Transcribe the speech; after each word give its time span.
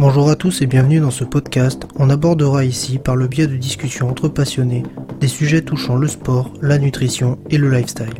Bonjour 0.00 0.30
à 0.30 0.36
tous 0.36 0.62
et 0.62 0.66
bienvenue 0.66 1.00
dans 1.00 1.10
ce 1.10 1.24
podcast. 1.24 1.82
On 1.96 2.08
abordera 2.08 2.64
ici, 2.64 2.98
par 2.98 3.16
le 3.16 3.26
biais 3.26 3.48
de 3.48 3.56
discussions 3.56 4.08
entre 4.08 4.28
passionnés, 4.28 4.84
des 5.18 5.26
sujets 5.26 5.62
touchant 5.62 5.96
le 5.96 6.06
sport, 6.06 6.54
la 6.62 6.78
nutrition 6.78 7.36
et 7.50 7.58
le 7.58 7.68
lifestyle. 7.68 8.14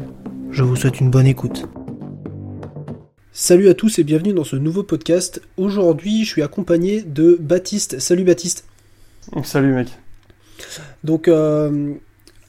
Je 0.50 0.64
vous 0.64 0.74
souhaite 0.74 0.98
une 0.98 1.08
bonne 1.08 1.28
écoute. 1.28 1.66
Salut 3.30 3.68
à 3.68 3.74
tous 3.74 4.00
et 4.00 4.02
bienvenue 4.02 4.32
dans 4.32 4.42
ce 4.42 4.56
nouveau 4.56 4.82
podcast. 4.82 5.40
Aujourd'hui, 5.56 6.24
je 6.24 6.30
suis 6.30 6.42
accompagné 6.42 7.02
de 7.02 7.38
Baptiste. 7.40 8.00
Salut 8.00 8.24
Baptiste. 8.24 8.64
Salut 9.44 9.72
mec. 9.72 9.86
Donc, 11.04 11.28
euh, 11.28 11.94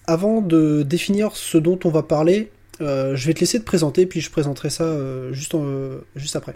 avant 0.08 0.42
de 0.42 0.82
définir 0.82 1.36
ce 1.36 1.60
dont 1.60 1.78
on 1.84 1.90
va 1.90 2.02
parler, 2.02 2.50
euh, 2.82 3.16
je 3.16 3.28
vais 3.28 3.36
te 3.36 3.42
laisser 3.42 3.60
te 3.60 3.66
présenter, 3.66 4.08
puis 4.08 4.22
je 4.22 4.32
présenterai 4.32 4.72
ça 4.72 4.86
euh, 4.86 5.32
juste, 5.34 5.56
juste 6.16 6.36
après. 6.36 6.56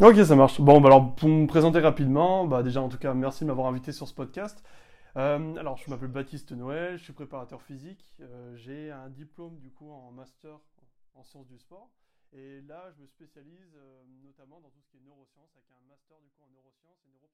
Ok, 0.00 0.16
ça 0.24 0.34
marche. 0.34 0.58
Bon, 0.62 0.80
bah 0.80 0.88
alors 0.88 1.14
pour 1.14 1.28
me 1.28 1.46
présenter 1.46 1.78
rapidement, 1.78 2.46
bah 2.46 2.62
déjà 2.62 2.80
en 2.80 2.88
tout 2.88 2.96
cas 2.96 3.12
merci 3.12 3.44
de 3.44 3.48
m'avoir 3.48 3.66
invité 3.66 3.92
sur 3.92 4.08
ce 4.08 4.14
podcast. 4.14 4.64
alors 5.14 5.76
je 5.76 5.90
m'appelle 5.90 6.08
Baptiste 6.08 6.52
Noël, 6.52 6.96
je 6.96 7.04
suis 7.04 7.12
préparateur 7.12 7.60
physique. 7.60 8.16
J'ai 8.54 8.90
un 8.90 9.10
diplôme 9.10 9.58
du 9.58 9.70
coup 9.70 9.90
en 9.90 10.10
master 10.10 10.58
en 11.14 11.22
sciences 11.22 11.48
du 11.48 11.58
sport. 11.58 11.90
Et 12.32 12.62
là, 12.62 12.90
je 12.96 13.02
me 13.02 13.06
spécialise 13.08 13.76
notamment 14.24 14.60
dans 14.62 14.70
tout 14.70 14.80
ce 14.80 14.88
qui 14.88 14.96
est 14.96 15.04
neurosciences, 15.04 15.50
avec 15.54 15.68
un 15.70 15.86
master 15.86 16.16
du 16.22 16.30
coup 16.30 16.44
en 16.44 16.50
neurosciences 16.54 16.96
et 17.04 17.10
neuropsychologie 17.12 17.29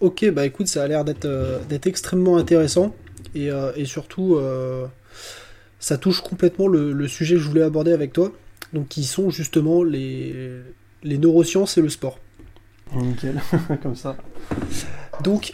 Ok, 0.00 0.30
bah 0.30 0.46
écoute, 0.46 0.66
ça 0.66 0.82
a 0.82 0.88
l'air 0.88 1.04
d'être 1.04 1.26
euh, 1.26 1.60
extrêmement 1.84 2.38
intéressant 2.38 2.94
et, 3.34 3.50
euh, 3.50 3.84
surtout 3.84 4.36
euh, 4.36 4.86
ça 5.78 5.98
touche 5.98 6.22
complètement 6.22 6.68
le, 6.68 7.06
sujet 7.06 7.34
que 7.34 7.40
je 7.42 7.48
voulais 7.48 7.62
aborder 7.62 7.92
avec 7.92 8.14
toi, 8.14 8.32
donc 8.72 8.88
qui 8.88 9.04
sont 9.04 9.28
justement 9.28 9.82
les, 9.82 10.34
les 11.02 11.18
neurosciences 11.18 11.76
et 11.76 11.82
le 11.82 11.90
sport. 11.90 12.18
Nickel, 12.94 13.42
comme 13.82 13.94
ça. 13.94 14.16
Donc, 15.22 15.52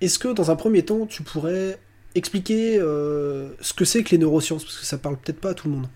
est-ce 0.00 0.18
que 0.20 0.28
dans 0.32 0.52
un 0.52 0.56
premier 0.56 0.84
temps, 0.84 1.04
tu 1.06 1.24
pourrais 1.24 1.76
expliquer 2.14 2.78
ce 2.78 3.74
que 3.74 3.84
c'est 3.84 4.04
que 4.04 4.10
les 4.10 4.18
neurosciences, 4.18 4.62
parce 4.64 4.78
que 4.78 4.86
ça 4.86 4.96
parle 4.96 5.16
peut-être 5.16 5.40
pas 5.40 5.50
à 5.50 5.54
tout 5.54 5.68
le 5.68 5.74
monde. 5.74 5.86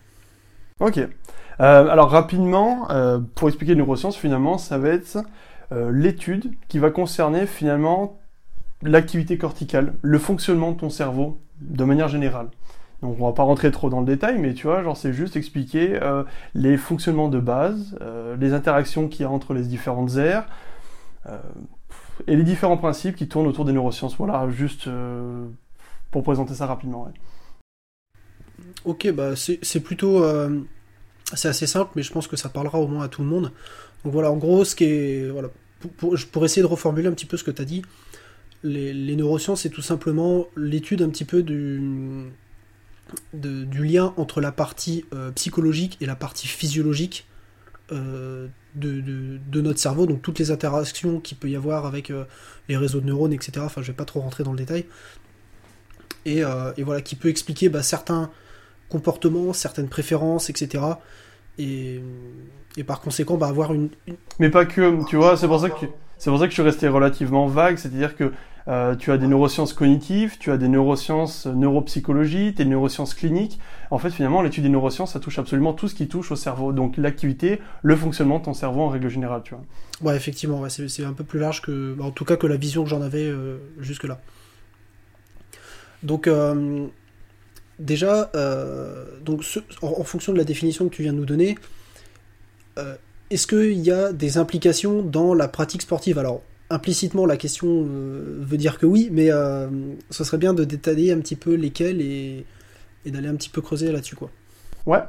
Ok. 0.81 0.99
alors 1.59 2.11
rapidement, 2.11 2.89
pour 3.37 3.49
expliquer 3.49 3.73
les 3.73 3.79
neurosciences, 3.79 4.17
finalement, 4.17 4.59
ça 4.59 4.77
va 4.77 4.89
être 4.91 5.25
l'étude 5.91 6.55
qui 6.69 6.79
va 6.79 6.91
concerner 6.91 7.47
finalement 7.47 8.19
l'activité 8.83 9.39
corticale, 9.39 9.95
le 10.03 10.19
fonctionnement 10.19 10.73
de 10.73 10.77
ton 10.79 10.91
cerveau 10.91 11.39
de 11.61 11.85
manière 11.85 12.09
générale. 12.09 12.49
Donc 13.01 13.17
on 13.21 13.27
va 13.27 13.33
pas 13.33 13.43
rentrer 13.43 13.71
trop 13.71 13.91
dans 13.91 14.01
le 14.01 14.07
détail, 14.07 14.39
mais 14.39 14.55
tu 14.55 14.67
vois, 14.67 14.83
genre 14.83 14.97
c'est 14.97 15.13
juste 15.13 15.37
expliquer 15.37 16.01
euh, 16.03 16.25
les 16.55 16.77
fonctionnements 16.77 17.29
de 17.29 17.41
base, 17.41 17.97
euh, 18.01 18.37
les 18.37 18.53
interactions 18.53 19.09
qu'il 19.09 19.23
y 19.23 19.25
a 19.25 19.31
entre 19.31 19.55
les 19.55 19.63
différentes 19.63 20.17
aires, 20.17 20.47
et 22.27 22.37
les 22.37 22.43
différents 22.43 22.77
principes 22.77 23.17
qui 23.17 23.29
tournent 23.29 23.47
autour 23.47 23.65
des 23.65 23.73
neurosciences. 23.73 24.17
Voilà, 24.17 24.49
juste 24.51 24.89
pour 26.11 26.23
présenter 26.23 26.55
ça 26.55 26.67
rapidement. 26.67 27.09
Ok, 28.85 29.11
bah 29.13 29.35
c'est 29.37 29.81
plutôt... 29.81 30.25
c'est 31.35 31.49
assez 31.49 31.67
simple, 31.67 31.93
mais 31.97 32.03
je 32.03 32.13
pense 32.13 32.27
que 32.27 32.37
ça 32.37 32.49
parlera 32.49 32.79
au 32.79 32.89
moins 32.89 33.05
à 33.05 33.09
tout 33.09 33.23
le 33.23 33.29
monde. 33.29 33.53
Donc 34.05 34.13
voilà, 34.13 34.31
en 34.31 34.37
gros, 34.37 34.65
ce 34.65 34.75
qui 34.75 34.85
est... 34.85 35.33
Pour, 35.99 36.45
essayer 36.45 36.63
de 36.63 36.67
reformuler 36.67 37.09
un 37.09 37.13
petit 37.13 37.27
peu 37.27 37.37
ce 37.37 37.43
que 37.43 37.51
tu 37.51 37.61
as 37.61 37.65
dit, 37.65 37.83
les, 38.63 39.17
neurosciences, 39.17 39.63
c'est 39.63 39.71
tout 39.71 39.83
simplement 39.83 40.47
l'étude 40.57 41.03
un 41.03 41.09
petit 41.09 41.25
peu 41.25 41.43
du, 41.43 42.31
lien 43.33 44.15
entre 44.17 44.41
la 44.41 44.53
partie 44.53 45.05
euh, 45.13 45.33
psychologique 45.33 45.99
et 46.01 46.07
la 46.07 46.15
partie 46.15 46.47
physiologique 46.47 47.27
euh, 47.91 48.47
de, 48.77 49.61
notre 49.61 49.81
cerveau, 49.81 50.07
donc 50.07 50.23
toutes 50.23 50.39
les 50.39 50.51
interactions 50.51 51.21
qu'il 51.21 51.37
peut 51.37 51.51
y 51.51 51.57
avoir 51.57 51.85
avec 51.85 52.11
euh, 52.11 52.25
les 52.69 52.77
réseaux 52.77 53.01
de 53.01 53.07
neurones, 53.07 53.33
etc. 53.33 53.53
Enfin, 53.61 53.83
je 53.83 53.89
vais 53.89 53.97
pas 53.97 54.05
trop 54.05 54.21
rentrer 54.21 54.45
dans 54.45 54.53
le 54.53 54.59
détail. 54.59 54.87
Et, 56.25 56.43
voilà, 56.85 57.03
qui 57.03 57.17
peut 57.17 57.29
expliquer 57.29 57.69
bah, 57.69 57.83
certains 57.83 58.31
comportements, 58.89 59.53
certaines 59.53 59.89
préférences, 59.89 60.51
etc. 60.51 60.85
Et, 61.59 62.01
et 62.77 62.85
par 62.85 63.01
conséquent 63.01 63.37
bah, 63.37 63.49
avoir 63.49 63.75
une, 63.75 63.91
Mais 64.39 64.51
pas 64.51 64.65
que, 64.65 65.05
tu 65.09 65.17
vois, 65.17 65.37
c'est 65.37 65.47
pour 65.47 65.61
ça 65.61 65.71
que 65.71 65.87
c'est 66.19 66.31
pour 66.31 66.39
ça 66.39 66.45
que 66.47 66.51
je 66.51 66.55
suis 66.55 66.63
resté 66.63 66.87
relativement 66.87 67.47
vague, 67.49 67.77
c'est-à-dire 67.79 68.15
que 68.15 68.33
euh, 68.69 68.95
tu 68.95 69.11
as 69.11 69.19
des 69.19 69.27
neurosciences 69.27 69.73
cognitives, 69.73 70.39
tu 70.39 70.53
as 70.53 70.57
des 70.57 70.69
neurosciences 70.69 71.47
euh, 71.47 71.53
neuropsychologie, 71.53 72.53
des 72.53 72.65
neurosciences 72.65 73.15
cliniques. 73.15 73.59
En 73.91 73.99
fait, 73.99 74.11
finalement, 74.11 74.41
l'étude 74.41 74.63
des 74.63 74.69
neurosciences, 74.69 75.15
ça 75.15 75.21
touche 75.21 75.41
absolument 75.41 75.73
tout 75.73 75.89
ce 75.89 75.97
qui 75.97 76.07
touche 76.07 76.31
au 76.31 76.37
cerveau. 76.37 76.73
Donc 76.73 76.97
l'activité, 76.97 77.61
le 77.83 77.97
fonctionnement 77.97 78.39
de 78.39 78.45
ton 78.45 78.55
cerveau 78.55 78.83
en 78.83 78.89
règle 78.89 79.09
générale, 79.09 79.43
tu 79.45 79.55
vois. 79.55 79.65
Ouais, 80.01 80.17
effectivement, 80.17 80.61
ouais, 80.61 80.71
c'est 80.71 81.05
un 81.05 81.13
peu 81.13 81.25
plus 81.25 81.41
large 81.41 81.61
que, 81.61 81.97
en 82.01 82.13
tout 82.13 82.25
cas, 82.25 82.37
que 82.37 82.47
la 82.47 82.57
vision 82.57 82.85
que 82.85 82.91
j'en 82.91 83.03
avais 83.03 83.25
euh, 83.25 83.59
jusque-là. 83.81 84.21
Donc, 86.05 86.29
déjà, 87.83 88.31
donc 89.25 89.45
en, 89.83 90.05
fonction 90.05 90.33
de 90.33 90.39
la 90.39 90.45
définition 90.45 90.89
que 90.89 90.95
tu 90.95 91.03
viens 91.03 91.13
de 91.13 91.19
nous 91.19 91.27
donner, 91.27 91.57
euh, 92.79 92.95
est-ce 93.31 93.47
qu'il 93.47 93.79
y 93.81 93.91
a 93.91 94.13
des 94.13 94.39
implications 94.39 95.03
dans 95.03 95.35
la 95.35 95.49
pratique 95.49 95.83
sportive? 95.83 96.19
Alors, 96.19 96.43
implicitement, 96.71 97.27
la 97.27 97.37
question 97.37 97.87
euh, 97.89 98.39
veut 98.41 98.59
dire 98.59 98.79
que 98.79 98.87
oui, 98.87 99.09
mais 99.11 99.31
euh, 99.31 99.69
ce 100.11 100.25
serait 100.25 100.39
bien 100.39 100.55
de 100.55 100.65
détailler 100.65 101.13
un 101.13 101.19
petit 101.19 101.37
peu 101.37 101.55
lesquelles 101.55 102.01
et, 102.01 102.45
et 103.05 103.11
d'aller 103.11 103.29
un 103.29 103.35
petit 103.35 103.49
peu 103.49 103.61
creuser 103.61 103.91
là-dessus, 103.91 104.17
quoi. 104.17 104.31
Ouais. 104.87 105.01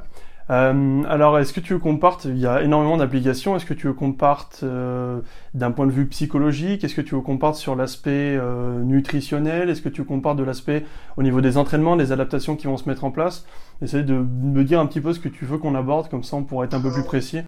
Alors, 0.48 1.38
est-ce 1.38 1.52
que 1.52 1.60
tu 1.60 1.72
veux 1.72 1.78
qu'on 1.78 1.96
parte? 1.96 2.26
Il 2.26 2.38
y 2.38 2.46
a 2.46 2.62
énormément 2.62 2.96
d'applications. 2.96 3.56
Est-ce 3.56 3.64
que 3.64 3.74
tu 3.74 3.86
veux 3.86 3.94
qu'on 3.94 4.12
parte 4.12 4.62
d'un 4.62 5.70
point 5.70 5.86
de 5.86 5.92
vue 5.92 6.06
psychologique? 6.06 6.84
Est-ce 6.84 6.94
que 6.94 7.00
tu 7.00 7.14
veux 7.14 7.20
qu'on 7.22 7.38
parte 7.38 7.56
sur 7.56 7.76
l'aspect 7.76 8.38
nutritionnel? 8.82 9.70
Est-ce 9.70 9.82
que 9.82 9.88
tu 9.88 10.02
veux 10.02 10.06
qu'on 10.06 10.20
parte 10.20 10.36
de 10.36 10.44
l'aspect 10.44 10.84
au 11.16 11.22
niveau 11.22 11.40
des 11.40 11.56
entraînements, 11.56 11.96
des 11.96 12.12
adaptations 12.12 12.56
qui 12.56 12.66
vont 12.66 12.76
se 12.76 12.88
mettre 12.88 13.04
en 13.04 13.10
place? 13.10 13.46
Essaye 13.82 14.04
de 14.04 14.14
me 14.14 14.64
dire 14.64 14.80
un 14.80 14.86
petit 14.86 15.00
peu 15.00 15.12
ce 15.12 15.20
que 15.20 15.28
tu 15.28 15.44
veux 15.44 15.58
qu'on 15.58 15.74
aborde, 15.74 16.08
comme 16.08 16.22
ça 16.22 16.36
on 16.36 16.62
être 16.62 16.74
un 16.74 16.80
peu 16.80 16.92
plus 16.92 17.04
précis. 17.04 17.40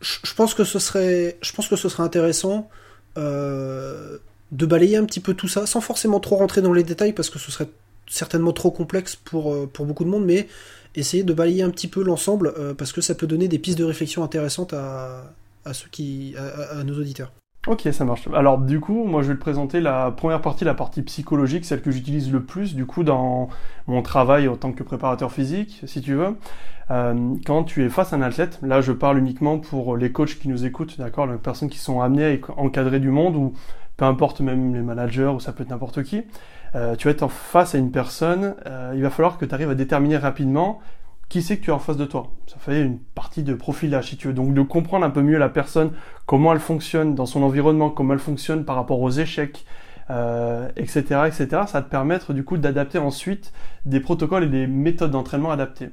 Je 0.00 0.34
pense 0.34 0.54
que 0.54 0.64
ce 0.64 0.78
serait, 0.78 1.38
je 1.42 1.52
pense 1.52 1.68
que 1.68 1.76
ce 1.76 1.88
serait 1.88 2.02
intéressant 2.02 2.68
euh, 3.16 4.18
de 4.50 4.66
balayer 4.66 4.96
un 4.96 5.04
petit 5.04 5.20
peu 5.20 5.34
tout 5.34 5.48
ça, 5.48 5.66
sans 5.66 5.80
forcément 5.80 6.18
trop 6.18 6.36
rentrer 6.36 6.60
dans 6.60 6.72
les 6.72 6.82
détails, 6.82 7.12
parce 7.12 7.30
que 7.30 7.38
ce 7.38 7.52
serait 7.52 7.68
certainement 8.08 8.52
trop 8.52 8.70
complexe 8.70 9.14
pour, 9.14 9.52
euh, 9.52 9.70
pour 9.72 9.86
beaucoup 9.86 10.04
de 10.04 10.08
monde, 10.08 10.24
mais 10.24 10.48
essayer 10.94 11.22
de 11.22 11.32
balayer 11.32 11.62
un 11.62 11.70
petit 11.70 11.88
peu 11.88 12.02
l'ensemble, 12.02 12.52
euh, 12.58 12.74
parce 12.74 12.92
que 12.92 13.00
ça 13.00 13.14
peut 13.14 13.26
donner 13.26 13.48
des 13.48 13.58
pistes 13.58 13.78
de 13.78 13.84
réflexion 13.84 14.22
intéressantes 14.22 14.72
à, 14.72 15.24
à 15.64 15.72
ceux 15.72 15.88
qui, 15.90 16.34
à 16.36 16.82
nos 16.84 16.98
auditeurs. 16.98 17.32
Ok, 17.68 17.86
ça 17.92 18.04
marche. 18.04 18.28
Alors 18.34 18.58
du 18.58 18.80
coup, 18.80 19.04
moi 19.04 19.22
je 19.22 19.28
vais 19.28 19.34
te 19.34 19.40
présenter 19.40 19.80
la 19.80 20.10
première 20.10 20.40
partie, 20.40 20.64
la 20.64 20.74
partie 20.74 21.00
psychologique, 21.02 21.64
celle 21.64 21.80
que 21.80 21.92
j'utilise 21.92 22.32
le 22.32 22.42
plus 22.42 22.74
du 22.74 22.86
coup 22.86 23.04
dans 23.04 23.50
mon 23.86 24.02
travail 24.02 24.48
en 24.48 24.56
tant 24.56 24.72
que 24.72 24.82
préparateur 24.82 25.30
physique, 25.30 25.80
si 25.86 26.00
tu 26.00 26.14
veux. 26.14 26.34
Euh, 26.90 27.34
quand 27.46 27.62
tu 27.62 27.84
es 27.84 27.88
face 27.88 28.12
à 28.12 28.16
un 28.16 28.22
athlète, 28.22 28.58
là 28.62 28.80
je 28.80 28.90
parle 28.90 29.18
uniquement 29.18 29.60
pour 29.60 29.96
les 29.96 30.10
coachs 30.10 30.40
qui 30.40 30.48
nous 30.48 30.66
écoutent, 30.66 30.98
d'accord, 30.98 31.28
les 31.28 31.38
personnes 31.38 31.70
qui 31.70 31.78
sont 31.78 32.00
amenées 32.00 32.40
à 32.48 32.60
encadrer 32.60 32.98
du 32.98 33.10
monde 33.12 33.36
ou 33.36 33.52
peu 33.96 34.06
importe 34.06 34.40
même 34.40 34.74
les 34.74 34.82
managers 34.82 35.30
ou 35.32 35.38
ça 35.38 35.52
peut 35.52 35.62
être 35.62 35.70
n'importe 35.70 36.02
qui. 36.02 36.22
Euh, 36.74 36.96
tu 36.96 37.06
vas 37.06 37.12
être 37.12 37.22
en 37.22 37.28
face 37.28 37.74
à 37.74 37.78
une 37.78 37.90
personne, 37.90 38.54
euh, 38.66 38.92
il 38.94 39.02
va 39.02 39.10
falloir 39.10 39.36
que 39.36 39.44
tu 39.44 39.54
arrives 39.54 39.70
à 39.70 39.74
déterminer 39.74 40.16
rapidement 40.16 40.80
qui 41.32 41.40
c'est 41.40 41.56
que 41.56 41.64
tu 41.64 41.70
as 41.70 41.74
en 41.74 41.78
face 41.78 41.96
de 41.96 42.04
toi. 42.04 42.30
Ça 42.46 42.56
fait 42.58 42.82
une 42.82 42.98
partie 42.98 43.42
de 43.42 43.54
profilage, 43.54 44.10
si 44.10 44.18
tu 44.18 44.28
veux. 44.28 44.34
Donc 44.34 44.52
de 44.52 44.60
comprendre 44.60 45.06
un 45.06 45.10
peu 45.10 45.22
mieux 45.22 45.38
la 45.38 45.48
personne, 45.48 45.92
comment 46.26 46.52
elle 46.52 46.60
fonctionne 46.60 47.14
dans 47.14 47.24
son 47.24 47.42
environnement, 47.42 47.88
comment 47.88 48.12
elle 48.12 48.18
fonctionne 48.18 48.66
par 48.66 48.76
rapport 48.76 49.00
aux 49.00 49.10
échecs, 49.10 49.64
euh, 50.10 50.68
etc., 50.76 51.00
etc. 51.26 51.46
Ça 51.66 51.78
va 51.78 51.82
te 51.82 51.90
permettre 51.90 52.34
du 52.34 52.44
coup 52.44 52.58
d'adapter 52.58 52.98
ensuite 52.98 53.54
des 53.86 53.98
protocoles 53.98 54.44
et 54.44 54.48
des 54.48 54.66
méthodes 54.66 55.10
d'entraînement 55.10 55.50
adaptées. 55.50 55.88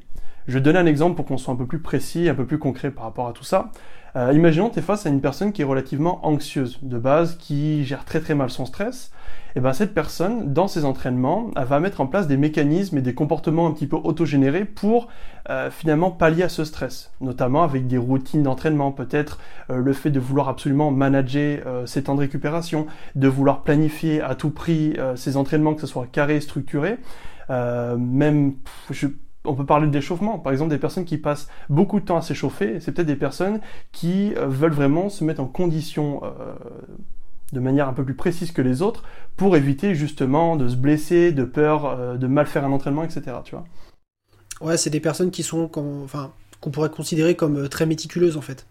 Je 0.49 0.55
vais 0.55 0.61
donner 0.61 0.79
un 0.79 0.87
exemple 0.87 1.15
pour 1.15 1.27
qu'on 1.27 1.37
soit 1.37 1.53
un 1.53 1.57
peu 1.57 1.67
plus 1.67 1.77
précis, 1.77 2.27
un 2.27 2.33
peu 2.33 2.43
plus 2.43 2.57
concret 2.57 2.89
par 2.89 3.03
rapport 3.03 3.27
à 3.27 3.33
tout 3.33 3.43
ça. 3.43 3.69
Euh, 4.15 4.33
imaginons 4.33 4.69
que 4.69 4.73
tu 4.73 4.79
es 4.79 4.81
face 4.81 5.05
à 5.05 5.09
une 5.09 5.21
personne 5.21 5.51
qui 5.51 5.61
est 5.61 5.65
relativement 5.65 6.25
anxieuse 6.25 6.79
de 6.81 6.97
base, 6.97 7.35
qui 7.37 7.85
gère 7.85 8.03
très 8.03 8.19
très 8.19 8.33
mal 8.33 8.49
son 8.49 8.65
stress. 8.65 9.11
Et 9.49 9.51
eh 9.57 9.59
ben 9.59 9.73
cette 9.73 9.93
personne, 9.93 10.51
dans 10.51 10.67
ses 10.67 10.85
entraînements, 10.85 11.51
va 11.55 11.79
mettre 11.79 12.01
en 12.01 12.07
place 12.07 12.25
des 12.25 12.35
mécanismes 12.35 12.97
et 12.97 13.01
des 13.01 13.13
comportements 13.13 13.67
un 13.67 13.71
petit 13.71 13.85
peu 13.85 13.95
autogénérés 13.95 14.65
pour 14.65 15.07
euh, 15.51 15.69
finalement 15.69 16.09
pallier 16.09 16.41
à 16.41 16.49
ce 16.49 16.63
stress, 16.63 17.11
notamment 17.21 17.61
avec 17.61 17.85
des 17.85 17.99
routines 17.99 18.41
d'entraînement, 18.41 18.91
peut-être 18.91 19.39
euh, 19.69 19.77
le 19.77 19.93
fait 19.93 20.09
de 20.09 20.19
vouloir 20.19 20.49
absolument 20.49 20.89
manager 20.89 21.59
ses 21.85 22.05
temps 22.05 22.15
de 22.15 22.21
récupération, 22.21 22.87
de 23.13 23.27
vouloir 23.27 23.61
planifier 23.61 24.19
à 24.23 24.33
tout 24.33 24.49
prix 24.49 24.97
ses 25.15 25.37
entraînements, 25.37 25.75
que 25.75 25.81
ce 25.81 25.87
soit 25.87 26.07
carré, 26.11 26.41
structuré, 26.41 26.97
même 27.49 28.53
on 29.49 29.55
peut 29.55 29.65
parler 29.65 29.87
d'échauffement. 29.87 30.39
Par 30.39 30.51
exemple, 30.51 30.69
des 30.69 30.77
personnes 30.77 31.05
qui 31.05 31.17
passent 31.17 31.47
beaucoup 31.69 31.99
de 31.99 32.05
temps 32.05 32.17
à 32.17 32.21
s'échauffer, 32.21 32.79
c'est 32.79 32.91
peut-être 32.91 33.07
des 33.07 33.15
personnes 33.15 33.59
qui 33.91 34.33
euh, 34.35 34.47
veulent 34.47 34.73
vraiment 34.73 35.09
se 35.09 35.23
mettre 35.23 35.41
en 35.41 35.47
condition 35.47 36.21
euh, 36.23 36.53
de 37.51 37.59
manière 37.59 37.89
un 37.89 37.93
peu 37.93 38.03
plus 38.03 38.13
précise 38.13 38.51
que 38.51 38.61
les 38.61 38.81
autres 38.81 39.03
pour 39.35 39.57
éviter 39.57 39.95
justement 39.95 40.55
de 40.55 40.69
se 40.69 40.75
blesser, 40.75 41.31
de 41.31 41.43
peur, 41.43 41.85
euh, 41.85 42.15
de 42.15 42.27
mal 42.27 42.45
faire 42.45 42.63
un 42.63 42.71
entraînement, 42.71 43.03
etc. 43.03 43.37
Tu 43.43 43.55
Ouais, 44.61 44.77
c'est 44.77 44.89
des 44.89 44.99
personnes 44.99 45.31
qui 45.31 45.43
sont, 45.43 45.69
enfin, 46.03 46.31
qu'on 46.59 46.69
pourrait 46.69 46.89
considérer 46.89 47.35
comme 47.35 47.69
très 47.69 47.85
méticuleuses 47.85 48.37
en 48.37 48.41
fait. 48.41 48.67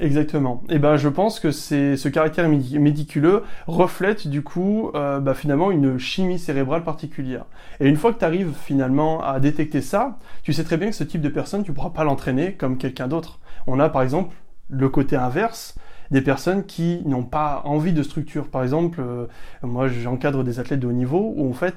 Exactement. 0.00 0.62
Et 0.68 0.80
ben 0.80 0.96
je 0.96 1.08
pense 1.08 1.38
que 1.38 1.52
c'est 1.52 1.96
ce 1.96 2.08
caractère 2.08 2.48
médiculeux 2.48 3.44
reflète 3.68 4.26
du 4.26 4.42
coup 4.42 4.90
euh, 4.94 5.20
bah, 5.20 5.34
finalement 5.34 5.70
une 5.70 5.98
chimie 5.98 6.38
cérébrale 6.38 6.82
particulière. 6.82 7.44
Et 7.78 7.88
une 7.88 7.96
fois 7.96 8.12
que 8.12 8.18
tu 8.18 8.24
arrives 8.24 8.52
finalement 8.54 9.22
à 9.22 9.38
détecter 9.38 9.80
ça, 9.80 10.18
tu 10.42 10.52
sais 10.52 10.64
très 10.64 10.78
bien 10.78 10.88
que 10.88 10.96
ce 10.96 11.04
type 11.04 11.20
de 11.20 11.28
personne 11.28 11.62
tu 11.62 11.72
pourras 11.72 11.90
pas 11.90 12.02
l'entraîner 12.02 12.54
comme 12.54 12.76
quelqu'un 12.76 13.06
d'autre. 13.06 13.38
On 13.68 13.78
a 13.78 13.88
par 13.88 14.02
exemple 14.02 14.34
le 14.68 14.88
côté 14.88 15.14
inverse 15.14 15.76
des 16.10 16.20
personnes 16.22 16.64
qui 16.64 17.02
n'ont 17.06 17.24
pas 17.24 17.62
envie 17.64 17.92
de 17.92 18.02
structure. 18.02 18.48
Par 18.48 18.62
exemple, 18.64 19.00
euh, 19.00 19.26
moi 19.62 19.86
j'encadre 19.86 20.42
des 20.42 20.58
athlètes 20.58 20.80
de 20.80 20.88
haut 20.88 20.92
niveau 20.92 21.34
où 21.36 21.48
en 21.48 21.54
fait 21.54 21.74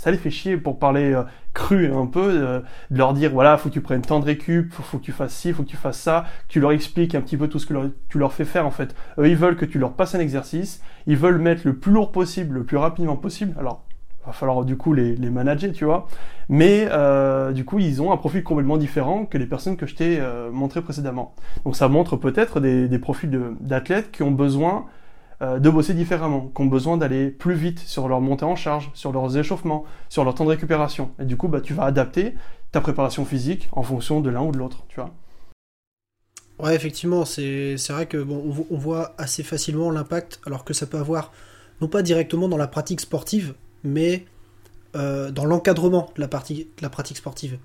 ça 0.00 0.10
les 0.10 0.16
fait 0.16 0.30
chier 0.30 0.56
pour 0.56 0.78
parler 0.78 1.12
euh, 1.12 1.24
cru 1.52 1.92
un 1.92 2.06
peu, 2.06 2.30
euh, 2.30 2.60
de 2.90 2.96
leur 2.96 3.12
dire 3.12 3.32
voilà, 3.32 3.58
faut 3.58 3.68
que 3.68 3.74
tu 3.74 3.82
prennes 3.82 4.00
tant 4.00 4.18
de 4.18 4.24
récup, 4.24 4.72
faut, 4.72 4.82
faut 4.82 4.96
que 4.96 5.02
tu 5.02 5.12
fasses 5.12 5.34
ci, 5.34 5.52
faut 5.52 5.62
que 5.62 5.68
tu 5.68 5.76
fasses 5.76 6.00
ça, 6.00 6.24
que 6.48 6.52
tu 6.54 6.58
leur 6.58 6.72
expliques 6.72 7.14
un 7.14 7.20
petit 7.20 7.36
peu 7.36 7.48
tout 7.48 7.58
ce 7.58 7.66
que 7.66 7.74
tu 8.08 8.18
leur 8.18 8.32
fais 8.32 8.46
faire 8.46 8.66
en 8.66 8.70
fait. 8.70 8.94
Eux, 9.18 9.28
ils 9.28 9.36
veulent 9.36 9.56
que 9.56 9.66
tu 9.66 9.78
leur 9.78 9.92
passes 9.92 10.14
un 10.14 10.20
exercice, 10.20 10.82
ils 11.06 11.18
veulent 11.18 11.36
mettre 11.36 11.66
le 11.66 11.76
plus 11.76 11.92
lourd 11.92 12.12
possible, 12.12 12.54
le 12.54 12.64
plus 12.64 12.78
rapidement 12.78 13.16
possible. 13.16 13.54
Alors, 13.58 13.84
va 14.24 14.32
falloir 14.32 14.64
du 14.64 14.78
coup 14.78 14.94
les, 14.94 15.16
manager, 15.18 15.70
tu 15.72 15.84
vois. 15.84 16.08
Mais 16.48 16.88
euh, 16.90 17.52
du 17.52 17.66
coup, 17.66 17.78
ils 17.78 18.00
ont 18.00 18.10
un 18.10 18.16
profil 18.16 18.42
complètement 18.42 18.78
différent 18.78 19.26
que 19.26 19.36
les 19.36 19.46
personnes 19.46 19.76
que 19.76 19.86
je 19.86 19.96
t'ai 19.96 20.18
montrées 20.50 20.80
précédemment. 20.80 21.34
Donc 21.66 21.76
ça 21.76 21.88
montre 21.88 22.16
peut-être 22.16 22.60
des, 22.60 22.98
profils 22.98 23.30
d'athlètes 23.60 24.10
qui 24.12 24.22
ont 24.22 24.30
besoin 24.30 24.86
de 25.40 25.70
bosser 25.70 25.94
différemment, 25.94 26.52
qui 26.54 26.62
ont 26.62 26.66
besoin 26.66 26.98
d'aller 26.98 27.30
plus 27.30 27.54
vite 27.54 27.78
sur 27.78 28.08
leur 28.08 28.20
montée 28.20 28.44
en 28.44 28.56
charge, 28.56 28.90
sur 28.92 29.10
leurs 29.10 29.38
échauffements, 29.38 29.84
sur 30.10 30.24
leur 30.24 30.34
temps 30.34 30.44
de 30.44 30.50
récupération. 30.50 31.12
Et 31.18 31.24
du 31.24 31.36
coup, 31.36 31.48
bah, 31.48 31.62
tu 31.62 31.72
vas 31.72 31.84
adapter 31.84 32.34
ta 32.72 32.80
préparation 32.80 33.24
physique 33.24 33.68
en 33.72 33.82
fonction 33.82 34.20
de 34.20 34.30
l'un 34.30 34.42
ou 34.42 34.52
de 34.52 34.58
l'autre, 34.58 34.84
tu 34.88 34.96
vois. 34.96 35.14
Ouais, 36.58 36.76
effectivement, 36.76 37.24
c'est 37.24 37.76
vrai 37.88 38.06
que 38.06 38.18
on, 38.18 38.76
voit 38.76 39.14
assez 39.16 39.42
facilement 39.42 39.90
l'impact, 39.90 40.40
alors 40.44 40.64
que 40.64 40.74
ça 40.74 40.86
peut 40.86 40.98
avoir, 40.98 41.32
non 41.80 41.88
pas 41.88 42.02
directement 42.02 42.48
dans 42.48 42.58
la 42.58 42.66
pratique 42.66 43.00
sportive, 43.00 43.54
mais 43.82 44.26
euh, 44.94 45.30
dans 45.30 45.46
l'encadrement 45.46 46.10
de 46.16 46.20
la 46.20 46.28
pratique 46.90 47.16
sportive 47.16 47.58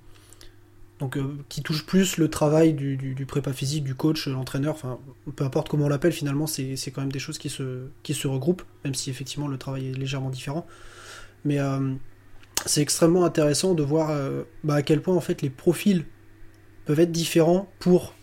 donc 0.99 1.17
euh, 1.17 1.37
qui 1.49 1.61
touche 1.61 1.85
plus 1.85 2.17
le 2.17 2.29
travail 2.29 2.73
du, 2.73 3.25
prépa 3.27 3.51
physique, 3.51 3.83
du 3.83 3.95
coach, 3.95 4.27
l'entraîneur, 4.27 4.75
enfin 4.75 4.97
peu 5.35 5.43
importe 5.43 5.67
comment 5.67 5.85
on 5.85 5.89
l'appelle, 5.89 6.13
finalement 6.13 6.47
c'est 6.47 6.75
quand 6.93 7.01
même 7.01 7.11
des 7.11 7.19
choses 7.19 7.37
qui 7.37 7.49
se, 7.49 8.27
regroupent, 8.27 8.63
même 8.83 8.95
si 8.95 9.09
effectivement 9.09 9.47
le 9.47 9.57
travail 9.57 9.89
est 9.89 9.97
légèrement 9.97 10.29
différent. 10.29 10.65
Mais 11.43 11.59
euh, 11.59 11.93
c'est 12.65 12.81
extrêmement 12.81 13.25
intéressant 13.25 13.73
de 13.73 13.83
voir 13.83 14.09
euh, 14.09 14.43
bah, 14.63 14.75
à 14.75 14.81
quel 14.81 15.01
point 15.01 15.15
en 15.15 15.21
fait 15.21 15.41
les 15.41 15.49
profils 15.49 16.05
peuvent 16.85 16.99
être 16.99 17.11
différents 17.11 17.69
pour 17.79 18.13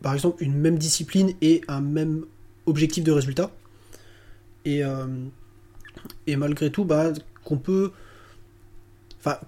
par 0.00 0.14
exemple 0.14 0.42
une 0.42 0.54
même 0.54 0.78
discipline 0.78 1.34
et 1.42 1.60
un 1.68 1.82
même 1.82 2.24
objectif 2.64 3.04
de 3.04 3.12
résultat. 3.12 3.50
Et, 4.64 4.80
et 6.26 6.36
malgré 6.36 6.72
tout, 6.72 6.86
bah, 6.86 7.12
qu'on 7.44 7.58
peut 7.58 7.92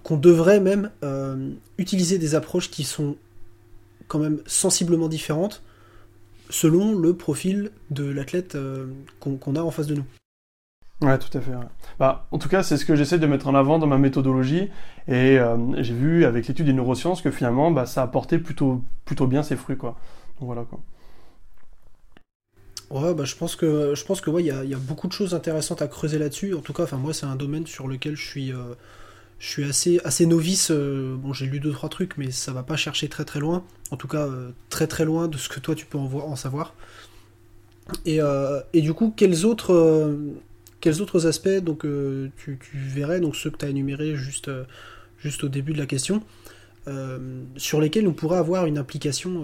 qu'on 0.03 0.17
devrait 0.17 0.59
même 0.59 0.91
euh, 1.03 1.51
utiliser 1.77 2.17
des 2.17 2.35
approches 2.35 2.69
qui 2.69 2.83
sont 2.83 3.15
quand 4.07 4.19
même 4.19 4.41
sensiblement 4.45 5.07
différentes 5.07 5.63
selon 6.49 6.97
le 6.97 7.13
profil 7.13 7.71
de 7.91 8.05
l'athlète 8.05 8.55
euh, 8.55 8.87
qu'on 9.19 9.55
a 9.55 9.61
en 9.61 9.71
face 9.71 9.87
de 9.87 9.95
nous. 9.95 10.05
Ouais, 11.01 11.17
tout 11.17 11.35
à 11.37 11.39
fait. 11.39 11.51
Bah, 11.97 12.27
en 12.31 12.39
tout 12.39 12.49
cas, 12.49 12.61
c'est 12.61 12.75
ce 12.75 12.83
que 12.83 12.95
j'essaie 12.95 13.19
de 13.19 13.27
mettre 13.27 13.47
en 13.47 13.55
avant 13.55 13.79
dans 13.79 13.87
ma 13.87 13.97
méthodologie. 13.97 14.69
Et 15.07 15.39
euh, 15.39 15.57
j'ai 15.81 15.93
vu 15.93 16.25
avec 16.25 16.47
l'étude 16.47 16.65
des 16.65 16.73
neurosciences 16.73 17.21
que 17.21 17.31
finalement, 17.31 17.71
bah, 17.71 17.85
ça 17.85 18.01
a 18.03 18.07
porté 18.07 18.37
plutôt, 18.37 18.83
plutôt 19.05 19.27
bien 19.27 19.43
ses 19.43 19.55
fruits. 19.55 19.77
Quoi. 19.77 19.97
Donc 20.39 20.47
voilà 20.47 20.63
quoi. 20.63 20.79
Ouais, 22.89 23.13
bah, 23.13 23.23
je 23.23 23.35
pense 23.35 23.55
que 23.55 23.93
je 23.95 24.03
pense 24.03 24.19
que 24.19 24.29
ouais, 24.29 24.43
il 24.43 24.47
y, 24.47 24.73
a, 24.73 24.77
beaucoup 24.77 25.07
de 25.07 25.13
choses 25.13 25.35
intéressantes 25.35 25.81
à 25.81 25.87
creuser 25.87 26.17
là-dessus. 26.17 26.53
En 26.55 26.61
tout 26.61 26.73
cas, 26.73 26.83
enfin 26.83 26.97
moi, 26.97 27.13
c'est 27.13 27.27
un 27.27 27.35
domaine 27.35 27.67
sur 27.67 27.87
lequel 27.87 28.15
je 28.17 28.25
suis 28.25 28.51
je 29.39 29.47
suis 29.47 29.63
assez, 29.63 29.99
assez 30.03 30.25
novice. 30.25 30.69
Euh, 30.69 31.15
bon, 31.15 31.33
j'ai 31.33 31.45
lu 31.45 31.59
deux 31.59 31.71
trois 31.71 31.89
trucs, 31.89 32.17
mais 32.17 32.29
ça 32.29 32.51
va 32.51 32.61
pas 32.61 32.75
chercher 32.75 33.07
très 33.07 33.25
très 33.25 33.39
loin. 33.39 33.63
En 33.89 33.97
tout 33.97 34.07
cas, 34.07 34.27
euh, 34.27 34.51
très 34.69 34.85
très 34.85 35.05
loin 35.05 35.27
de 35.27 35.37
ce 35.37 35.49
que 35.49 35.59
toi 35.59 35.75
tu 35.75 35.85
peux 35.85 35.97
en, 35.97 36.11
en 36.13 36.35
savoir. 36.35 36.75
Et, 38.05 38.21
euh, 38.21 38.59
et, 38.73 38.81
du 38.81 38.93
coup, 38.93 39.11
quels 39.15 39.45
autres, 39.45 40.15
quels 40.79 41.01
autres 41.01 41.25
aspects 41.25 41.49
donc 41.63 41.87
tu, 42.37 42.59
tu, 42.59 42.77
verrais 42.77 43.19
donc 43.19 43.35
ceux 43.35 43.49
que 43.49 43.57
tu 43.57 43.65
as 43.65 43.69
énumérés 43.69 44.15
juste, 44.15 44.51
juste 45.17 45.43
au 45.43 45.49
début 45.49 45.73
de 45.73 45.79
la 45.79 45.87
question, 45.87 46.21
sur 47.57 47.81
lesquels 47.81 48.07
on 48.07 48.13
pourrait 48.13 48.37
avoir 48.37 48.67
une 48.67 48.77
implication 48.77 49.43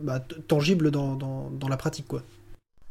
bah, 0.00 0.18
tangible 0.48 0.90
dans, 0.90 1.14
dans, 1.14 1.50
dans 1.50 1.68
la 1.68 1.76
pratique 1.76 2.08
quoi. 2.08 2.24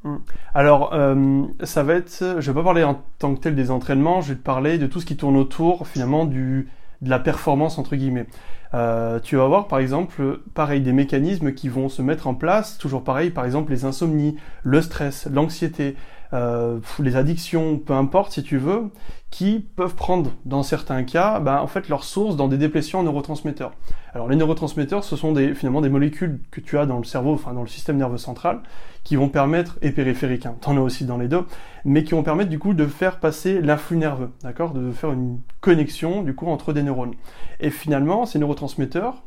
Mm. 0.04 0.16
Alors, 0.54 0.94
euh, 0.94 1.44
ça 1.64 1.84
va 1.84 1.94
être, 1.96 2.38
je 2.40 2.52
vais 2.52 2.56
pas 2.56 2.64
parler 2.64 2.84
en 2.84 3.02
tant 3.20 3.36
que 3.36 3.40
tel 3.40 3.56
des 3.56 3.72
entraînements, 3.72 4.22
je 4.22 4.30
vais 4.30 4.40
te 4.40 4.44
parler 4.44 4.78
de 4.78 4.88
tout 4.88 5.00
ce 5.00 5.06
qui 5.06 5.18
tourne 5.18 5.38
autour 5.38 5.88
finalement 5.88 6.26
du, 6.26 6.70
de 7.02 7.10
la 7.10 7.20
performance 7.20 7.78
entre 7.78 7.96
guillemets. 7.96 8.28
Euh, 8.74 9.20
tu 9.20 9.36
vas 9.36 9.48
voir 9.48 9.68
par 9.68 9.80
exemple, 9.80 10.40
pareil, 10.54 10.82
des 10.82 10.94
mécanismes 10.94 11.54
qui 11.54 11.70
vont 11.70 11.90
se 11.90 12.02
mettre 12.02 12.28
en 12.28 12.34
place, 12.34 12.78
toujours 12.78 13.04
pareil, 13.04 13.30
par 13.30 13.46
exemple 13.46 13.72
les 13.72 13.86
insomnies, 13.86 14.38
le 14.64 14.82
stress, 14.82 15.28
l'anxiété, 15.32 15.96
euh, 16.34 16.80
les 17.00 17.16
addictions, 17.18 17.78
peu 17.78 17.94
importe 17.94 18.32
si 18.32 18.44
tu 18.44 18.58
veux, 18.58 18.92
qui 19.32 19.66
peuvent 19.76 19.96
prendre 19.96 20.32
dans 20.46 20.62
certains 20.62 21.04
cas 21.04 21.40
ben, 21.40 21.58
en 21.58 21.68
fait 21.68 21.90
leur 21.90 22.04
source 22.04 22.36
dans 22.36 22.48
des 22.48 22.58
déplétions 22.58 23.00
en 23.00 23.04
neurotransmetteurs. 23.04 23.72
Alors 24.14 24.28
les 24.28 24.36
neurotransmetteurs 24.36 25.04
ce 25.04 25.16
sont 25.16 25.34
finalement 25.56 25.82
des 25.82 25.90
molécules 25.90 26.42
que 26.52 26.60
tu 26.60 26.78
as 26.78 26.86
dans 26.86 26.98
le 26.98 27.06
cerveau, 27.06 27.34
enfin 27.34 27.54
dans 27.54 27.62
le 27.62 27.68
système 27.68 27.98
nerveux 27.98 28.18
central, 28.18 28.62
qui 29.04 29.16
vont 29.16 29.30
permettre, 29.30 29.80
et 29.82 29.92
périphérique, 29.92 30.46
hein, 30.46 30.56
t'en 30.62 30.78
as 30.78 30.82
aussi 30.82 31.06
dans 31.06 31.18
les 31.18 31.30
deux, 31.30 31.46
mais 31.86 32.04
qui 32.04 32.12
vont 32.12 32.24
permettre 32.24 32.50
du 32.50 32.60
coup 32.60 32.74
de 32.74 32.86
faire 32.86 33.20
passer 33.20 33.62
l'influx 33.62 33.98
nerveux, 33.98 34.30
d'accord, 34.44 34.74
de 34.74 34.92
faire 34.92 35.14
une 35.14 35.40
connexion 35.62 36.22
du 36.22 36.36
coup 36.36 36.48
entre 36.48 36.74
des 36.74 36.84
neurones. 36.84 37.16
Et 37.62 37.72
finalement 37.72 38.26
ces 38.26 38.38
neurotransmetteurs, 38.38 39.24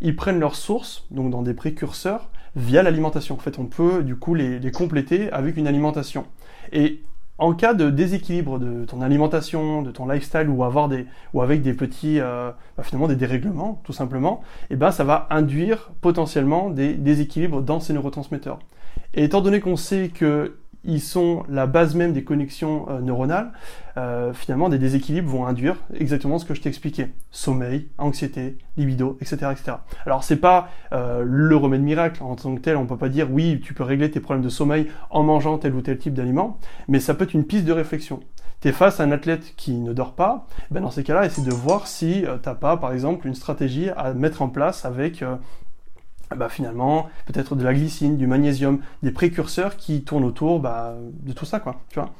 ils 0.00 0.16
prennent 0.16 0.40
leur 0.40 0.56
source, 0.56 1.06
donc 1.10 1.30
dans 1.30 1.42
des 1.42 1.54
précurseurs, 1.54 2.30
via 2.56 2.82
l'alimentation. 2.82 3.34
En 3.36 3.38
fait, 3.38 3.58
on 3.58 3.66
peut 3.66 4.02
du 4.02 4.16
coup 4.16 4.34
les, 4.34 4.60
compléter 4.72 5.30
avec 5.30 5.56
une 5.56 5.66
alimentation. 5.66 6.26
Et 6.72 7.02
en 7.38 7.54
cas 7.54 7.74
de 7.74 7.90
déséquilibre 7.90 8.58
de 8.58 8.84
ton 8.84 9.00
alimentation, 9.00 9.82
de 9.82 9.90
ton 9.90 10.06
lifestyle 10.06 10.48
ou 10.48 10.64
avoir 10.64 10.88
des 10.88 11.06
ou 11.34 11.42
avec 11.42 11.62
des 11.62 11.74
petits 11.74 12.20
euh, 12.20 12.50
bah, 12.76 12.82
finalement 12.82 13.08
des 13.08 13.16
dérèglements 13.16 13.80
tout 13.84 13.92
simplement, 13.92 14.42
et 14.70 14.74
eh 14.74 14.76
ben 14.76 14.90
ça 14.90 15.04
va 15.04 15.26
induire 15.30 15.90
potentiellement 16.00 16.70
des 16.70 16.94
déséquilibres 16.94 17.62
dans 17.62 17.80
ces 17.80 17.92
neurotransmetteurs. 17.92 18.58
Et 19.14 19.24
étant 19.24 19.40
donné 19.40 19.60
qu'on 19.60 19.76
sait 19.76 20.08
que 20.08 20.56
ils 20.84 21.00
sont 21.00 21.44
la 21.48 21.66
base 21.66 21.94
même 21.94 22.12
des 22.12 22.24
connexions 22.24 22.86
euh, 22.88 23.00
neuronales, 23.00 23.52
euh, 23.96 24.32
finalement 24.32 24.68
des 24.68 24.78
déséquilibres 24.78 25.30
vont 25.30 25.46
induire 25.46 25.76
exactement 25.94 26.38
ce 26.38 26.44
que 26.44 26.54
je 26.54 26.60
t'ai 26.60 26.68
expliqué. 26.68 27.08
Sommeil, 27.30 27.88
anxiété, 27.98 28.58
libido, 28.76 29.16
etc. 29.20 29.36
etc. 29.52 29.72
Alors 30.06 30.24
c'est 30.24 30.36
pas 30.36 30.68
euh, 30.92 31.22
le 31.24 31.56
remède 31.56 31.82
miracle 31.82 32.22
en 32.22 32.34
tant 32.34 32.54
que 32.54 32.60
tel, 32.60 32.76
on 32.76 32.86
peut 32.86 32.96
pas 32.96 33.08
dire 33.08 33.28
oui, 33.30 33.60
tu 33.62 33.74
peux 33.74 33.84
régler 33.84 34.10
tes 34.10 34.20
problèmes 34.20 34.44
de 34.44 34.48
sommeil 34.48 34.88
en 35.10 35.22
mangeant 35.22 35.58
tel 35.58 35.74
ou 35.74 35.82
tel 35.82 35.98
type 35.98 36.14
d'aliment, 36.14 36.58
mais 36.88 37.00
ça 37.00 37.14
peut 37.14 37.24
être 37.24 37.34
une 37.34 37.44
piste 37.44 37.64
de 37.64 37.72
réflexion. 37.72 38.20
Tu 38.60 38.68
es 38.68 38.72
face 38.72 39.00
à 39.00 39.04
un 39.04 39.10
athlète 39.10 39.54
qui 39.56 39.74
ne 39.74 39.92
dort 39.92 40.14
pas, 40.14 40.46
ben 40.70 40.82
dans 40.82 40.90
ces 40.92 41.02
cas-là, 41.02 41.26
essaie 41.26 41.42
de 41.42 41.50
voir 41.50 41.88
si 41.88 42.24
t'as 42.42 42.54
pas, 42.54 42.76
par 42.76 42.92
exemple, 42.92 43.26
une 43.26 43.34
stratégie 43.34 43.90
à 43.96 44.14
mettre 44.14 44.40
en 44.40 44.48
place 44.48 44.84
avec 44.84 45.24
bah, 46.34 46.48
finalement 46.48 47.10
peut-être 47.26 47.56
de 47.56 47.64
la 47.64 47.74
glycine, 47.74 48.16
du 48.16 48.26
magnésium, 48.26 48.80
des 49.02 49.10
précurseurs 49.10 49.76
qui 49.76 50.02
tournent 50.02 50.24
autour 50.24 50.60
bah, 50.60 50.96
de 51.22 51.32
tout 51.32 51.44
ça, 51.44 51.60
quoi. 51.60 51.80
Tu 51.88 51.98
vois 51.98 52.12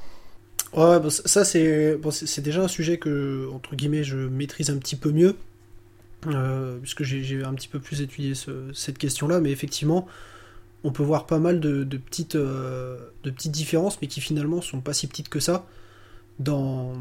Ouais, 0.75 0.99
bah, 1.01 1.11
ça 1.11 1.45
c'est 1.45 1.97
bon, 1.97 2.11
déjà 2.39 2.63
un 2.63 2.69
sujet 2.69 2.99
que 2.99 3.49
entre 3.53 3.77
guillemets 3.77 4.05
je 4.05 4.17
maîtrise 4.17 4.71
un 4.71 4.79
petit 4.79 4.97
peu 4.97 5.13
mieux 5.13 5.37
euh, 6.29 6.79
puisque 6.79 7.03
j'ai 7.03 7.45
un 7.45 7.53
petit 7.55 7.69
peu 7.69 7.79
plus 7.79 8.01
étudié 8.01 8.33
cette 8.73 8.97
question-là, 8.97 9.41
mais 9.41 9.51
effectivement 9.51 10.07
on 10.85 10.91
peut 10.91 11.03
voir 11.03 11.27
pas 11.27 11.39
mal 11.39 11.61
de, 11.61 11.85
petites 11.85 12.37
euh, 12.37 12.97
de 13.25 13.31
petites 13.31 13.53
différences, 13.53 14.01
mais 14.01 14.09
qui 14.09 14.21
finalement 14.21 14.61
sont 14.63 14.81
pas 14.81 14.95
si 14.95 15.07
petites 15.07 15.29
que 15.29 15.41
ça 15.41 15.67
dans 16.39 16.93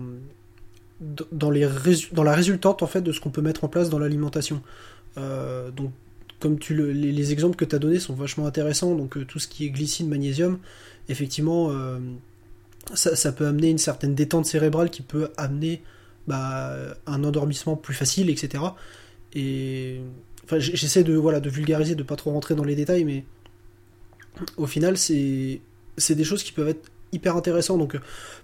dans 1.32 1.50
les 1.50 1.68
dans 2.12 2.24
la 2.24 2.34
résultante 2.34 2.84
en 2.84 2.88
fait 2.88 3.02
de 3.02 3.12
ce 3.12 3.20
qu'on 3.20 3.32
peut 3.32 3.42
mettre 3.42 3.64
en 3.64 3.68
place 3.68 3.90
dans 3.90 4.00
l'alimentation. 4.00 4.62
Euh, 5.18 5.72
donc 5.72 5.92
comme 6.42 6.58
les, 6.70 7.32
exemples 7.32 7.56
que 7.56 7.66
tu 7.66 7.76
as 7.76 7.80
donnés 7.80 8.00
sont 8.00 8.14
vachement 8.14 8.46
intéressants, 8.46 8.96
donc 8.96 9.16
euh, 9.16 9.26
tout 9.26 9.40
ce 9.40 9.48
qui 9.48 9.66
est 9.66 9.70
glycine, 9.70 10.10
magnésium, 10.10 10.60
effectivement, 11.08 11.70
euh, 11.72 12.00
ça, 12.96 13.32
peut 13.32 13.48
amener 13.48 13.70
une 13.70 13.78
certaine 13.78 14.16
détente 14.16 14.46
cérébrale 14.46 14.90
qui 14.90 15.04
peut 15.04 15.30
amener 15.38 15.82
bah, 16.28 16.76
un 17.06 17.24
endormissement 17.24 17.76
plus 17.76 17.94
facile, 17.94 18.30
etc. 18.30 18.64
et 19.34 20.02
j'essaie 20.58 21.04
de 21.04 21.14
voilà 21.14 21.40
de 21.40 21.50
vulgariser, 21.50 21.96
de 21.96 22.04
pas 22.04 22.18
trop 22.18 22.32
rentrer 22.32 22.56
dans 22.56 22.66
les 22.66 22.76
détails, 22.76 23.06
mais 23.06 23.24
au 24.58 24.66
final, 24.66 24.98
c'est 24.98 25.62
des 26.10 26.24
choses 26.24 26.44
qui 26.44 26.52
peuvent 26.52 26.70
être 26.70 26.92
hyper 27.12 27.36
intéressantes. 27.36 27.80
Donc 27.80 27.98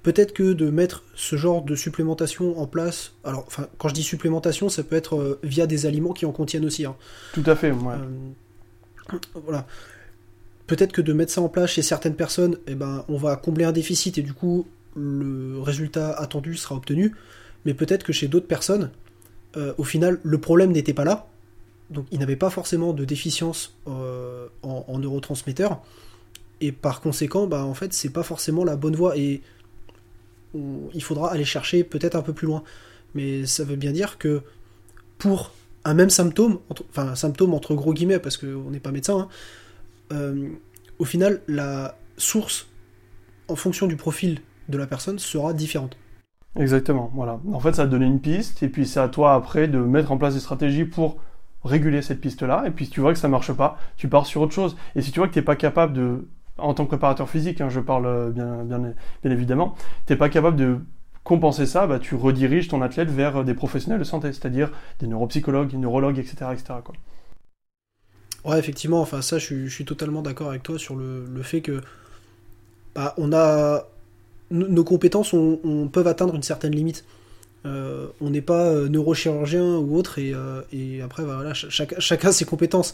peut-être 0.03 0.33
que 0.33 0.53
de 0.53 0.69
mettre 0.69 1.03
ce 1.15 1.35
genre 1.35 1.63
de 1.63 1.75
supplémentation 1.75 2.59
en 2.59 2.67
place, 2.67 3.13
alors 3.23 3.43
enfin 3.47 3.67
quand 3.77 3.89
je 3.89 3.93
dis 3.93 4.03
supplémentation, 4.03 4.69
ça 4.69 4.83
peut 4.83 4.95
être 4.95 5.15
euh, 5.15 5.39
via 5.43 5.67
des 5.67 5.85
aliments 5.85 6.13
qui 6.13 6.25
en 6.25 6.31
contiennent 6.31 6.65
aussi. 6.65 6.85
Hein. 6.85 6.95
Tout 7.33 7.43
à 7.45 7.55
fait. 7.55 7.71
Ouais. 7.71 7.93
Euh, 9.13 9.17
voilà. 9.45 9.65
Peut-être 10.67 10.91
que 10.91 11.01
de 11.01 11.13
mettre 11.13 11.31
ça 11.31 11.41
en 11.41 11.49
place 11.49 11.71
chez 11.71 11.81
certaines 11.81 12.15
personnes, 12.15 12.57
eh 12.67 12.75
ben, 12.75 13.05
on 13.07 13.17
va 13.17 13.37
combler 13.37 13.63
un 13.63 13.71
déficit 13.71 14.17
et 14.17 14.21
du 14.21 14.33
coup 14.33 14.67
le 14.95 15.59
résultat 15.61 16.11
attendu 16.11 16.55
sera 16.55 16.75
obtenu. 16.75 17.15
Mais 17.65 17.73
peut-être 17.73 18.03
que 18.03 18.13
chez 18.13 18.27
d'autres 18.27 18.47
personnes, 18.47 18.91
euh, 19.55 19.73
au 19.77 19.83
final, 19.83 20.19
le 20.23 20.37
problème 20.39 20.71
n'était 20.71 20.93
pas 20.93 21.05
là. 21.05 21.27
Donc 21.89 22.05
ils 22.11 22.19
n'avaient 22.19 22.35
pas 22.35 22.49
forcément 22.49 22.91
de 22.91 23.05
déficience 23.05 23.77
en, 23.85 24.49
en 24.63 24.99
neurotransmetteurs 24.99 25.81
et 26.61 26.71
par 26.71 27.01
conséquent, 27.01 27.47
bah, 27.47 27.63
en 27.63 27.73
fait, 27.73 27.93
c'est 27.93 28.09
pas 28.09 28.23
forcément 28.23 28.63
la 28.63 28.75
bonne 28.75 28.95
voie. 28.95 29.17
Et 29.17 29.41
il 30.93 31.03
faudra 31.03 31.31
aller 31.31 31.45
chercher 31.45 31.83
peut-être 31.83 32.15
un 32.15 32.21
peu 32.21 32.33
plus 32.33 32.47
loin. 32.47 32.63
Mais 33.15 33.45
ça 33.45 33.63
veut 33.63 33.75
bien 33.75 33.91
dire 33.91 34.17
que 34.17 34.41
pour 35.17 35.53
un 35.83 35.93
même 35.93 36.09
symptôme, 36.09 36.59
enfin 36.89 37.09
un 37.09 37.15
symptôme 37.15 37.53
entre 37.53 37.73
gros 37.75 37.93
guillemets, 37.93 38.19
parce 38.19 38.37
qu'on 38.37 38.69
n'est 38.69 38.79
pas 38.79 38.91
médecin, 38.91 39.19
hein, 39.19 39.27
euh, 40.11 40.49
au 40.99 41.05
final, 41.05 41.41
la 41.47 41.97
source, 42.17 42.67
en 43.47 43.55
fonction 43.55 43.87
du 43.87 43.95
profil 43.95 44.41
de 44.67 44.77
la 44.77 44.87
personne, 44.87 45.19
sera 45.19 45.53
différente. 45.53 45.97
Exactement, 46.55 47.11
voilà. 47.13 47.39
En 47.53 47.59
fait, 47.59 47.73
ça 47.73 47.83
va 47.83 47.87
te 47.87 47.91
donner 47.91 48.07
une 48.07 48.19
piste, 48.19 48.63
et 48.63 48.69
puis 48.69 48.85
c'est 48.85 48.99
à 48.99 49.07
toi 49.07 49.35
après 49.35 49.67
de 49.67 49.77
mettre 49.77 50.11
en 50.11 50.17
place 50.17 50.33
des 50.33 50.39
stratégies 50.39 50.85
pour 50.85 51.17
réguler 51.63 52.01
cette 52.01 52.19
piste-là, 52.19 52.63
et 52.65 52.71
puis 52.71 52.85
si 52.85 52.91
tu 52.91 52.99
vois 52.99 53.13
que 53.13 53.19
ça 53.19 53.27
marche 53.27 53.53
pas, 53.53 53.77
tu 53.95 54.07
pars 54.07 54.25
sur 54.25 54.41
autre 54.41 54.53
chose. 54.53 54.75
Et 54.95 55.01
si 55.01 55.11
tu 55.11 55.19
vois 55.19 55.27
que 55.27 55.33
tu 55.33 55.39
n'es 55.39 55.45
pas 55.45 55.55
capable 55.55 55.93
de 55.93 56.27
en 56.57 56.73
tant 56.73 56.83
que 56.85 56.89
préparateur 56.89 57.29
physique, 57.29 57.61
hein, 57.61 57.69
je 57.69 57.79
parle 57.79 58.05
euh, 58.05 58.29
bien, 58.29 58.63
bien, 58.63 58.93
bien 59.23 59.31
évidemment, 59.31 59.75
tu 60.05 60.13
n'es 60.13 60.17
pas 60.17 60.29
capable 60.29 60.57
de 60.57 60.79
compenser 61.23 61.65
ça, 61.65 61.87
bah, 61.87 61.99
tu 61.99 62.15
rediriges 62.15 62.69
ton 62.69 62.81
athlète 62.81 63.09
vers 63.09 63.43
des 63.43 63.53
professionnels 63.53 63.99
de 63.99 64.05
santé, 64.05 64.31
c'est-à-dire 64.31 64.71
des 64.99 65.07
neuropsychologues, 65.07 65.69
des 65.69 65.77
neurologues, 65.77 66.19
etc. 66.19 66.51
etc. 66.53 66.75
Ouais, 68.45 68.57
effectivement, 68.57 69.01
enfin 69.01 69.21
ça, 69.21 69.37
je, 69.37 69.67
suis 69.67 69.83
totalement 69.83 70.21
d'accord 70.21 70.49
avec 70.49 70.63
toi 70.63 70.79
sur 70.79 70.95
le, 70.95 71.25
fait 71.41 71.61
que 71.61 71.81
bah, 72.95 73.13
on 73.17 73.33
a 73.33 73.87
nos 74.49 74.85
compétences 74.85 75.33
on, 75.33 75.89
peuvent 75.91 76.07
atteindre 76.07 76.33
une 76.33 76.43
certaine 76.43 76.73
limite. 76.73 77.03
Euh, 77.65 78.07
on 78.21 78.29
n'est 78.29 78.41
pas 78.41 78.67
euh, 78.67 78.87
neurochirurgien 78.87 79.77
ou 79.77 79.97
autre 79.97 80.19
et, 80.19 80.31
après 81.01 81.23
bah, 81.23 81.35
voilà, 81.35 81.53
chacun 81.53 82.31
ses 82.31 82.45
compétences. 82.45 82.93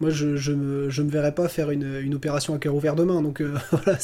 Moi 0.00 0.10
je, 0.10 0.36
je, 0.36 0.52
me, 0.52 0.90
je 0.90 1.02
me 1.02 1.10
verrais 1.10 1.34
pas 1.34 1.48
faire 1.48 1.70
une, 1.70 2.00
une 2.02 2.14
opération 2.14 2.54
à 2.54 2.58
cœur 2.58 2.74
ouvert 2.74 2.94
demain. 2.94 3.22
Donc 3.22 3.40
euh, 3.40 3.54
voilà, 3.70 3.98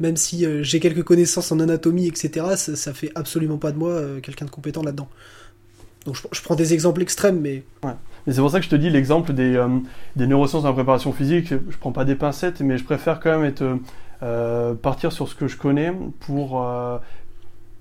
même 0.00 0.16
si 0.16 0.44
euh, 0.44 0.62
j'ai 0.62 0.80
quelques 0.80 1.02
connaissances 1.02 1.52
en 1.52 1.60
anatomie, 1.60 2.06
etc., 2.06 2.46
ça, 2.56 2.76
ça 2.76 2.92
fait 2.92 3.10
absolument 3.14 3.58
pas 3.58 3.72
de 3.72 3.78
moi 3.78 3.90
euh, 3.90 4.20
quelqu'un 4.20 4.44
de 4.44 4.50
compétent 4.50 4.82
là-dedans. 4.82 5.08
Donc 6.04 6.16
je, 6.32 6.42
prends 6.42 6.56
des 6.56 6.74
exemples 6.74 7.00
extrêmes, 7.00 7.40
mais. 7.40 7.62
Ouais. 7.84 7.92
Mais 8.26 8.32
c'est 8.32 8.40
pour 8.40 8.50
ça 8.50 8.58
que 8.58 8.64
je 8.64 8.70
te 8.70 8.76
dis 8.76 8.90
l'exemple 8.90 9.32
des, 9.32 9.64
des 10.16 10.26
neurosciences 10.26 10.64
en 10.64 10.72
préparation 10.72 11.12
physique. 11.12 11.48
Je 11.50 11.76
prends 11.78 11.92
pas 11.92 12.04
des 12.04 12.14
pincettes, 12.14 12.60
mais 12.60 12.78
je 12.78 12.84
préfère 12.84 13.18
quand 13.18 13.36
même 13.36 13.44
être, 13.44 13.78
partir 14.76 15.10
sur 15.10 15.28
ce 15.28 15.34
que 15.34 15.48
je 15.48 15.56
connais 15.56 15.92
pour 16.20 16.64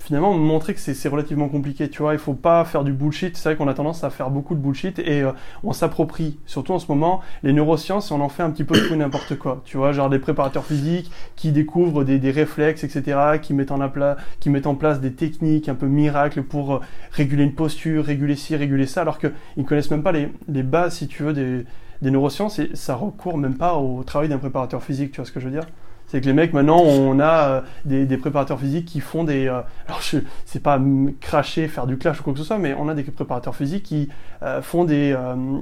finalement 0.01 0.34
montrer 0.34 0.74
que 0.74 0.79
c'est 0.79 1.08
relativement 1.08 1.48
compliqué, 1.48 1.89
tu 1.89 2.01
vois, 2.01 2.13
il 2.13 2.20
faut 2.20 2.34
pas 2.34 2.65
faire 2.65 2.84
du 2.84 2.91
bullshit, 2.91 3.38
c'est 3.38 3.50
vrai 3.50 3.55
qu'on 3.55 3.67
a 3.67 3.74
tendance 3.74 4.03
à 4.03 4.10
faire 4.10 4.29
beaucoup 4.29 4.55
de 4.55 4.60
bullshit 4.60 4.98
et 5.00 5.22
euh, 5.22 5.31
on 5.63 5.74
s'approprie, 5.74 6.39
surtout 6.46 6.74
en 6.74 6.79
ce 6.79 6.88
moment, 6.88 7.22
les 7.43 7.53
neurosciences, 7.53 8.12
on 8.12 8.20
en 8.20 8.29
fait 8.29 8.43
un 8.43 8.50
petit 8.50 8.63
peu 8.63 8.75
tout 8.88 8.96
n'importe 8.96 9.38
quoi, 9.38 9.62
tu 9.63 9.77
vois, 9.77 9.91
genre 9.91 10.10
des 10.10 10.20
préparateurs 10.20 10.65
physiques 10.65 11.12
qui 11.36 11.51
découvrent 11.51 12.03
des, 12.03 12.31
réflexes, 12.31 12.84
etc., 12.84 13.39
qui 13.41 13.53
mettent, 13.53 13.72
en 13.72 14.75
place 14.75 15.00
des 15.01 15.13
techniques 15.13 15.70
un 15.70 15.75
peu 15.75 15.88
miracles 15.88 16.41
pour 16.43 16.74
euh, 16.74 16.79
réguler 17.12 17.43
une 17.43 17.53
posture, 17.53 18.03
réguler 18.03 18.36
ci, 18.36 18.55
réguler 18.55 18.88
ça, 18.88 19.01
alors 19.01 19.20
qu'ils 19.20 19.34
ne 19.58 19.63
connaissent 19.63 19.91
même 19.91 20.03
pas 20.03 20.13
les, 20.13 20.63
bases, 20.63 20.96
si 20.96 21.08
tu 21.08 21.24
veux, 21.24 21.34
des 21.34 22.12
neurosciences 22.12 22.58
et 22.58 22.72
ça 22.74 22.96
recourt 22.96 23.38
même 23.38 23.55
pas 23.55 23.75
au 23.75 24.03
travail 24.03 24.29
d'un 24.29 24.39
préparateur 24.39 24.81
physique, 24.81 25.12
tu 25.12 25.17
vois 25.17 25.25
ce 25.25 25.31
que 25.31 25.39
je 25.39 25.46
veux 25.46 25.51
dire 25.51 25.65
c'est 26.12 26.20
que 26.20 26.25
les 26.25 26.34
mecs, 26.34 26.51
maintenant, 26.51 26.82
on 26.82 27.22
a 27.22 27.63
euh, 27.88 28.06
des, 28.06 28.18
préparateurs 28.18 28.60
physiques 28.60 28.84
qui 28.84 29.00
font 29.00 29.24
des. 29.24 29.48
Euh, 29.48 29.62
alors, 29.88 30.01
je 30.01 30.18
c'est 30.46 30.62
pas 30.62 30.77
cracher, 31.22 31.70
faire 31.70 31.88
du 31.88 31.98
clash 31.98 32.20
ou 32.20 32.24
quoi 32.24 32.34
que 32.34 32.39
ce 32.39 32.44
soit, 32.44 32.58
mais 32.58 32.75
on 32.77 32.89
a 32.89 32.94
des 32.94 33.03
préparateurs 33.03 33.56
physiques 33.56 33.84
qui 33.84 34.10
euh, 34.44 34.62
font 34.62 34.84
des, 34.84 35.15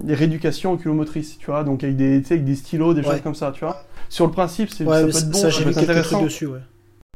des 0.03 0.15
rééducations 0.15 0.72
oculomotrices, 0.72 1.38
tu 1.38 1.46
vois, 1.46 1.63
donc 1.63 1.84
avec 1.84 1.98
des, 1.98 2.15
avec 2.15 2.46
des 2.46 2.56
stylos, 2.56 2.96
des 2.96 3.03
choses 3.03 3.22
comme 3.22 3.36
ça, 3.36 3.51
tu 3.51 3.63
vois. 3.63 3.84
Sur 4.10 4.25
le 4.25 4.32
principe, 4.32 4.72
c'est 4.72 4.86
ça 4.86 4.89
peut 4.89 5.10
être 5.10 5.29
bon, 5.29 5.38
ça, 5.38 5.51
ça 5.51 5.63
peut 5.63 5.70
être 5.70 5.77
intéressant. 5.77 6.24
Dessus, 6.24 6.48
ouais. 6.48 6.62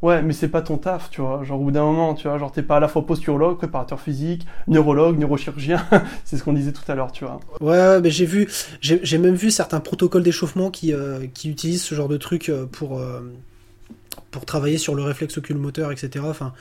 Ouais, 0.04 0.22
mais 0.22 0.34
c'est 0.34 0.50
pas 0.50 0.62
ton 0.62 0.78
taf, 0.78 1.10
tu 1.10 1.22
vois. 1.22 1.46
Genre, 1.46 1.58
au 1.62 1.64
bout 1.64 1.72
d'un 1.72 1.86
moment, 1.86 2.14
tu 2.14 2.28
vois, 2.28 2.38
genre, 2.38 2.52
t'es 2.52 2.62
pas 2.62 2.76
à 2.76 2.80
la 2.82 2.90
fois 2.90 3.06
posturologue, 3.06 3.58
préparateur 3.58 4.02
physique, 4.02 4.46
neurologue, 4.68 5.18
neurochirurgien. 5.18 5.82
c'est 6.26 6.36
ce 6.36 6.44
qu'on 6.44 6.52
disait 6.52 6.74
tout 6.74 6.84
à 6.92 6.96
l'heure, 6.96 7.14
tu 7.14 7.24
vois. 7.24 7.40
Ouais, 7.62 8.02
mais 8.02 8.10
j'ai 8.10 8.26
vu, 8.26 8.50
j'ai 8.82 9.18
même 9.18 9.36
vu 9.36 9.50
certains 9.50 9.80
protocoles 9.80 10.24
d'échauffement 10.24 10.72
qui, 10.72 10.92
euh, 10.92 11.26
qui 11.34 11.50
utilisent 11.50 11.84
ce 11.84 11.96
genre 11.96 12.10
de 12.10 12.18
truc 12.18 12.50
euh, 12.50 12.66
pour, 12.66 13.00
euh, 13.00 13.22
pour 14.30 14.44
travailler 14.44 14.78
sur 14.78 14.94
le 14.94 15.04
réflexe 15.04 15.38
oculomoteur, 15.38 15.90
etc. 15.94 16.26
Enfin, 16.28 16.52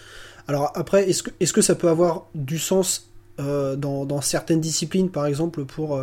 alors 0.46 0.70
après, 0.76 1.10
est-ce 1.10 1.24
que, 1.24 1.30
est-ce 1.40 1.52
que 1.52 1.62
ça 1.62 1.74
peut 1.74 1.88
avoir 1.88 2.26
du 2.36 2.60
sens 2.60 3.08
dans, 3.38 4.04
dans, 4.04 4.20
certaines 4.20 4.60
disciplines, 4.60 5.10
par 5.10 5.26
exemple, 5.26 5.64
pour. 5.64 6.00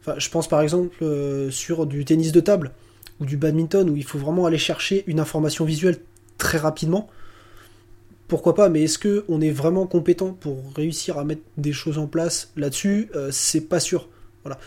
Enfin, 0.00 0.14
je 0.16 0.28
pense 0.28 0.46
par 0.46 0.60
exemple 0.60 1.04
sur 1.50 1.86
du 1.86 2.04
tennis 2.04 2.30
de 2.30 2.38
table 2.38 2.70
ou 3.18 3.26
du 3.26 3.36
badminton 3.36 3.90
où 3.90 3.96
il 3.96 4.04
faut 4.04 4.18
vraiment 4.18 4.46
aller 4.46 4.58
chercher 4.58 5.02
une 5.08 5.18
information 5.18 5.64
visuelle 5.64 5.98
très 6.40 6.58
rapidement. 6.58 7.08
Pourquoi 8.26 8.54
pas, 8.54 8.68
mais 8.68 8.84
est-ce 8.84 8.98
que 8.98 9.24
on 9.28 9.40
est 9.40 9.50
vraiment 9.50 9.86
compétent 9.86 10.32
pour 10.32 10.56
réussir 10.74 11.18
à 11.18 11.24
mettre 11.24 11.42
des 11.56 11.72
choses 11.72 11.98
en 11.98 12.06
place 12.06 12.50
là-dessus? 12.56 13.10
Euh, 13.14 13.28
C'est 13.30 13.60
pas 13.60 13.78
sûr. 13.78 14.08
Voilà. 14.42 14.58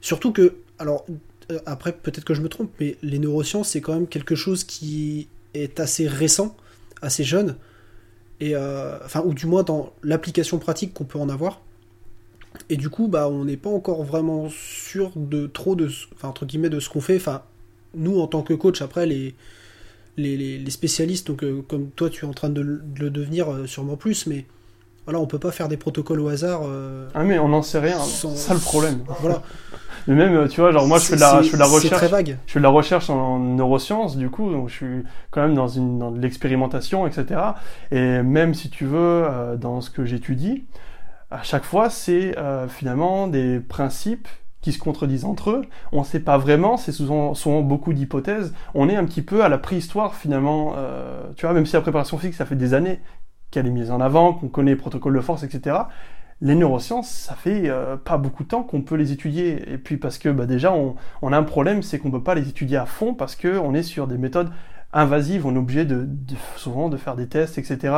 Surtout 0.00 0.32
que, 0.32 0.54
alors, 0.78 1.04
euh, 1.50 1.58
après, 1.66 1.92
peut-être 1.92 2.24
que 2.24 2.34
je 2.34 2.40
me 2.40 2.48
trompe, 2.48 2.72
mais 2.80 2.96
les 3.02 3.18
neurosciences, 3.18 3.70
c'est 3.70 3.80
quand 3.80 3.94
même 3.94 4.06
quelque 4.06 4.34
chose 4.34 4.64
qui 4.64 5.28
est 5.54 5.78
assez 5.78 6.06
récent, 6.08 6.56
assez 7.02 7.24
jeune, 7.24 7.56
et 8.40 8.54
euh, 8.54 8.96
enfin, 9.04 9.22
ou 9.24 9.34
du 9.34 9.46
moins 9.46 9.62
dans 9.62 9.92
l'application 10.02 10.58
pratique 10.58 10.94
qu'on 10.94 11.04
peut 11.04 11.18
en 11.18 11.28
avoir. 11.28 11.60
Et 12.68 12.76
du 12.76 12.88
coup, 12.88 13.08
bah, 13.08 13.28
on 13.28 13.44
n'est 13.44 13.56
pas 13.56 13.70
encore 13.70 14.02
vraiment 14.04 14.48
sûr 14.48 15.12
de 15.16 15.46
trop 15.46 15.74
de, 15.76 15.90
enfin, 16.14 16.28
entre 16.28 16.46
guillemets, 16.46 16.70
de 16.70 16.80
ce 16.80 16.88
qu'on 16.88 17.00
fait. 17.00 17.16
Enfin, 17.16 17.42
nous, 17.94 18.20
en 18.20 18.26
tant 18.26 18.42
que 18.42 18.54
coach, 18.54 18.82
après, 18.82 19.06
les, 19.06 19.34
les, 20.20 20.70
spécialistes, 20.70 21.26
donc 21.26 21.42
euh, 21.42 21.62
comme 21.68 21.90
toi 21.90 22.10
tu 22.10 22.24
es 22.24 22.28
en 22.28 22.32
train 22.32 22.48
de, 22.48 22.60
le 22.60 23.10
devenir 23.10 23.52
euh, 23.52 23.66
sûrement 23.66 23.96
plus, 23.96 24.26
mais 24.26 24.46
voilà, 25.06 25.18
on 25.18 25.26
peut 25.26 25.38
pas 25.38 25.50
faire 25.50 25.68
des 25.68 25.76
protocoles 25.76 26.20
au 26.20 26.28
hasard. 26.28 26.62
Euh, 26.64 27.08
ah 27.14 27.24
mais 27.24 27.38
on 27.38 27.48
n'en 27.48 27.62
sait 27.62 27.80
rien, 27.80 27.98
c'est 28.00 28.28
ça 28.36 28.54
le 28.54 28.60
problème. 28.60 29.02
Voilà. 29.20 29.42
mais 30.06 30.14
même, 30.14 30.48
tu 30.48 30.60
vois, 30.60 30.72
genre 30.72 30.86
moi 30.86 30.98
je 30.98 31.06
fais 31.06 31.16
de 31.16 31.20
la, 31.20 31.42
je 31.42 31.48
fais 31.48 31.56
la 31.56 31.66
recherche. 31.66 31.96
Très 31.96 32.08
vague. 32.08 32.36
Je 32.46 32.52
fais 32.52 32.60
de 32.60 32.64
la 32.64 32.70
recherche 32.70 33.10
en 33.10 33.38
neurosciences, 33.38 34.16
du 34.16 34.30
coup, 34.30 34.50
donc 34.52 34.68
je 34.68 34.74
suis 34.74 35.02
quand 35.30 35.42
même 35.42 35.54
dans, 35.54 35.68
une, 35.68 35.98
dans 35.98 36.10
de 36.10 36.20
l'expérimentation, 36.20 37.06
etc. 37.06 37.40
Et 37.90 38.22
même 38.22 38.54
si 38.54 38.70
tu 38.70 38.84
veux, 38.84 39.26
dans 39.58 39.80
ce 39.80 39.90
que 39.90 40.04
j'étudie, 40.04 40.64
à 41.30 41.42
chaque 41.42 41.64
fois, 41.64 41.90
c'est 41.90 42.34
finalement 42.68 43.26
des 43.26 43.60
principes 43.60 44.28
qui 44.60 44.72
se 44.72 44.78
contredisent 44.78 45.24
entre 45.24 45.50
eux. 45.50 45.62
On 45.92 46.00
ne 46.00 46.04
sait 46.04 46.20
pas 46.20 46.38
vraiment, 46.38 46.76
c'est 46.76 46.92
souvent, 46.92 47.62
beaucoup 47.62 47.92
d'hypothèses. 47.92 48.54
On 48.74 48.88
est 48.88 48.96
un 48.96 49.04
petit 49.04 49.22
peu 49.22 49.42
à 49.42 49.48
la 49.48 49.58
préhistoire 49.58 50.14
finalement. 50.14 50.74
Euh, 50.76 51.22
tu 51.36 51.46
vois, 51.46 51.54
même 51.54 51.66
si 51.66 51.74
la 51.74 51.80
préparation 51.80 52.18
physique, 52.18 52.34
ça 52.34 52.46
fait 52.46 52.56
des 52.56 52.74
années 52.74 53.00
qu'elle 53.50 53.66
est 53.66 53.70
mise 53.70 53.90
en 53.90 54.00
avant, 54.00 54.32
qu'on 54.32 54.48
connaît 54.48 54.72
les 54.72 54.76
protocoles 54.76 55.14
de 55.14 55.20
force, 55.20 55.42
etc. 55.42 55.76
Les 56.42 56.54
neurosciences, 56.54 57.10
ça 57.10 57.34
fait 57.34 57.68
euh, 57.68 57.96
pas 57.96 58.16
beaucoup 58.16 58.44
de 58.44 58.48
temps 58.48 58.62
qu'on 58.62 58.80
peut 58.82 58.94
les 58.94 59.12
étudier. 59.12 59.72
Et 59.72 59.78
puis 59.78 59.96
parce 59.96 60.18
que 60.18 60.28
bah, 60.28 60.46
déjà, 60.46 60.72
on, 60.72 61.32
a 61.32 61.36
un 61.36 61.42
problème, 61.42 61.82
c'est 61.82 61.98
qu'on 61.98 62.10
peut 62.10 62.22
pas 62.22 62.34
les 62.34 62.48
étudier 62.48 62.76
à 62.76 62.86
fond 62.86 63.14
parce 63.14 63.36
qu'on 63.36 63.74
est 63.74 63.82
sur 63.82 64.06
des 64.06 64.18
méthodes 64.18 64.50
invasives, 64.92 65.46
on 65.46 65.54
est 65.54 65.58
obligé 65.58 65.84
de, 65.84 66.08
souvent 66.56 66.88
de 66.88 66.96
faire 66.96 67.14
des 67.14 67.28
tests, 67.28 67.58
etc. 67.58 67.94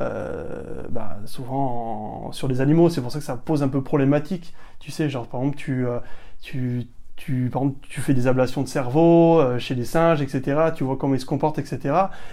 Euh, 0.00 0.82
bah, 0.90 1.18
souvent 1.24 2.30
sur 2.32 2.48
les 2.48 2.60
animaux, 2.60 2.88
c'est 2.88 3.00
pour 3.00 3.10
ça 3.10 3.18
que 3.18 3.24
ça 3.24 3.36
pose 3.36 3.62
un 3.62 3.68
peu 3.68 3.82
problématique. 3.82 4.54
Tu 4.80 4.90
sais, 4.90 5.08
genre 5.08 5.26
par 5.26 5.40
exemple, 5.40 5.58
tu, 5.58 5.86
euh, 5.86 5.98
tu, 6.42 6.88
tu, 7.16 7.50
tu 7.82 8.00
fais 8.00 8.14
des 8.14 8.26
ablations 8.26 8.62
de 8.62 8.68
cerveau 8.68 9.38
euh, 9.38 9.58
chez 9.58 9.74
les 9.74 9.84
singes, 9.84 10.22
etc. 10.22 10.72
Tu 10.74 10.84
vois 10.84 10.96
comment 10.96 11.14
ils 11.14 11.20
se 11.20 11.26
comportent, 11.26 11.58
etc. 11.58 11.78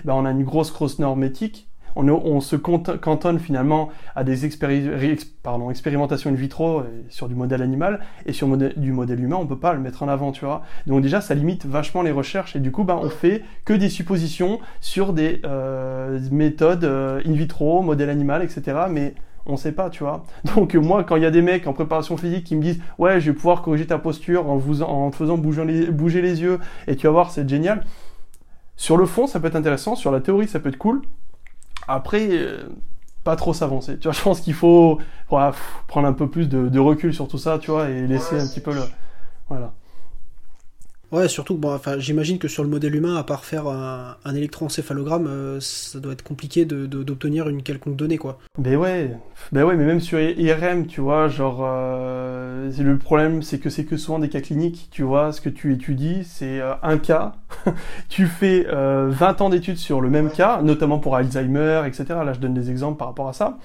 Bah, 0.06 0.16
on 0.16 0.26
a 0.26 0.32
une 0.32 0.44
grosse 0.44 0.72
grosse 0.72 0.98
norme 0.98 1.24
éthique 1.24 1.68
on, 1.98 2.42
se 2.42 2.56
cantonne 2.56 3.40
finalement 3.40 3.90
à 4.16 4.24
des 4.24 4.46
expérimentations 4.46 6.30
in 6.30 6.34
vitro 6.34 6.80
euh, 6.80 6.84
sur 7.10 7.28
du 7.28 7.36
modèle 7.36 7.62
animal 7.62 8.02
et 8.26 8.34
sur 8.34 8.48
du 8.56 8.92
modèle 8.92 9.20
humain, 9.20 9.38
on 9.40 9.48
peut 9.48 9.60
pas 9.60 9.74
le 9.74 9.80
mettre 9.80 10.04
en 10.04 10.08
avant, 10.08 10.32
tu 10.32 10.46
vois. 10.46 10.64
Donc 10.86 11.02
déjà, 11.02 11.22
ça 11.22 11.34
limite 11.34 11.66
vachement 11.66 12.04
les 12.04 12.12
recherches 12.12 12.56
et 12.56 12.60
du 12.60 12.72
coup, 12.72 12.84
ben, 12.84 13.00
on 13.02 13.10
fait 13.10 13.44
que 13.66 13.74
des 13.74 13.90
suppositions 13.90 14.60
sur 14.80 15.14
des 15.14 15.42
méthodes 16.32 16.86
in 16.86 17.34
vitro, 17.34 17.82
modèle 17.82 18.10
animal, 18.10 18.44
etc. 18.44 18.78
Mais 18.90 19.16
On 19.50 19.58
sait 19.58 19.72
pas, 19.72 19.90
tu 19.90 20.04
vois. 20.04 20.24
Donc 20.56 20.76
moi, 20.76 21.04
quand 21.04 21.16
il 21.16 21.24
y 21.24 21.26
a 21.26 21.32
des 21.32 21.42
mecs 21.42 21.68
en 21.68 21.74
préparation 21.74 22.18
physique 22.18 22.44
qui 22.44 22.56
me 22.56 22.62
disent 22.62 22.82
ouais, 22.98 23.20
je 23.20 23.32
vais 23.32 23.36
pouvoir 23.36 23.62
corriger 23.62 23.88
ta 23.88 23.98
posture 23.98 24.50
en, 24.50 24.58
vous, 24.58 24.84
en 24.84 25.10
te 25.10 25.16
faisant 25.16 25.38
bouger 25.38 25.66
les, 25.66 25.86
bouger 25.88 26.22
les 26.22 26.42
yeux 26.42 26.60
et 26.88 26.96
tu 26.96 27.08
vas 27.08 27.14
voir, 27.14 27.32
c'est 27.32 27.48
génial. 27.48 27.86
Sur 28.76 28.98
le 28.98 29.06
fond, 29.06 29.26
ça 29.26 29.40
peut 29.40 29.48
être 29.48 29.56
intéressant. 29.56 29.96
Sur 29.96 30.12
la 30.12 30.20
théorie, 30.20 30.48
ça 30.48 30.60
peut 30.60 30.70
être 30.70 30.78
cool. 30.78 31.02
Après, 31.88 32.28
euh, 32.30 32.68
pas 33.24 33.36
trop 33.36 33.54
s'avancer. 33.54 33.98
Tu 33.98 34.04
vois, 34.04 34.14
je 34.14 34.22
pense 34.22 34.42
qu'il 34.42 34.54
faut 34.54 35.00
prendre 35.28 36.08
un 36.08 36.14
peu 36.14 36.30
plus 36.30 36.48
de, 36.48 36.68
de, 36.68 36.80
recul 36.80 37.14
sur 37.14 37.28
tout 37.28 37.38
ça, 37.38 37.58
tu 37.60 37.72
vois, 37.72 37.90
et 37.90 38.06
laisser 38.06 38.40
un 38.40 38.46
petit 38.46 38.60
peu 38.60 38.74
le, 38.74 38.82
voilà. 39.50 39.74
Ouais, 41.14 41.30
surtout, 41.30 41.56
bon, 41.56 41.74
enfin, 41.74 42.00
j'imagine 42.00 42.38
que 42.38 42.50
sur 42.50 42.64
le 42.64 42.70
modèle 42.70 42.94
humain, 42.94 43.16
à 43.16 43.24
part 43.24 43.46
faire 43.46 43.68
un, 43.68 44.36
électroencéphalogramme, 44.36 45.28
euh, 45.28 45.58
ça 45.62 46.00
doit 46.00 46.12
être 46.12 46.22
compliqué 46.22 46.66
d'obtenir 46.66 47.46
de, 47.46 47.52
une 47.52 47.64
quelconque 47.64 47.96
donnée, 47.96 48.18
quoi. 48.18 48.40
Ben 48.58 48.76
ouais, 48.76 49.16
ben 49.54 49.64
ouais, 49.64 49.78
mais 49.78 49.86
même 49.86 50.02
sur 50.02 50.20
IRM, 50.20 50.86
tu 50.86 51.00
vois, 51.00 51.30
genre, 51.30 51.62
euh, 51.64 52.70
le 52.78 52.98
problème, 52.98 53.42
c'est 53.42 53.58
que 53.58 53.70
c'est 53.70 53.86
que 53.86 53.96
souvent 53.96 54.20
des 54.20 54.28
cas 54.28 54.42
cliniques, 54.42 54.90
tu 54.92 55.04
vois, 55.04 55.32
ce 55.32 55.40
que 55.40 55.48
tu 55.50 55.72
étudies, 55.72 56.26
c'est 56.26 56.60
euh, 56.60 56.74
un 56.84 56.98
cas, 56.98 57.36
tu 58.10 58.26
fais 58.26 58.66
20 58.70 59.42
ans 59.42 59.50
d'études 59.50 59.78
sur 59.78 60.02
le 60.02 60.10
même 60.10 60.30
cas, 60.30 60.62
notamment 60.62 61.00
pour 61.00 61.16
Alzheimer, 61.16 61.84
etc. 61.86 62.06
Là, 62.10 62.34
je 62.34 62.40
donne 62.40 62.54
des 62.54 62.70
exemples 62.70 62.98
par 62.98 63.08
rapport 63.08 63.30
à 63.30 63.34
ça. 63.34 63.58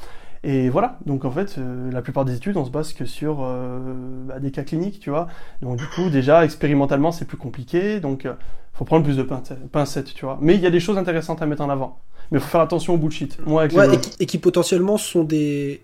Et 0.45 0.71
voilà, 0.71 0.99
donc 1.07 1.25
en 1.25 1.31
fait, 1.31 1.57
euh, 1.59 1.91
la 1.93 2.03
plupart 2.03 2.25
des 2.25 2.35
études, 2.35 2.57
on 2.57 2.65
se 2.65 2.71
base 2.71 2.93
que 2.93 3.05
sur 3.05 3.43
euh, 3.43 3.79
bah, 4.27 4.41
des 4.41 4.51
cas 4.51 4.65
cliniques, 4.65 4.99
tu 4.99 5.11
vois. 5.11 5.29
Donc 5.61 5.79
du 5.79 5.87
coup, 5.87 6.11
déjà, 6.11 6.45
expérimentalement, 6.45 7.13
c'est 7.13 7.27
plus 7.27 7.37
compliqué, 7.37 8.01
donc 8.01 8.27
euh, 8.27 8.35
faut 8.73 8.85
prendre 8.85 9.05
plus 9.05 9.17
de 9.17 9.23
pincettes, 9.23 10.13
tu 10.15 10.25
vois. 10.25 10.39
Mais 10.41 10.57
il 10.57 10.61
y 10.61 10.67
a 10.67 10.71
des 10.71 10.81
choses 10.81 10.99
intéressantes 10.99 11.43
à 11.43 11.47
mettre 11.47 11.63
en 11.63 11.71
avant. 11.71 12.01
Mais 12.33 12.41
faut 12.41 12.49
faire 12.49 12.61
attention 12.61 12.95
au 12.95 12.99
bullshit. 12.99 13.39
Moi, 13.47 13.67
ouais, 13.67 13.89
et, 14.19 14.27
qui, 14.27 14.39
potentiellement 14.39 14.97
sont 14.97 15.23
des... 15.23 15.83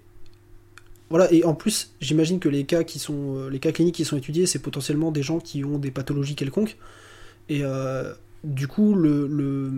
Voilà, 1.10 1.32
et 1.32 1.44
en 1.44 1.54
plus, 1.54 1.94
j'imagine 2.00 2.40
que 2.40 2.48
les 2.48 2.64
cas, 2.64 2.82
qui 2.82 2.98
sont, 2.98 3.48
les 3.48 3.60
cas 3.60 3.70
cliniques 3.70 3.94
qui 3.94 4.04
sont 4.04 4.16
étudiés, 4.16 4.46
c'est 4.46 4.58
potentiellement 4.58 5.12
des 5.12 5.22
gens 5.22 5.38
qui 5.38 5.64
ont 5.64 5.78
des 5.78 5.90
pathologies 5.90 6.34
quelconques. 6.34 6.76
Et 7.48 7.62
du 8.44 8.66
coup, 8.66 8.94
le, 8.94 9.26
le, 9.26 9.72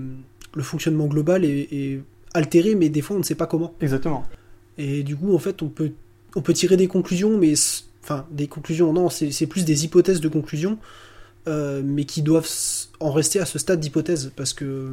le 0.55 0.63
fonctionnement 0.63 1.07
global 1.07 1.45
est, 1.45 1.69
est 1.73 2.01
altéré, 2.35 2.75
mais 2.75 2.89
des 2.89 3.01
fois, 3.01 3.17
on 3.17 3.21
ne 3.21 3.25
sait 3.25 3.35
pas 3.35 3.47
comment. 3.47 3.75
Exactement. 3.81 4.25
Et 4.81 5.03
du 5.03 5.15
coup, 5.15 5.35
en 5.35 5.39
fait, 5.39 5.61
on 5.61 5.69
peut, 5.69 5.93
on 6.35 6.41
peut 6.41 6.55
tirer 6.55 6.77
des 6.79 6.89
conclusions, 6.89 7.37
mais. 7.37 7.53
Enfin, 8.03 8.27
des 8.31 8.49
conclusions, 8.49 8.95
non, 8.95 9.11
c'est 9.11 9.47
plus 9.47 9.67
des 9.67 9.85
hypothèses 9.85 10.23
de 10.23 10.29
conclusion, 10.29 10.79
euh, 11.49 11.83
mais 11.85 12.05
qui 12.05 12.23
doivent 12.23 12.49
en 12.99 13.13
rester 13.13 13.41
à 13.41 13.45
ce 13.45 13.59
stade 13.59 13.79
d'hypothèse, 13.79 14.33
parce 14.35 14.55
que. 14.55 14.91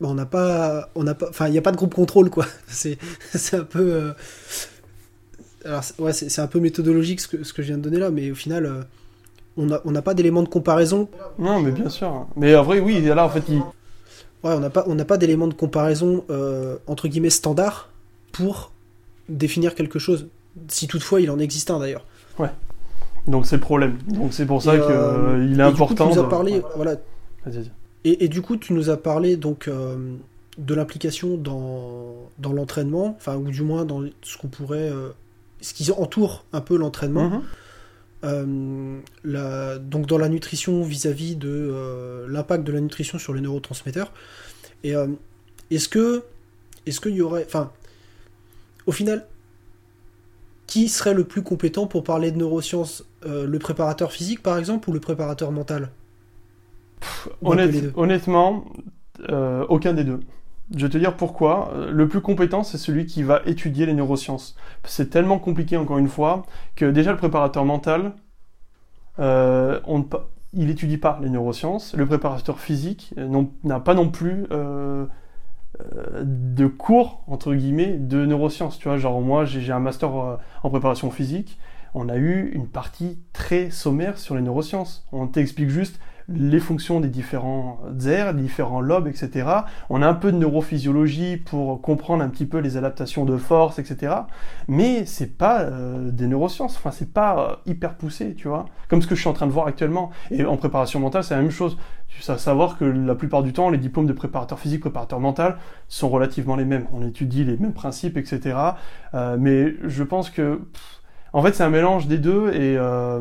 on 0.00 0.14
n'a 0.14 0.24
pas. 0.24 0.88
On 0.94 1.02
n'a 1.02 1.16
pas. 1.16 1.28
Enfin, 1.30 1.48
il 1.48 1.50
n'y 1.50 1.58
a 1.58 1.62
pas 1.62 1.72
de 1.72 1.76
groupe 1.76 1.94
contrôle, 1.94 2.30
quoi. 2.30 2.46
C'est 2.68 2.96
un 3.54 3.64
peu. 3.64 3.92
Euh, 3.92 4.12
alors, 5.64 5.82
ouais, 5.98 6.12
c'est 6.12 6.42
un 6.42 6.46
peu 6.46 6.60
méthodologique 6.60 7.22
ce 7.22 7.28
que, 7.28 7.42
ce 7.42 7.54
que 7.54 7.62
je 7.62 7.68
viens 7.68 7.78
de 7.78 7.82
donner 7.82 7.98
là, 7.98 8.10
mais 8.10 8.30
au 8.30 8.34
final. 8.34 8.66
Euh, 8.66 8.82
on 9.56 9.66
n'a 9.66 9.80
on 9.84 9.92
pas 10.02 10.14
d'éléments 10.14 10.42
de 10.42 10.48
comparaison. 10.48 11.08
Non, 11.38 11.60
mais 11.60 11.70
bien 11.70 11.88
sûr. 11.88 12.26
Mais 12.34 12.56
en 12.56 12.64
vrai, 12.64 12.80
oui, 12.80 13.00
là, 13.00 13.24
en 13.24 13.28
fait, 13.28 13.44
il... 13.48 13.58
Ouais, 13.58 14.52
on 14.52 14.58
n'a 14.58 14.68
pas, 14.68 14.84
on 14.88 14.96
pas 14.96 15.16
d'éléments 15.16 15.46
de 15.46 15.54
comparaison, 15.54 16.24
entre 16.88 17.06
guillemets, 17.06 17.30
standard 17.30 17.88
pour 18.34 18.72
définir 19.28 19.74
quelque 19.74 19.98
chose. 19.98 20.28
Si 20.68 20.86
toutefois 20.86 21.20
il 21.22 21.30
en 21.30 21.38
existe 21.38 21.70
un 21.70 21.78
d'ailleurs. 21.78 22.04
Ouais. 22.38 22.50
Donc 23.26 23.46
c'est 23.46 23.56
le 23.56 23.62
problème. 23.62 23.96
Donc 24.06 24.34
c'est 24.34 24.44
pour 24.44 24.60
ça 24.60 24.72
qu'il 24.72 24.82
euh, 24.90 25.56
est 25.56 25.62
important. 25.62 26.10
tu 26.10 26.16
nous 26.16 26.24
as 26.24 26.28
parlé, 26.28 26.62
voilà. 26.76 26.96
Et, 28.06 28.28
du 28.28 28.42
coup, 28.42 28.58
tu 28.58 28.74
nous 28.74 28.90
as 28.90 28.98
parlé 28.98 29.36
donc 29.36 29.66
euh, 29.66 29.96
de 30.58 30.74
l'implication 30.74 31.38
dans, 31.38 32.14
dans 32.38 32.52
l'entraînement, 32.52 33.14
enfin 33.16 33.36
ou 33.36 33.50
du 33.50 33.62
moins 33.62 33.86
dans 33.86 34.02
ce 34.20 34.36
qu'on 34.36 34.48
pourrait, 34.48 34.90
euh, 34.90 35.08
ce 35.62 35.72
qui 35.72 35.90
entoure 35.90 36.44
un 36.52 36.60
peu 36.60 36.76
l'entraînement. 36.76 37.42
Mhm. 38.22 39.02
la, 39.24 39.78
donc 39.78 40.06
dans 40.06 40.18
la 40.18 40.28
nutrition 40.28 40.82
vis-à-vis 40.82 41.36
de 41.36 42.26
l'impact 42.28 42.64
de 42.64 42.72
la 42.72 42.80
nutrition 42.80 43.18
sur 43.18 43.32
les 43.32 43.40
neurotransmetteurs. 43.40 44.12
Et 44.82 44.92
est-ce 45.70 45.88
que 45.88 46.24
est-ce 46.86 47.00
qu'il 47.00 47.14
y 47.14 47.22
aurait, 47.22 47.44
enfin, 47.46 47.70
au 48.86 48.92
final, 48.92 49.26
qui 50.66 50.88
serait 50.88 51.14
le 51.14 51.24
plus 51.24 51.42
compétent 51.42 51.86
pour 51.86 52.04
parler 52.04 52.30
de 52.30 52.38
neurosciences 52.38 53.04
euh, 53.26 53.46
Le 53.46 53.58
préparateur 53.58 54.12
physique, 54.12 54.42
par 54.42 54.58
exemple, 54.58 54.88
ou 54.88 54.92
le 54.92 55.00
préparateur 55.00 55.52
mental? 55.52 55.90
Honnêtement, 57.42 58.64
euh, 59.28 59.64
aucun 59.68 59.92
des 59.92 60.04
deux. 60.04 60.20
Je 60.74 60.86
vais 60.86 60.92
te 60.92 60.98
dire 60.98 61.16
pourquoi. 61.16 61.72
Le 61.90 62.08
plus 62.08 62.20
compétent, 62.20 62.62
c'est 62.62 62.78
celui 62.78 63.04
qui 63.04 63.22
va 63.22 63.42
étudier 63.44 63.84
les 63.84 63.92
neurosciences. 63.92 64.56
C'est 64.84 65.10
tellement 65.10 65.38
compliqué, 65.38 65.76
encore 65.76 65.98
une 65.98 66.08
fois, 66.08 66.46
que 66.74 66.86
déjà 66.86 67.12
le 67.12 67.18
préparateur 67.18 67.64
mental, 67.66 68.14
euh, 69.18 69.80
on, 69.86 70.04
il 70.54 70.66
n'étudie 70.66 70.96
pas 70.96 71.18
les 71.22 71.30
neurosciences. 71.30 71.94
Le 71.94 72.06
préparateur 72.06 72.58
physique 72.58 73.14
n'a 73.62 73.80
pas 73.80 73.94
non 73.94 74.08
plus 74.08 74.46
euh, 74.52 75.06
de 76.22 76.66
cours 76.66 77.22
entre 77.26 77.54
guillemets 77.54 77.96
de 77.98 78.24
neurosciences. 78.24 78.78
Tu 78.78 78.88
vois 78.88 78.96
genre 78.96 79.20
moi 79.20 79.44
j'ai 79.44 79.72
un 79.72 79.80
master 79.80 80.16
euh, 80.16 80.36
en 80.62 80.70
préparation 80.70 81.10
physique. 81.10 81.58
On 81.94 82.08
a 82.08 82.16
eu 82.16 82.50
une 82.52 82.66
partie 82.66 83.18
très 83.32 83.70
sommaire 83.70 84.18
sur 84.18 84.34
les 84.34 84.42
neurosciences. 84.42 85.06
On 85.12 85.26
t'explique 85.26 85.68
juste 85.68 86.00
les 86.28 86.60
fonctions 86.60 87.00
des 87.00 87.08
différents 87.08 87.80
aires, 88.06 88.34
différents 88.34 88.80
lobes, 88.80 89.06
etc. 89.06 89.46
On 89.90 90.02
a 90.02 90.08
un 90.08 90.14
peu 90.14 90.32
de 90.32 90.38
neurophysiologie 90.38 91.36
pour 91.36 91.80
comprendre 91.82 92.24
un 92.24 92.28
petit 92.28 92.46
peu 92.46 92.58
les 92.58 92.76
adaptations 92.76 93.24
de 93.24 93.36
force, 93.36 93.78
etc. 93.78 94.14
Mais 94.68 95.04
c'est 95.06 95.36
pas 95.36 95.60
euh, 95.60 96.10
des 96.10 96.26
neurosciences, 96.26 96.76
enfin 96.76 96.90
c'est 96.90 97.12
pas 97.12 97.60
hyper 97.66 97.94
poussé, 97.94 98.34
tu 98.34 98.48
vois. 98.48 98.66
Comme 98.88 99.02
ce 99.02 99.06
que 99.06 99.14
je 99.14 99.20
suis 99.20 99.28
en 99.28 99.34
train 99.34 99.46
de 99.46 99.52
voir 99.52 99.66
actuellement. 99.66 100.10
Et 100.30 100.44
en 100.44 100.56
préparation 100.56 101.00
mentale, 101.00 101.24
c'est 101.24 101.34
la 101.34 101.42
même 101.42 101.50
chose. 101.50 101.76
Tu 102.08 102.22
sais 102.22 102.38
savoir 102.38 102.78
que 102.78 102.84
la 102.84 103.14
plupart 103.14 103.42
du 103.42 103.52
temps, 103.52 103.70
les 103.70 103.78
diplômes 103.78 104.06
de 104.06 104.12
préparateur 104.12 104.58
physique, 104.58 104.80
préparateur 104.80 105.20
mental 105.20 105.56
sont 105.88 106.08
relativement 106.08 106.56
les 106.56 106.64
mêmes. 106.64 106.86
On 106.92 107.06
étudie 107.06 107.44
les 107.44 107.56
mêmes 107.56 107.72
principes, 107.72 108.16
etc. 108.16 108.56
Euh, 109.14 109.36
mais 109.38 109.74
je 109.84 110.02
pense 110.02 110.30
que, 110.30 110.60
en 111.32 111.42
fait, 111.42 111.54
c'est 111.54 111.64
un 111.64 111.70
mélange 111.70 112.06
des 112.06 112.18
deux 112.18 112.52
et 112.52 112.76
euh, 112.78 113.20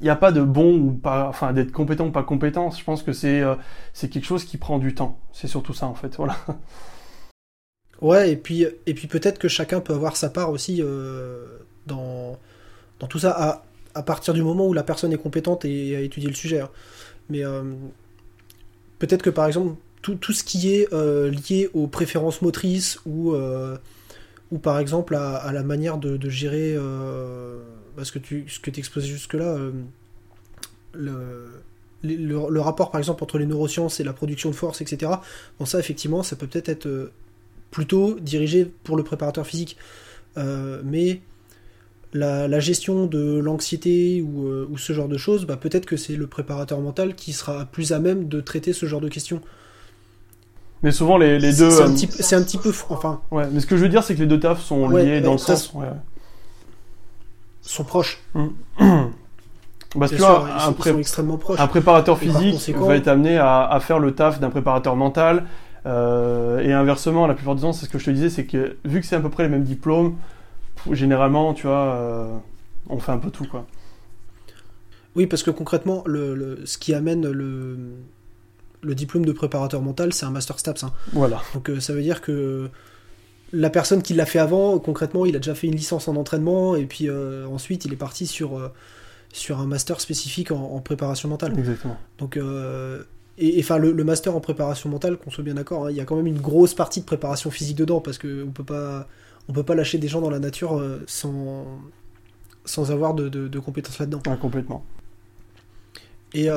il 0.00 0.04
n'y 0.04 0.10
a 0.10 0.16
pas 0.16 0.32
de 0.32 0.42
bon 0.42 0.78
ou 0.78 0.92
pas, 0.92 1.28
enfin 1.28 1.52
d'être 1.52 1.72
compétent 1.72 2.06
ou 2.06 2.10
pas 2.10 2.22
compétent. 2.22 2.70
Je 2.70 2.84
pense 2.84 3.02
que 3.02 3.12
c'est 3.12 3.40
euh, 3.40 3.54
c'est 3.92 4.08
quelque 4.08 4.26
chose 4.26 4.44
qui 4.44 4.56
prend 4.58 4.78
du 4.78 4.94
temps. 4.94 5.18
C'est 5.32 5.48
surtout 5.48 5.74
ça 5.74 5.86
en 5.86 5.94
fait. 5.94 6.16
Voilà. 6.16 6.36
Ouais, 8.02 8.30
et 8.32 8.36
puis 8.36 8.66
et 8.86 8.94
puis 8.94 9.08
peut-être 9.08 9.38
que 9.38 9.48
chacun 9.48 9.80
peut 9.80 9.94
avoir 9.94 10.16
sa 10.16 10.28
part 10.28 10.50
aussi 10.50 10.82
dans 11.86 12.38
dans 13.00 13.06
tout 13.06 13.18
ça 13.18 13.64
à, 13.94 14.02
partir 14.02 14.34
du 14.34 14.42
moment 14.42 14.66
où 14.66 14.72
la 14.72 14.82
personne 14.82 15.12
est 15.12 15.18
compétente 15.18 15.64
et 15.64 15.96
a 15.96 16.00
étudié 16.00 16.28
le 16.28 16.34
sujet. 16.34 16.60
Hein. 16.60 16.70
Mais 17.28 17.44
euh, 17.44 17.62
peut-être 18.98 19.22
que 19.22 19.30
par 19.30 19.46
exemple, 19.46 19.76
tout, 20.02 20.32
ce 20.32 20.44
qui 20.44 20.72
est 20.72 20.92
euh, 20.92 21.30
lié 21.30 21.68
aux 21.74 21.88
préférences 21.88 22.40
motrices 22.40 23.00
euh, 23.08 23.76
ou 24.52 24.58
par 24.58 24.78
exemple 24.78 25.16
à, 25.16 25.50
la 25.52 25.64
manière 25.64 25.98
de, 25.98 26.28
gérer 26.28 26.76
parce 27.96 28.10
que 28.10 28.18
tu, 28.18 28.44
ce 28.48 28.60
que 28.60 28.70
tu 28.70 28.80
exposais 28.80 29.08
jusque-là, 29.08 29.58
le, 30.92 31.62
le, 32.02 32.60
rapport 32.60 32.90
par 32.90 32.98
exemple 32.98 33.24
entre 33.24 33.38
les 33.38 33.46
neurosciences 33.46 34.00
et 34.00 34.04
la 34.04 34.12
production 34.12 34.50
de 34.50 34.54
force, 34.54 34.80
etc. 34.80 35.12
Bon, 35.58 35.64
ça 35.66 35.78
effectivement, 35.78 36.22
ça 36.22 36.36
peut 36.36 36.46
peut-être 36.46 36.68
être 36.68 37.10
plutôt 37.70 38.18
dirigé 38.20 38.64
pour 38.84 38.96
le 38.96 39.02
préparateur 39.02 39.46
physique. 39.46 39.76
mais 40.36 41.20
la, 42.16 42.60
gestion 42.60 43.06
de 43.06 43.38
l'anxiété 43.38 44.20
euh, 44.20 44.66
ou, 44.70 44.78
ce 44.78 44.92
genre 44.92 45.08
de 45.08 45.18
choses, 45.18 45.46
bah, 45.46 45.56
peut-être 45.56 45.86
que 45.86 45.96
c'est 45.96 46.16
le 46.16 46.26
préparateur 46.26 46.80
mental 46.80 47.14
qui 47.14 47.32
sera 47.32 47.66
plus 47.66 47.92
à 47.92 47.98
même 47.98 48.28
de 48.28 48.40
traiter 48.40 48.72
ce 48.72 48.86
genre 48.86 49.00
de 49.00 49.08
questions. 49.08 49.40
Mais 50.82 50.92
souvent 50.92 51.16
les, 51.16 51.38
deux. 51.38 51.70
C'est 51.70 51.82
un, 51.82 51.86
euh, 51.86 52.40
un, 52.40 52.42
petit 52.42 52.58
peu. 52.58 52.72
Enfin. 52.90 53.20
Ouais, 53.30 53.44
mais 53.50 53.60
ce 53.60 53.66
que 53.66 53.76
je 53.76 53.82
veux 53.82 53.88
dire, 53.88 54.02
c'est 54.02 54.14
que 54.14 54.20
les 54.20 54.26
deux 54.26 54.40
tafs 54.40 54.62
sont 54.62 54.88
liés 54.88 55.20
dans 55.20 55.32
le 55.32 55.38
sens. 55.38 55.72
Ouais. 55.74 55.86
Sont 57.66 57.84
proches. 57.84 58.20
Parce 59.98 60.12
que 60.12 60.22
un, 60.22 60.98
extrêmement 60.98 61.38
proches. 61.38 61.60
un 61.60 61.66
préparateur 61.66 62.18
physique 62.18 62.74
va 62.76 62.96
être 62.96 63.08
amené 63.08 63.38
à, 63.38 63.78
faire 63.80 63.98
le 63.98 64.14
taf 64.14 64.40
d'un 64.40 64.50
préparateur 64.50 64.96
mental. 64.96 65.44
Euh, 65.86 66.58
et 66.60 66.72
inversement, 66.72 67.28
la 67.28 67.34
plupart 67.34 67.54
du 67.54 67.62
temps, 67.62 67.72
c'est 67.72 67.86
ce 67.86 67.90
que 67.90 67.98
je 67.98 68.06
te 68.06 68.10
disais, 68.10 68.28
c'est 68.28 68.44
que 68.44 68.76
vu 68.84 69.00
que 69.00 69.06
c'est 69.06 69.14
à 69.14 69.20
peu 69.20 69.30
près 69.30 69.44
les 69.44 69.48
mêmes 69.48 69.62
diplômes, 69.62 70.16
généralement, 70.90 71.54
tu 71.54 71.68
vois, 71.68 71.94
euh, 71.94 72.36
on 72.88 72.98
fait 72.98 73.12
un 73.12 73.18
peu 73.18 73.30
tout, 73.30 73.46
quoi. 73.46 73.66
Oui, 75.14 75.26
parce 75.26 75.44
que 75.44 75.50
concrètement, 75.50 76.02
le, 76.06 76.60
ce 76.64 76.76
qui 76.76 76.92
amène 76.92 77.30
le, 77.30 77.78
le 78.82 78.94
diplôme 78.94 79.24
de 79.24 79.32
préparateur 79.32 79.80
mental, 79.80 80.12
c'est 80.12 80.26
un 80.26 80.30
master 80.30 80.58
STAPS. 80.58 80.84
Hein. 80.84 80.92
Voilà. 81.12 81.40
Donc 81.54 81.70
euh, 81.70 81.80
ça 81.80 81.92
veut 81.92 82.02
dire 82.02 82.20
que 82.20 82.68
la 83.56 83.70
personne 83.70 84.02
qui 84.02 84.14
l'a 84.14 84.26
fait 84.26 84.38
avant, 84.38 84.78
concrètement, 84.78 85.26
il 85.26 85.34
a 85.36 85.38
déjà 85.38 85.54
fait 85.54 85.66
une 85.66 85.74
licence 85.74 86.08
en 86.08 86.16
entraînement, 86.16 86.76
et 86.76 86.84
puis 86.84 87.08
euh, 87.08 87.46
ensuite, 87.46 87.84
il 87.84 87.92
est 87.92 87.96
parti 87.96 88.26
sur, 88.26 88.72
sur 89.32 89.60
un 89.60 89.66
master 89.66 90.00
spécifique 90.00 90.50
en, 90.50 90.80
préparation 90.80 91.28
mentale. 91.28 91.58
Exactement. 91.58 91.96
Donc, 92.18 92.38
et 93.38 93.60
enfin, 93.60 93.78
le, 93.78 94.04
master 94.04 94.34
en 94.34 94.40
préparation 94.40 94.88
mentale, 94.88 95.16
qu'on 95.16 95.30
soit 95.30 95.44
bien 95.44 95.54
d'accord, 95.54 95.86
hein, 95.86 95.90
il 95.90 95.96
y 95.96 96.00
a 96.00 96.04
quand 96.04 96.16
même 96.16 96.26
une 96.26 96.40
grosse 96.40 96.74
partie 96.74 97.00
de 97.00 97.06
préparation 97.06 97.50
physique 97.50 97.76
dedans, 97.76 98.00
parce 98.00 98.18
qu'on 98.18 98.52
peut 98.52 98.64
pas 98.64 99.08
on 99.48 99.52
peut 99.52 99.62
pas 99.62 99.76
lâcher 99.76 99.98
des 99.98 100.08
gens 100.08 100.20
dans 100.20 100.30
la 100.30 100.40
nature 100.40 100.82
sans, 101.06 101.66
sans 102.64 102.90
avoir 102.90 103.14
de, 103.14 103.58
compétences 103.58 103.98
là-dedans. 103.98 104.20
complètement. 104.40 104.84
Et, 106.34 106.48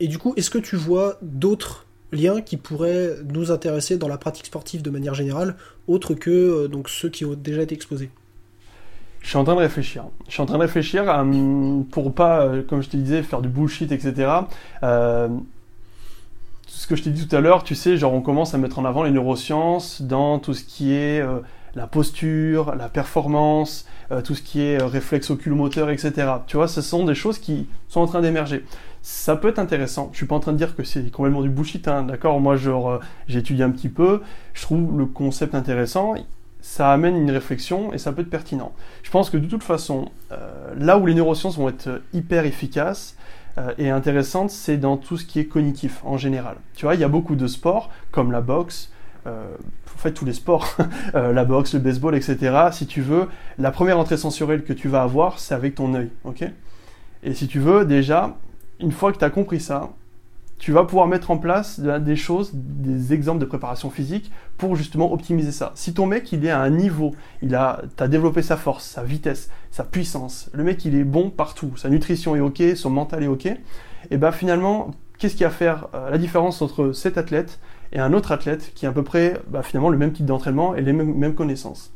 et 0.00 0.08
du 0.08 0.18
coup, 0.18 0.34
est-ce 0.36 0.50
que 0.50 0.58
tu 0.58 0.76
vois 0.76 1.18
d'autres 1.22 1.83
liens 2.14 2.40
qui 2.40 2.56
pourraient 2.56 3.16
nous 3.32 3.50
intéresser 3.50 3.98
dans 3.98 4.08
la 4.08 4.18
pratique 4.18 4.46
sportive 4.46 4.82
de 4.82 4.90
manière 4.90 5.14
générale, 5.14 5.56
autres 5.86 6.14
que 6.14 6.66
donc 6.66 6.88
ceux 6.88 7.08
qui 7.08 7.24
ont 7.24 7.34
déjà 7.34 7.62
été 7.62 7.74
exposés 7.74 8.10
je 9.24 9.30
suis 9.30 9.38
en 9.38 9.44
train 9.44 9.54
de 9.54 9.60
réfléchir. 9.60 10.04
Je 10.28 10.32
suis 10.32 10.42
en 10.42 10.46
train 10.46 10.58
de 10.58 10.62
réfléchir 10.62 11.04
euh, 11.08 11.80
pour 11.90 12.14
pas, 12.14 12.42
euh, 12.42 12.62
comme 12.62 12.82
je 12.82 12.90
te 12.90 12.96
disais, 12.96 13.22
faire 13.22 13.40
du 13.40 13.48
bullshit, 13.48 13.90
etc. 13.90 14.30
Euh, 14.82 15.28
ce 16.66 16.86
que 16.86 16.94
je 16.94 17.04
t'ai 17.04 17.10
dit 17.10 17.26
tout 17.26 17.34
à 17.34 17.40
l'heure, 17.40 17.64
tu 17.64 17.74
sais, 17.74 17.96
genre 17.96 18.12
on 18.12 18.20
commence 18.20 18.52
à 18.52 18.58
mettre 18.58 18.78
en 18.78 18.84
avant 18.84 19.02
les 19.02 19.10
neurosciences 19.10 20.02
dans 20.02 20.38
tout 20.38 20.52
ce 20.52 20.62
qui 20.62 20.92
est 20.92 21.24
la 21.74 21.86
posture, 21.86 22.74
la 22.74 22.88
performance, 22.88 23.86
tout 24.24 24.34
ce 24.34 24.42
qui 24.42 24.60
est 24.60 24.82
réflexe 24.82 25.30
oculomoteur, 25.30 25.88
etc. 25.88 26.12
Tu 26.46 26.56
vois, 26.56 26.68
ce 26.68 26.82
sont 26.82 27.04
des 27.04 27.14
choses 27.14 27.38
qui 27.38 27.68
sont 27.88 28.00
en 28.00 28.06
train 28.06 28.20
d'émerger. 28.20 28.64
Ça 29.06 29.36
peut 29.36 29.48
être 29.48 29.58
intéressant. 29.58 30.08
Je 30.12 30.16
suis 30.16 30.26
pas 30.26 30.34
en 30.34 30.40
train 30.40 30.52
de 30.52 30.56
dire 30.56 30.74
que 30.74 30.82
c'est 30.82 31.10
complètement 31.10 31.42
du 31.42 31.50
bullshit, 31.50 31.86
hein, 31.88 32.04
d'accord? 32.04 32.40
Moi, 32.40 32.56
genre, 32.56 33.00
étudié 33.28 33.62
un 33.62 33.70
petit 33.70 33.90
peu. 33.90 34.22
Je 34.54 34.62
trouve 34.62 34.98
le 34.98 35.04
concept 35.04 35.54
intéressant 35.54 36.14
ça 36.64 36.90
amène 36.90 37.14
une 37.14 37.30
réflexion 37.30 37.92
et 37.92 37.98
ça 37.98 38.10
peut 38.10 38.22
être 38.22 38.30
pertinent. 38.30 38.72
Je 39.02 39.10
pense 39.10 39.28
que 39.28 39.36
de 39.36 39.46
toute 39.46 39.62
façon, 39.62 40.10
euh, 40.32 40.72
là 40.78 40.96
où 40.96 41.04
les 41.04 41.12
neurosciences 41.12 41.58
vont 41.58 41.68
être 41.68 42.00
hyper 42.14 42.46
efficaces 42.46 43.18
euh, 43.58 43.74
et 43.76 43.90
intéressantes, 43.90 44.48
c'est 44.48 44.78
dans 44.78 44.96
tout 44.96 45.18
ce 45.18 45.26
qui 45.26 45.38
est 45.38 45.44
cognitif 45.44 46.00
en 46.04 46.16
général. 46.16 46.56
Tu 46.74 46.86
vois, 46.86 46.94
il 46.94 47.02
y 47.02 47.04
a 47.04 47.08
beaucoup 47.08 47.36
de 47.36 47.46
sports 47.46 47.90
comme 48.10 48.32
la 48.32 48.40
boxe, 48.40 48.90
euh, 49.26 49.44
en 49.94 49.98
fait 49.98 50.12
tous 50.12 50.24
les 50.24 50.32
sports, 50.32 50.78
la 51.12 51.44
boxe, 51.44 51.74
le 51.74 51.80
baseball, 51.80 52.14
etc. 52.14 52.68
Si 52.72 52.86
tu 52.86 53.02
veux, 53.02 53.28
la 53.58 53.70
première 53.70 53.98
entrée 53.98 54.16
sensorielle 54.16 54.64
que 54.64 54.72
tu 54.72 54.88
vas 54.88 55.02
avoir, 55.02 55.40
c'est 55.40 55.54
avec 55.54 55.74
ton 55.74 55.92
œil, 55.92 56.08
ok? 56.24 56.44
Et 57.24 57.34
si 57.34 57.46
tu 57.46 57.58
veux, 57.58 57.84
déjà, 57.84 58.38
une 58.80 58.92
fois 58.92 59.12
que 59.12 59.18
tu 59.18 59.24
as 59.24 59.30
compris 59.30 59.60
ça, 59.60 59.90
tu 60.58 60.72
vas 60.72 60.84
pouvoir 60.84 61.06
mettre 61.08 61.30
en 61.30 61.36
place 61.36 61.80
des 61.80 62.16
choses, 62.16 62.50
des 62.54 63.12
exemples 63.12 63.40
de 63.40 63.44
préparation 63.44 63.90
physique 63.90 64.30
pour 64.56 64.76
justement 64.76 65.12
optimiser 65.12 65.52
ça. 65.52 65.72
Si 65.74 65.92
ton 65.92 66.06
mec 66.06 66.32
il 66.32 66.46
est 66.46 66.50
à 66.50 66.60
un 66.60 66.70
niveau, 66.70 67.14
il 67.42 67.54
a, 67.54 67.82
développé 68.08 68.40
sa 68.40 68.56
force, 68.56 68.84
sa 68.84 69.02
vitesse, 69.02 69.50
sa 69.70 69.84
puissance, 69.84 70.50
le 70.54 70.64
mec 70.64 70.84
il 70.84 70.94
est 70.94 71.04
bon 71.04 71.30
partout, 71.30 71.76
sa 71.76 71.90
nutrition 71.90 72.36
est 72.36 72.40
ok, 72.40 72.62
son 72.76 72.90
mental 72.90 73.24
est 73.24 73.28
ok, 73.28 73.46
et 74.10 74.16
ben 74.16 74.32
finalement, 74.32 74.92
qu'est-ce 75.18 75.36
qui 75.36 75.44
va 75.44 75.50
faire 75.50 75.88
euh, 75.94 76.10
la 76.10 76.18
différence 76.18 76.62
entre 76.62 76.92
cet 76.92 77.18
athlète 77.18 77.58
et 77.92 77.98
un 77.98 78.12
autre 78.12 78.32
athlète 78.32 78.72
qui 78.74 78.86
a 78.86 78.90
à 78.90 78.92
peu 78.92 79.02
près 79.02 79.40
bah, 79.48 79.62
finalement 79.62 79.90
le 79.90 79.98
même 79.98 80.12
type 80.12 80.26
d'entraînement 80.26 80.74
et 80.74 80.82
les 80.82 80.92
mêmes 80.92 81.34
connaissances? 81.34 81.92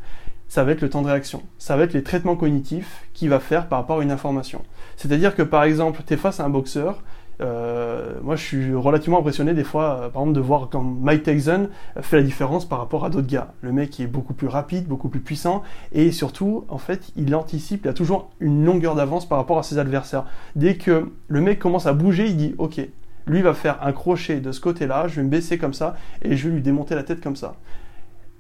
Ça 0.49 0.65
va 0.65 0.73
être 0.73 0.81
le 0.81 0.89
temps 0.89 1.03
de 1.03 1.09
réaction. 1.09 1.43
Ça 1.59 1.77
va 1.77 1.85
être 1.85 1.93
les 1.93 2.03
traitements 2.03 2.35
cognitifs 2.35 3.05
qu'il 3.13 3.29
va 3.29 3.39
faire 3.39 3.69
par 3.69 3.81
rapport 3.81 4.01
à 4.01 4.03
une 4.03 4.11
information. 4.11 4.63
C'est-à-dire 4.99 5.37
que 5.37 5.43
par 5.43 5.63
exemple, 5.63 6.03
tu 6.05 6.15
es 6.15 6.17
face 6.17 6.41
à 6.41 6.45
un 6.45 6.51
boxeur, 6.51 7.03
euh, 7.41 8.15
moi, 8.21 8.35
je 8.35 8.43
suis 8.43 8.75
relativement 8.75 9.21
impressionné 9.21 9.55
des 9.55 9.63
fois, 9.63 10.01
euh, 10.01 10.09
par 10.09 10.23
exemple, 10.23 10.37
de 10.37 10.41
voir 10.41 10.69
quand 10.71 10.83
Mike 10.83 11.23
Tyson 11.23 11.69
fait 12.01 12.17
la 12.17 12.23
différence 12.25 12.69
par 12.69 12.81
rapport 12.81 13.05
à 13.05 13.11
d'autres 13.11 13.29
gars. 13.29 13.53
Le 13.61 13.71
mec 13.71 14.01
est 14.01 14.09
beaucoup 14.09 14.35
plus 14.35 14.49
rapide, 14.49 14.89
beaucoup 14.89 15.09
plus 15.09 15.21
puissant, 15.21 15.63
et 15.93 16.11
surtout, 16.11 16.65
en 16.69 16.79
fait, 16.79 17.13
il 17.15 17.33
anticipe, 17.37 17.85
il 17.85 17.89
a 17.89 17.93
toujours 17.93 18.31
une 18.41 18.65
longueur 18.65 18.97
d'avance 18.97 19.29
par 19.29 19.39
rapport 19.39 19.59
à 19.59 19.63
ses 19.63 19.79
adversaires. 19.79 20.25
Dès 20.57 20.75
que 20.75 21.13
le 21.29 21.41
mec 21.41 21.61
commence 21.61 21.87
à 21.87 21.93
bouger, 21.93 22.27
il 22.27 22.37
dit, 22.37 22.55
ok, 22.59 22.81
lui 23.29 23.43
va 23.43 23.55
faire 23.55 23.79
un 23.83 23.93
crochet 23.93 24.41
de 24.41 24.51
ce 24.51 24.61
côté-là, 24.61 25.07
je 25.07 25.17
vais 25.17 25.23
me 25.23 25.31
baisser 25.31 25.59
comme 25.59 25.75
ça, 25.75 25.95
et 26.23 26.37
je 26.37 26.49
vais 26.49 26.57
lui 26.57 26.63
démonter 26.63 26.97
la 26.97 27.05
tête 27.05 27.21
comme 27.21 27.37
ça. 27.37 27.55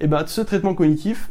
Et 0.00 0.08
ben, 0.08 0.24
ce 0.26 0.40
traitement 0.40 0.74
cognitif, 0.74 1.30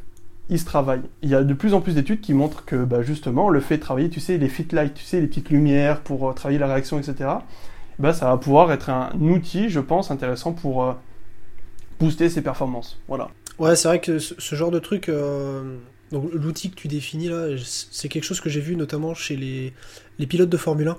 il 0.49 0.60
se 0.60 0.65
travaille. 0.65 1.01
Il 1.21 1.29
y 1.29 1.36
a 1.36 1.43
de 1.43 1.53
plus 1.53 1.73
en 1.73 1.81
plus 1.81 1.95
d'études 1.95 2.21
qui 2.21 2.33
montrent 2.33 2.63
que 2.65 2.75
bah, 2.75 3.01
justement 3.01 3.49
le 3.49 3.60
fait 3.60 3.77
de 3.77 3.81
travailler, 3.81 4.10
tu 4.10 4.19
sais, 4.19 4.38
les 4.38 4.47
fit 4.47 4.67
lights, 4.71 4.93
tu 4.93 5.03
sais, 5.03 5.19
les 5.19 5.27
petites 5.27 5.49
lumières 5.49 6.01
pour 6.01 6.29
euh, 6.29 6.33
travailler 6.33 6.60
la 6.60 6.67
réaction, 6.67 6.99
etc. 6.99 7.29
Bah, 7.99 8.13
ça 8.13 8.27
va 8.27 8.38
pouvoir 8.38 8.71
être 8.71 8.89
un 8.89 9.12
outil, 9.19 9.69
je 9.69 9.79
pense, 9.79 10.12
intéressant 10.12 10.53
pour 10.53 10.83
euh, 10.83 10.93
booster 11.99 12.29
ses 12.29 12.41
performances. 12.41 12.99
Voilà. 13.07 13.29
Ouais, 13.60 13.75
c'est 13.75 13.88
vrai 13.88 13.99
que 13.99 14.19
ce, 14.19 14.55
genre 14.55 14.71
de 14.71 14.79
truc, 14.79 15.10
euh, 15.10 15.77
l'outil 16.12 16.69
que 16.69 16.75
tu 16.75 16.88
définis 16.88 17.27
là, 17.27 17.47
c'est 17.57 18.07
quelque 18.07 18.23
chose 18.23 18.39
que 18.39 18.49
j'ai 18.49 18.62
vu 18.62 18.75
notamment 18.75 19.15
chez 19.15 19.36
les, 19.36 19.73
les 20.19 20.27
pilotes 20.27 20.49
de 20.49 20.57
Formule 20.57 20.89
1, 20.89 20.97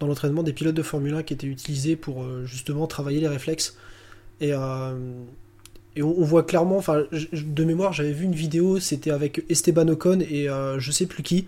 dans 0.00 0.06
l'entraînement 0.06 0.42
des 0.42 0.52
pilotes 0.52 0.74
de 0.74 0.82
Formule 0.82 1.14
1 1.14 1.22
qui 1.22 1.32
étaient 1.32 1.46
utilisés 1.46 1.96
pour 1.96 2.22
justement 2.44 2.86
travailler 2.86 3.20
les 3.20 3.28
réflexes. 3.28 3.78
Et 4.42 4.52
et 5.96 6.02
on, 6.02 6.24
voit 6.24 6.42
clairement, 6.42 6.76
enfin, 6.76 7.04
de 7.32 7.64
mémoire, 7.64 7.92
j'avais 7.92 8.12
vu 8.12 8.24
une 8.24 8.34
vidéo, 8.34 8.80
c'était 8.80 9.12
avec 9.12 9.44
Esteban 9.48 9.86
Ocon 9.88 10.18
et 10.28 10.48
euh, 10.48 10.80
je 10.80 10.90
sais 10.90 11.06
plus 11.06 11.22
qui. 11.22 11.46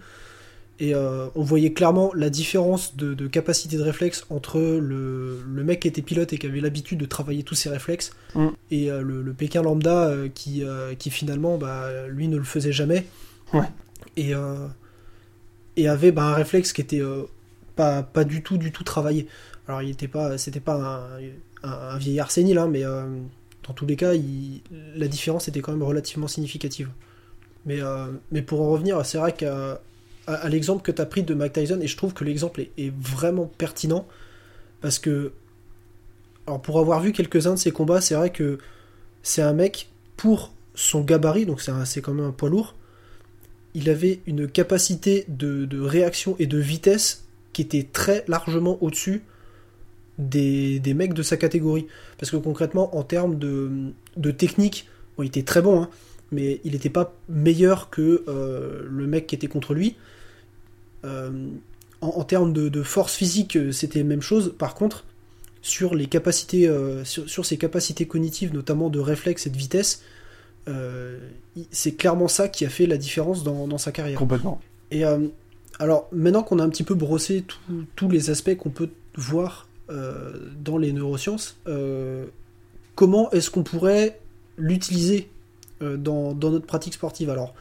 Et 0.78 0.94
euh, 0.94 1.26
on 1.34 1.42
voyait 1.42 1.72
clairement 1.72 2.12
la 2.14 2.30
différence 2.30 2.96
de, 2.96 3.26
capacité 3.26 3.76
de 3.76 3.82
réflexe 3.82 4.24
entre 4.30 4.60
le, 4.60 5.42
mec 5.64 5.80
qui 5.80 5.88
était 5.88 6.02
pilote 6.02 6.32
et 6.32 6.38
qui 6.38 6.46
avait 6.46 6.60
l'habitude 6.60 6.98
de 6.98 7.06
travailler 7.06 7.42
tous 7.42 7.54
ses 7.56 7.70
réflexes 7.70 8.12
mm. 8.34 8.48
et 8.70 8.90
euh, 8.90 9.00
le, 9.02 9.32
Pékin 9.32 9.62
lambda 9.62 10.14
qui, 10.32 10.62
qui 10.98 11.10
finalement, 11.10 11.58
bah, 11.58 12.06
lui 12.06 12.28
ne 12.28 12.36
le 12.36 12.44
faisait 12.44 12.72
jamais. 12.72 13.04
Ouais. 13.52 13.66
Et, 14.16 14.32
et 15.76 15.88
avait 15.88 16.12
bah, 16.12 16.22
un 16.22 16.34
réflexe 16.34 16.72
qui 16.72 16.82
était 16.82 17.02
pas, 17.74 18.04
pas 18.04 18.22
du 18.22 18.44
tout, 18.44 18.58
du 18.58 18.70
tout 18.70 18.84
travaillé. 18.84 19.26
Alors, 19.66 19.82
il 19.82 19.90
était 19.90 20.08
pas, 20.08 20.38
c'était 20.38 20.60
pas 20.60 21.08
un, 21.64 21.68
un, 21.68 21.98
vieillard 21.98 22.30
sénile, 22.30 22.58
hein, 22.58 22.68
mais 22.70 22.84
dans 23.66 23.74
tous 23.74 23.86
les 23.86 23.96
cas, 23.96 24.12
la 24.94 25.08
différence 25.08 25.48
était 25.48 25.60
quand 25.60 25.72
même 25.72 25.82
relativement 25.82 26.28
significative. 26.28 26.88
Mais, 27.64 27.80
euh, 27.80 28.06
pour 28.46 28.60
en 28.60 28.70
revenir, 28.70 29.04
c'est 29.04 29.18
vrai 29.18 29.32
qu'à 29.32 29.80
l'exemple 30.48 30.82
que 30.82 30.92
tu 30.92 31.02
as 31.02 31.06
pris 31.06 31.22
de 31.22 31.34
Mike 31.34 31.52
Tyson, 31.52 31.80
et 31.80 31.86
je 31.86 31.96
trouve 31.96 32.14
que 32.14 32.24
l'exemple 32.24 32.60
est, 32.60 32.92
vraiment 32.94 33.50
pertinent, 33.58 34.06
parce 34.80 34.98
que, 34.98 35.32
pour 36.62 36.78
avoir 36.78 37.00
vu 37.00 37.12
quelques-uns 37.12 37.54
de 37.54 37.58
ses 37.58 37.72
combats, 37.72 38.00
c'est 38.00 38.14
vrai 38.14 38.30
que 38.30 38.58
c'est 39.22 39.42
un 39.42 39.52
mec, 39.52 39.90
pour 40.16 40.52
son 40.74 41.00
gabarit, 41.00 41.46
donc 41.46 41.60
c'est 41.60 42.00
quand 42.00 42.12
même 42.12 42.26
un 42.26 42.32
poids 42.32 42.48
lourd, 42.48 42.74
il 43.74 43.90
avait 43.90 44.20
une 44.26 44.48
capacité 44.48 45.24
de 45.28 45.80
réaction 45.80 46.36
et 46.38 46.46
de 46.46 46.58
vitesse 46.58 47.24
qui 47.52 47.62
était 47.62 47.86
très 47.90 48.24
largement 48.28 48.78
au-dessus 48.82 49.22
des, 50.18 50.94
mecs 50.94 51.14
de 51.14 51.22
sa 51.22 51.36
catégorie. 51.36 51.86
Parce 52.18 52.30
que 52.30 52.36
concrètement, 52.36 52.96
en 52.96 53.02
termes 53.02 53.38
de, 53.38 54.30
technique, 54.32 54.88
il 55.18 55.26
était 55.26 55.42
très 55.42 55.62
bon, 55.62 55.82
hein, 55.82 55.90
mais 56.32 56.60
il 56.64 56.72
n'était 56.72 56.90
pas 56.90 57.14
meilleur 57.28 57.90
que 57.90 58.24
euh, 58.28 58.86
le 58.88 59.06
mec 59.06 59.26
qui 59.26 59.34
était 59.34 59.46
contre 59.46 59.74
lui. 59.74 59.96
Euh, 61.04 61.30
en, 62.00 62.24
termes 62.24 62.52
de, 62.52 62.82
force 62.82 63.14
physique, 63.14 63.58
c'était 63.72 64.00
la 64.00 64.04
même 64.04 64.22
chose. 64.22 64.54
Par 64.58 64.74
contre, 64.74 65.04
sur, 65.62 65.94
les 65.94 66.06
capacités, 66.06 66.68
euh, 66.68 67.04
sur, 67.04 67.44
ses 67.44 67.56
capacités 67.56 68.06
cognitives, 68.06 68.52
notamment 68.52 68.90
de 68.90 68.98
réflexe 68.98 69.46
et 69.46 69.50
de 69.50 69.56
vitesse, 69.56 70.02
c'est 71.70 71.92
clairement 71.92 72.26
ça 72.26 72.48
qui 72.48 72.64
a 72.64 72.68
fait 72.68 72.86
la 72.86 72.96
différence 72.96 73.44
dans, 73.44 73.78
sa 73.78 73.92
carrière. 73.92 74.18
Complètement. 74.18 74.60
Et 74.90 75.04
alors, 75.78 76.08
maintenant 76.12 76.42
qu'on 76.42 76.58
a 76.58 76.64
un 76.64 76.68
petit 76.68 76.82
peu 76.82 76.94
brossé 76.94 77.44
tous 77.94 78.08
les 78.08 78.30
aspects 78.30 78.56
qu'on 78.56 78.70
peut 78.70 78.90
voir 79.16 79.65
euh, 79.65 79.65
dans 79.88 80.78
les 80.78 80.92
neurosciences, 80.92 81.58
euh, 81.68 82.26
comment 82.94 83.30
est-ce 83.30 83.50
qu'on 83.50 83.62
pourrait 83.62 84.20
l'utiliser 84.58 85.28
euh, 85.82 85.96
dans, 85.96 86.34
notre 86.34 86.66
pratique 86.66 86.94
sportive? 86.94 87.30
Alors, 87.30 87.54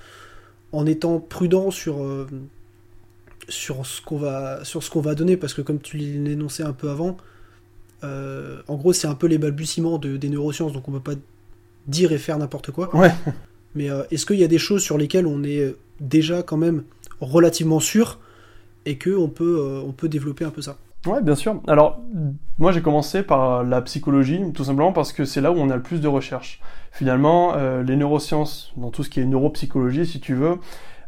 en 0.71 0.85
étant 0.85 1.19
prudent 1.19 1.71
sur, 1.71 1.97
sur 3.47 3.85
ce 3.85 4.01
qu'on 4.01 4.17
va, 4.17 4.65
sur 4.65 4.83
ce 4.83 4.89
qu'on 4.89 5.01
va 5.01 5.15
donner, 5.15 5.37
parce 5.37 5.53
que 5.53 5.61
comme 5.61 5.79
tu 5.79 5.97
l'énonçais 5.97 6.63
un 6.63 6.73
peu 6.73 6.89
avant, 6.89 7.17
en 8.03 8.75
gros, 8.75 8.93
c'est 8.93 9.07
un 9.07 9.15
peu 9.15 9.25
les 9.25 9.39
balbutiements 9.39 9.97
des 9.97 10.29
neurosciences, 10.29 10.73
donc 10.73 10.87
on 10.87 10.91
ne 10.91 10.99
peut 10.99 11.15
pas 11.15 11.19
dire 11.87 12.11
et 12.11 12.19
faire 12.19 12.37
n'importe 12.37 12.69
quoi. 12.71 12.95
Ouais. 12.95 13.11
Mais 13.73 13.89
est-ce 14.11 14.27
qu'il 14.27 14.37
y 14.37 14.43
a 14.43 14.47
des 14.47 14.59
choses 14.59 14.83
sur 14.83 14.97
lesquelles 14.97 15.25
on 15.25 15.43
est 15.43 15.75
déjà 15.99 16.43
quand 16.43 16.57
même 16.57 16.83
relativement 17.19 17.79
sûr 17.79 18.19
et 18.85 18.99
qu'on 18.99 19.29
peut, 19.29 19.81
on 19.83 19.91
peut 19.91 20.09
développer 20.09 20.45
un 20.45 20.51
peu 20.51 20.61
ça? 20.61 20.77
Ouais, 21.05 21.21
bien 21.21 21.35
sûr. 21.35 21.61
Alors, 21.67 22.01
moi, 22.57 22.71
j'ai 22.71 22.81
commencé 22.81 23.21
par 23.21 23.63
la 23.63 23.81
psychologie, 23.81 24.41
tout 24.53 24.63
simplement 24.63 24.91
parce 24.91 25.13
que 25.13 25.23
c'est 25.23 25.41
là 25.41 25.51
où 25.51 25.55
on 25.55 25.69
a 25.69 25.75
le 25.75 25.81
plus 25.81 26.01
de 26.01 26.07
recherches. 26.07 26.61
Finalement, 26.91 27.53
euh, 27.55 27.83
les 27.83 27.95
neurosciences, 27.95 28.73
dans 28.75 28.89
tout 28.89 29.03
ce 29.03 29.09
qui 29.09 29.19
est 29.19 29.25
neuropsychologie, 29.25 30.05
si 30.05 30.19
tu 30.19 30.33
veux, 30.33 30.57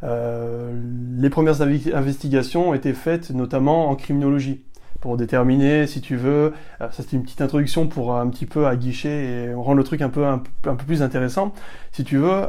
euh, 0.04 0.72
les 1.18 1.30
premières 1.30 1.62
investigations 1.62 2.68
ont 2.70 2.74
été 2.74 2.92
faites 2.92 3.30
notamment 3.30 3.88
en 3.88 3.96
criminologie 3.96 4.62
pour 5.00 5.16
déterminer, 5.16 5.86
si 5.86 6.00
tu 6.00 6.16
veux, 6.16 6.52
euh, 6.80 6.90
ça 6.90 7.02
c'était 7.02 7.16
une 7.16 7.22
petite 7.22 7.40
introduction 7.40 7.88
pour 7.88 8.14
un 8.16 8.28
petit 8.28 8.46
peu 8.46 8.66
aguicher 8.66 9.08
et 9.08 9.54
rendre 9.54 9.76
le 9.76 9.84
truc 9.84 10.02
un 10.02 10.10
peu 10.10 10.26
un, 10.26 10.38
peu 10.62 10.76
plus 10.76 11.02
intéressant. 11.02 11.52
Si 11.90 12.04
tu 12.04 12.18
veux, 12.18 12.42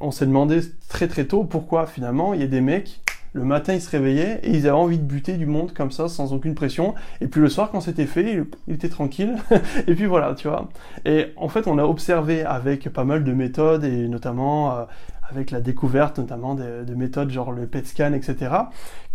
on 0.00 0.10
s'est 0.10 0.26
demandé 0.26 0.60
très 0.88 1.06
très 1.06 1.26
tôt 1.26 1.44
pourquoi 1.44 1.86
finalement 1.86 2.32
il 2.32 2.40
y 2.40 2.44
a 2.44 2.48
des 2.48 2.60
mecs 2.60 3.02
le 3.32 3.44
matin, 3.44 3.74
ils 3.74 3.80
se 3.80 3.90
réveillaient 3.90 4.40
et 4.42 4.50
ils 4.50 4.66
avaient 4.66 4.76
envie 4.76 4.98
de 4.98 5.04
buter 5.04 5.36
du 5.36 5.46
monde 5.46 5.72
comme 5.72 5.90
ça, 5.90 6.08
sans 6.08 6.32
aucune 6.32 6.54
pression. 6.54 6.94
Et 7.20 7.28
puis 7.28 7.40
le 7.40 7.48
soir, 7.48 7.70
quand 7.70 7.80
c'était 7.80 8.06
fait, 8.06 8.44
il 8.66 8.74
était 8.74 8.88
tranquille. 8.88 9.36
et 9.86 9.94
puis 9.94 10.06
voilà, 10.06 10.34
tu 10.34 10.48
vois. 10.48 10.68
Et 11.04 11.26
en 11.36 11.48
fait, 11.48 11.66
on 11.68 11.78
a 11.78 11.84
observé 11.84 12.42
avec 12.42 12.88
pas 12.88 13.04
mal 13.04 13.22
de 13.22 13.32
méthodes 13.32 13.84
et 13.84 14.08
notamment 14.08 14.72
euh, 14.72 14.84
avec 15.30 15.50
la 15.50 15.60
découverte 15.60 16.18
notamment 16.18 16.54
de, 16.54 16.94
méthodes 16.94 17.30
genre 17.30 17.52
le 17.52 17.66
PET 17.66 17.86
scan, 17.86 18.12
etc., 18.12 18.52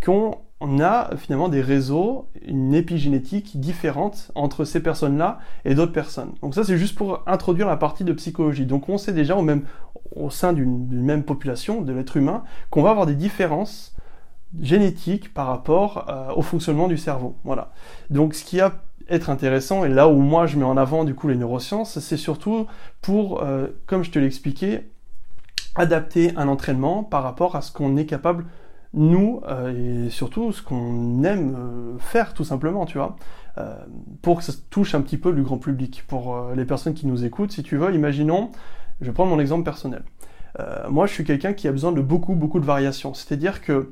qu'on 0.02 0.80
a 0.80 1.10
finalement 1.16 1.48
des 1.48 1.60
réseaux, 1.60 2.28
une 2.46 2.74
épigénétique 2.74 3.60
différente 3.60 4.30
entre 4.34 4.64
ces 4.64 4.80
personnes-là 4.80 5.38
et 5.64 5.74
d'autres 5.74 5.92
personnes. 5.92 6.32
Donc 6.42 6.54
ça, 6.54 6.64
c'est 6.64 6.78
juste 6.78 6.96
pour 6.96 7.22
introduire 7.26 7.66
la 7.66 7.76
partie 7.76 8.04
de 8.04 8.12
psychologie. 8.12 8.66
Donc 8.66 8.88
on 8.88 8.98
sait 8.98 9.12
déjà 9.12 9.36
au, 9.36 9.42
même, 9.42 9.62
au 10.14 10.30
sein 10.30 10.52
d'une 10.52 10.88
même 11.02 11.22
population, 11.22 11.82
de 11.82 11.92
l'être 11.92 12.16
humain, 12.16 12.44
qu'on 12.70 12.82
va 12.82 12.90
avoir 12.90 13.06
des 13.06 13.14
différences 13.14 13.95
génétiques 14.60 15.32
par 15.32 15.46
rapport 15.48 16.06
euh, 16.08 16.32
au 16.34 16.42
fonctionnement 16.42 16.88
du 16.88 16.96
cerveau. 16.96 17.36
Voilà. 17.44 17.72
Donc 18.10 18.34
ce 18.34 18.44
qui 18.44 18.60
a 18.60 18.82
être 19.08 19.30
intéressant, 19.30 19.84
et 19.84 19.88
là 19.88 20.08
où 20.08 20.16
moi 20.16 20.46
je 20.46 20.56
mets 20.56 20.64
en 20.64 20.76
avant 20.76 21.04
du 21.04 21.14
coup 21.14 21.28
les 21.28 21.36
neurosciences, 21.36 21.98
c'est 22.00 22.16
surtout 22.16 22.66
pour, 23.02 23.42
euh, 23.42 23.68
comme 23.86 24.02
je 24.02 24.10
te 24.10 24.18
l'ai 24.18 24.26
expliqué, 24.26 24.90
adapter 25.76 26.32
un 26.36 26.48
entraînement 26.48 27.04
par 27.04 27.22
rapport 27.22 27.54
à 27.54 27.60
ce 27.60 27.70
qu'on 27.70 27.96
est 27.96 28.06
capable, 28.06 28.46
nous, 28.94 29.42
euh, 29.46 30.06
et 30.06 30.10
surtout 30.10 30.50
ce 30.52 30.62
qu'on 30.62 31.22
aime 31.22 31.96
faire 31.98 32.34
tout 32.34 32.44
simplement, 32.44 32.86
tu 32.86 32.98
vois, 32.98 33.16
pour 34.22 34.38
que 34.38 34.44
ça 34.44 34.52
touche 34.70 34.94
un 34.94 35.00
petit 35.00 35.16
peu 35.16 35.30
le 35.30 35.42
grand 35.42 35.58
public. 35.58 36.04
Pour 36.08 36.50
les 36.54 36.64
personnes 36.64 36.94
qui 36.94 37.06
nous 37.06 37.24
écoutent, 37.24 37.52
si 37.52 37.62
tu 37.62 37.76
veux, 37.76 37.94
imaginons, 37.94 38.50
je 39.00 39.06
vais 39.06 39.12
prendre 39.12 39.30
mon 39.30 39.40
exemple 39.40 39.64
personnel. 39.64 40.02
moi, 40.90 41.06
je 41.06 41.12
suis 41.12 41.24
quelqu'un 41.24 41.52
qui 41.54 41.66
a 41.66 41.72
besoin 41.72 41.92
de 41.92 42.02
beaucoup, 42.02 42.34
beaucoup 42.34 42.60
de 42.60 42.66
variations. 42.66 43.14
C'est-à-dire 43.14 43.62
que 43.62 43.90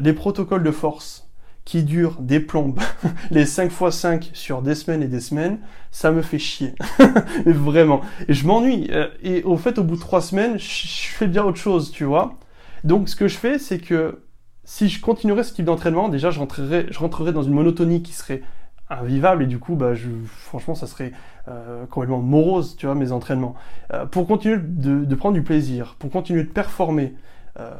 les 0.00 0.12
protocoles 0.12 0.62
de 0.62 0.70
force, 0.70 1.28
qui 1.64 1.84
dure 1.84 2.16
des 2.20 2.40
plombes, 2.40 2.80
les 3.30 3.46
5 3.46 3.70
x 3.70 3.90
5 3.90 4.30
sur 4.32 4.62
des 4.62 4.74
semaines 4.74 5.02
et 5.02 5.08
des 5.08 5.20
semaines, 5.20 5.58
ça 5.90 6.10
me 6.10 6.22
fait 6.22 6.38
chier. 6.38 6.74
Vraiment. 7.46 8.00
Et 8.28 8.34
je 8.34 8.46
m'ennuie. 8.46 8.88
Euh, 8.90 9.08
et 9.22 9.42
au 9.44 9.56
fait, 9.56 9.78
au 9.78 9.84
bout 9.84 9.96
de 9.96 10.00
3 10.00 10.20
semaines, 10.22 10.58
je 10.58 10.66
fais 10.66 11.26
bien 11.26 11.44
autre 11.44 11.58
chose, 11.58 11.92
tu 11.92 12.04
vois. 12.04 12.38
Donc 12.84 13.08
ce 13.08 13.16
que 13.16 13.28
je 13.28 13.36
fais, 13.36 13.58
c'est 13.58 13.78
que 13.78 14.22
si 14.64 14.88
je 14.88 15.00
continuerais 15.00 15.44
ce 15.44 15.54
type 15.54 15.64
d'entraînement, 15.64 16.08
déjà 16.08 16.30
je 16.30 16.38
rentrerais, 16.38 16.86
je 16.90 17.30
dans 17.30 17.42
une 17.42 17.54
monotonie 17.54 18.02
qui 18.02 18.12
serait 18.12 18.42
invivable 18.90 19.44
et 19.44 19.46
du 19.46 19.58
coup, 19.58 19.74
bah, 19.74 19.94
je, 19.94 20.08
franchement, 20.26 20.74
ça 20.74 20.86
serait 20.86 21.12
euh, 21.48 21.86
complètement 21.86 22.20
morose, 22.20 22.76
tu 22.76 22.86
vois, 22.86 22.94
mes 22.94 23.12
entraînements. 23.12 23.54
Euh, 23.92 24.04
pour 24.06 24.26
continuer 24.26 24.58
de, 24.60 25.14
prendre 25.14 25.34
du 25.34 25.42
plaisir, 25.42 25.96
pour 25.98 26.10
continuer 26.10 26.42
de 26.42 26.48
performer, 26.50 27.14
euh, 27.58 27.70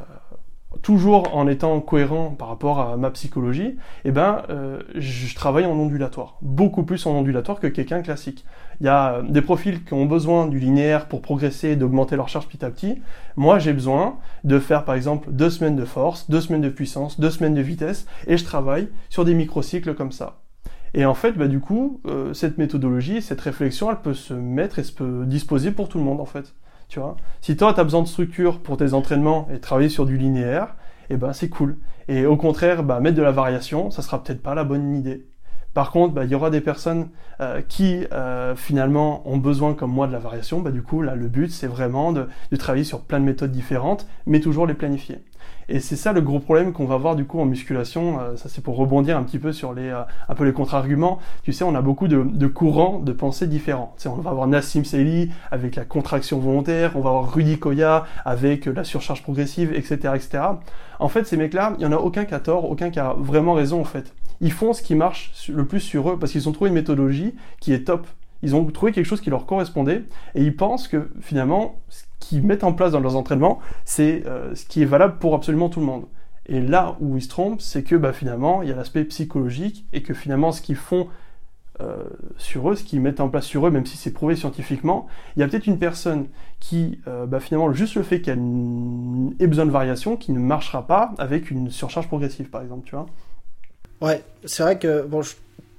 toujours 0.81 1.37
en 1.37 1.47
étant 1.47 1.81
cohérent 1.81 2.31
par 2.31 2.49
rapport 2.49 2.81
à 2.81 2.97
ma 2.97 3.11
psychologie, 3.11 3.77
eh 4.05 4.11
ben, 4.11 4.43
euh, 4.49 4.81
je 4.95 5.35
travaille 5.35 5.67
en 5.67 5.73
ondulatoire, 5.73 6.39
beaucoup 6.43 6.83
plus 6.83 7.05
en 7.07 7.13
ondulatoire 7.13 7.61
que 7.61 7.67
quelqu'un 7.67 8.03
classique. 8.03 8.45
Il 8.81 8.87
y 8.87 8.89
a 8.89 9.23
des 9.23 9.43
profils 9.43 9.85
qui 9.85 9.93
ont 9.95 10.07
besoin 10.07 10.47
du 10.47 10.59
linéaire 10.59 11.07
pour 11.07 11.23
progresser 11.23 11.71
et 11.71 11.77
d'augmenter 11.77 12.17
leur 12.17 12.29
charge 12.29 12.49
petit 12.49 12.65
à 12.65 12.71
petit. 12.71 13.01
Moi, 13.37 13.59
j'ai 13.59 13.73
besoin 13.73 14.19
de 14.45 14.59
faire 14.59 14.85
par 14.85 14.95
exemple 14.95 15.31
deux 15.31 15.51
semaines 15.51 15.77
de 15.77 15.85
force, 15.85 16.29
deux 16.31 16.41
semaines 16.41 16.63
de 16.63 16.69
puissance, 16.69 17.21
deux 17.21 17.31
semaines 17.31 17.55
de 17.55 17.61
vitesse, 17.61 18.07
et 18.27 18.37
je 18.37 18.45
travaille 18.45 18.89
sur 19.09 19.25
des 19.25 19.35
microcycles 19.35 19.95
comme 19.95 20.13
ça. 20.13 20.39
Et 20.95 21.07
en 21.07 21.15
fait, 21.15 21.33
bah, 21.33 21.49
du 21.49 21.61
coup, 21.61 22.01
euh, 22.07 22.35
cette 22.35 22.59
méthodologie, 22.59 23.23
cette 23.23 23.41
réflexion, 23.41 23.91
elle 23.91 24.01
peut 24.01 24.15
se 24.15 24.35
mettre 24.35 24.79
et 24.79 24.85
se 24.85 24.93
peut 24.93 25.25
disposer 25.27 25.71
pour 25.71 25.89
tout 25.89 25.99
le 25.99 26.05
monde 26.05 26.21
en 26.21 26.27
fait. 26.27 26.55
Si 27.41 27.57
toi, 27.57 27.75
tu 27.75 27.81
as 27.81 27.85
besoin 27.85 28.03
de 28.03 28.09
structure 28.09 28.61
pour 28.61 28.77
tes 28.77 28.95
entraînements 28.95 29.49
et 29.53 29.61
travailler 29.61 29.89
sur 29.89 30.07
du 30.07 30.17
linéaire, 30.17 30.75
eh 31.11 31.17
ben, 31.17 31.33
c'est 31.33 31.49
cool. 31.49 31.79
Et 32.09 32.27
au 32.27 32.37
contraire, 32.37 32.83
bah, 32.83 33.01
mettre 33.01 33.17
de 33.17 33.23
la 33.23 33.33
variation, 33.33 33.91
ça 33.91 34.03
sera 34.03 34.23
peut-être 34.23 34.43
pas 34.43 34.55
la 34.55 34.65
bonne 34.65 34.97
idée. 34.97 35.27
Par 35.75 35.91
contre, 35.91 36.13
bah, 36.15 36.25
il 36.25 36.31
y 36.31 36.35
aura 36.35 36.51
des 36.51 36.61
personnes 36.61 37.09
euh, 37.41 37.63
qui 37.63 38.05
euh, 38.13 38.55
finalement 38.55 39.27
ont 39.27 39.39
besoin, 39.39 39.75
comme 39.75 39.91
moi, 39.91 40.07
de 40.07 40.13
la 40.13 40.19
variation. 40.19 40.61
Bah, 40.61 40.71
du 40.71 40.83
coup, 40.83 41.01
là, 41.01 41.15
le 41.15 41.29
but, 41.29 41.51
c'est 41.51 41.67
vraiment 41.67 42.13
de, 42.13 42.29
travailler 42.59 42.85
sur 42.85 43.03
plein 43.03 43.21
de 43.21 43.25
méthodes 43.25 43.53
différentes, 43.53 44.07
mais 44.27 44.41
toujours 44.41 44.67
les 44.67 44.75
planifier. 44.75 45.19
Et 45.75 45.81
c'est 45.81 45.97
ça 45.97 46.13
le 46.13 46.21
gros 46.21 46.39
problème 46.39 46.73
qu'on 46.73 46.85
va 46.85 46.99
voir 46.99 47.17
du 47.17 47.25
coup 47.25 47.41
en 47.41 47.47
musculation. 47.47 48.21
Euh, 48.21 48.37
ça, 48.37 48.51
c'est 48.51 48.63
pour 48.63 48.77
rebondir 48.77 49.17
un 49.17 49.23
petit 49.23 49.39
peu 49.39 49.53
sur 49.53 49.73
les 49.73 49.91
un 49.91 50.35
peu 50.35 50.45
les 50.45 50.53
contre-arguments. 50.53 51.19
Tu 51.43 51.53
sais, 51.53 51.65
on 51.65 51.75
a 51.75 51.81
beaucoup 51.81 52.09
de, 52.09 52.47
courants 52.47 52.99
de 52.99 53.13
pensée 53.13 53.47
différents. 53.47 53.95
Tu 53.97 54.03
sais, 54.03 54.09
on 54.09 54.17
va 54.17 54.31
avoir 54.31 54.47
Nassim 54.47 54.85
Seli 54.85 55.31
avec 55.51 55.75
la 55.77 55.85
contraction 55.85 56.39
volontaire, 56.39 56.93
on 56.95 57.01
va 57.01 57.09
avoir 57.09 57.33
Rudy 57.33 57.59
Koya 57.59 58.05
avec 58.25 58.67
la 58.67 58.85
surcharge 58.85 59.23
progressive, 59.23 59.73
etc., 59.73 60.13
etc. 60.15 60.45
En 60.99 61.09
fait, 61.09 61.27
ces 61.27 61.39
mecs-là, 61.39 61.73
il 61.79 61.83
y 61.83 61.87
en 61.87 61.93
a 61.93 61.97
aucun 61.97 62.27
qui 62.27 62.35
a 62.35 62.41
tort, 62.41 62.71
aucun 62.71 62.91
qui 62.91 63.01
a 63.01 63.15
vraiment 63.19 63.55
raison 63.55 63.81
en 63.81 63.85
fait 63.85 64.13
ils 64.43 64.53
font 64.53 64.73
ce 64.73 64.83
qui 64.83 64.97
marche 64.97 65.33
le 65.49 65.65
plus 65.65 65.81
sur 65.81 66.11
eux 66.11 66.19
parce 66.19 66.33
qu'ils 66.33 66.49
ont 66.49 66.53
trouvé 66.53 66.69
une 66.69 66.75
méthodologie 66.75 67.33
qui 67.61 67.73
est 67.73 67.85
top. 67.85 68.07
Ils 68.43 68.57
ont 68.57 68.65
trouvé 68.65 68.91
quelque 68.91 69.07
chose 69.07 69.21
qui 69.21 69.31
leur 69.31 69.47
correspondait 69.47 70.03
et 70.35 70.43
ils 70.43 70.55
pensent 70.55 70.89
que 70.89 71.11
finalement, 71.21 71.81
qu'ils 72.23 72.43
mettent 72.43 72.65
en 72.65 72.73
place 72.73 72.93
dans 72.93 73.01
leurs 73.01 73.17
entraînements, 73.17 73.59
c'est 73.85 74.25
euh, 74.27 74.55
ce 74.55 74.65
qui 74.65 74.83
est 74.83 74.87
valable 74.87 75.19
pour 75.19 75.35
absolument 75.35 75.69
tout 75.69 75.81
le 75.81 75.87
monde. 75.87 76.05
Et 76.47 76.61
là 76.61 76.97
où 77.01 77.17
ils 77.17 77.23
se 77.23 77.29
trompent, 77.29 77.61
c'est 77.61 77.83
que 77.83 77.97
bah, 77.97 78.13
finalement, 78.13 78.63
il 78.63 78.69
y 78.69 78.73
a 78.73 78.77
l'aspect 78.77 79.05
psychologique 79.05 79.87
et 79.93 80.03
que 80.03 80.15
finalement, 80.15 80.53
ce 80.53 80.63
qu'ils 80.63 80.77
font 80.77 81.09
euh, 81.81 82.05
sur 82.37 82.71
eux, 82.71 82.77
ce 82.77 82.85
qu'ils 82.85 83.01
mettent 83.01 83.21
en 83.21 83.29
place 83.29 83.45
sur 83.45 83.67
eux, 83.67 83.71
même 83.71 83.87
si 83.87 83.97
c'est 83.97 84.13
prouvé 84.13 84.37
scientifiquement, 84.37 85.07
il 85.37 85.41
y 85.41 85.43
a 85.43 85.49
peut-être 85.49 85.67
une 85.67 85.79
personne 85.79 86.27
qui, 86.61 87.01
euh, 87.09 87.27
bah, 87.27 87.41
finalement, 87.41 87.73
juste 87.73 87.95
le 87.97 88.03
fait 88.03 88.21
qu'elle 88.21 88.41
ait 89.41 89.47
besoin 89.47 89.67
de 89.67 89.71
variation, 89.71 90.17
qui 90.17 90.33
ne 90.33 90.39
marchera 90.39 90.87
pas 90.87 91.13
avec 91.19 91.51
une 91.51 91.71
surcharge 91.71 92.09
progressive, 92.09 92.51
par 92.51 92.63
exemple, 92.63 92.87
tu 92.87 92.95
vois. 92.95 93.07
Ouais, 94.01 94.23
c'est 94.45 94.63
vrai 94.63 94.79
que 94.79 95.03
bon, 95.03 95.23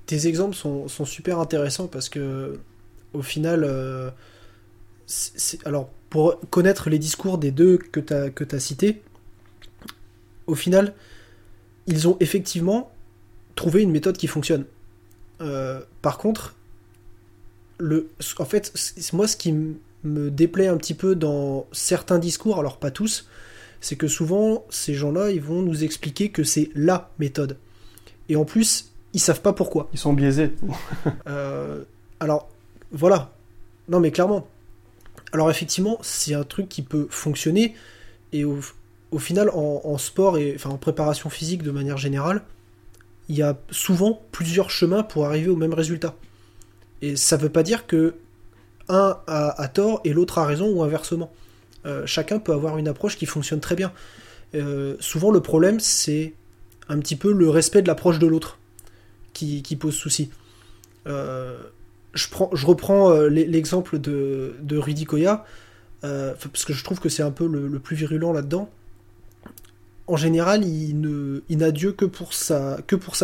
tes 0.06 0.28
exemples 0.28 0.56
sont, 0.56 0.88
super 0.88 1.40
intéressants 1.40 1.88
parce 1.88 2.10
que 2.10 2.60
au 3.14 3.22
final, 3.22 3.64
euh, 3.64 4.10
alors 5.66 5.90
pour 6.14 6.40
connaître 6.52 6.92
les 6.92 7.00
discours 7.00 7.40
des 7.40 7.50
deux 7.50 7.78
que 7.80 8.00
tu 8.00 8.14
as, 8.14 8.30
que 8.30 8.44
as 8.56 8.60
cités, 8.60 9.02
au 10.46 10.54
final, 10.54 10.94
ils 11.88 12.08
ont 12.08 12.18
effectivement 12.20 12.92
trouvé 13.56 13.82
une 13.82 13.90
méthode 13.90 14.16
qui 14.16 14.28
fonctionne. 14.28 14.66
Euh, 15.42 15.82
par 16.04 16.20
contre, 16.20 16.54
le, 17.80 18.12
en 18.38 18.46
fait, 18.46 18.72
moi, 19.12 19.28
ce 19.28 19.36
qui 19.36 19.54
me 20.04 20.30
déplaît 20.30 20.68
un 20.68 20.78
petit 20.78 20.94
peu 20.94 21.16
dans 21.16 21.66
certains 21.72 22.20
discours, 22.20 22.60
alors 22.60 22.78
pas 22.78 22.92
tous, 22.92 23.28
c'est 23.82 23.96
que 23.96 24.08
souvent, 24.08 24.68
ces 24.70 24.94
gens-là, 24.94 25.32
ils 25.32 25.42
vont 25.42 25.64
nous 25.64 25.84
expliquer 25.84 26.30
que 26.30 26.44
c'est 26.44 26.70
LA 26.76 27.10
méthode. 27.18 27.58
Et 28.30 28.36
en 28.36 28.46
plus, 28.46 28.92
ils 29.14 29.20
savent 29.20 29.42
pas 29.42 29.54
pourquoi. 29.54 29.90
Ils 29.94 30.00
sont 30.00 30.14
biaisés. 30.14 30.54
Euh, 31.28 31.84
alors, 32.20 32.50
voilà. 32.92 33.34
Non, 33.90 34.00
mais 34.00 34.12
clairement. 34.12 34.48
Alors, 35.34 35.50
effectivement, 35.50 35.98
c'est 36.04 36.36
un 36.36 36.44
truc 36.44 36.70
qui 36.70 36.84
peut 36.84 37.08
fonctionner. 37.10 37.74
Et 38.32 38.46
au, 38.46 38.62
final, 39.18 39.50
en, 39.50 39.98
sport 39.98 40.38
et 40.38 40.58
en 40.64 40.78
préparation 40.78 41.30
physique 41.30 41.64
de 41.64 41.72
manière 41.72 41.98
générale, 41.98 42.44
il 43.30 43.36
y 43.36 43.42
a 43.42 43.58
souvent 43.72 44.22
plusieurs 44.32 44.70
chemins 44.70 45.02
pour 45.02 45.26
arriver 45.26 45.50
au 45.50 45.56
même 45.56 45.74
résultat. 45.74 46.16
Et 47.02 47.16
ça 47.16 47.36
veut 47.36 47.50
pas 47.50 47.64
dire 47.64 47.88
que 47.88 48.16
un 48.90 49.18
a, 49.28 49.68
tort 49.70 50.02
et 50.04 50.14
l'autre 50.14 50.38
a 50.38 50.46
raison 50.46 50.70
ou 50.70 50.84
inversement. 50.84 51.34
Euh, 51.86 52.06
chacun 52.06 52.38
peut 52.40 52.54
avoir 52.54 52.78
une 52.78 52.88
approche 52.88 53.18
qui 53.18 53.26
fonctionne 53.26 53.60
très 53.60 53.76
bien. 53.76 53.92
Euh, 54.54 54.96
souvent, 55.00 55.32
le 55.32 55.42
problème, 55.42 55.80
c'est 55.80 56.34
un 56.90 57.00
petit 57.00 57.16
peu 57.16 57.32
le 57.32 57.50
respect 57.50 57.82
de 57.82 57.88
l'approche 57.88 58.20
de 58.20 58.28
l'autre 58.28 58.60
qui, 59.34 59.64
pose 59.80 59.96
souci. 59.96 60.30
Euh, 61.08 61.58
je, 62.14 62.28
prends, 62.30 62.50
je 62.54 62.66
reprends 62.66 63.12
euh, 63.12 63.28
l'exemple 63.28 64.00
de, 64.00 64.56
de 64.62 64.78
Rudy 64.78 65.06
Koya, 65.06 65.46
euh, 66.04 66.34
parce 66.42 66.66
que 66.66 66.74
je 66.74 66.84
trouve 66.84 67.00
que 67.00 67.10
c'est 67.10 67.24
un 67.24 67.32
peu 67.32 67.48
le, 67.48 67.80
plus 67.80 67.96
virulent 67.96 68.34
là-dedans. 68.34 68.70
En 70.08 70.18
général, 70.18 70.66
il, 70.66 71.00
n'a 71.50 71.72
Dieu 71.72 71.94
que 71.94 72.06
pour, 72.06 72.34
sa, 72.34 72.78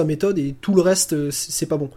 méthode 0.05 0.39
et 0.39 0.55
tout 0.61 0.73
le 0.73 0.81
reste, 0.81 1.29
c'est 1.29 1.65
pas 1.65 1.77
bon. 1.77 1.89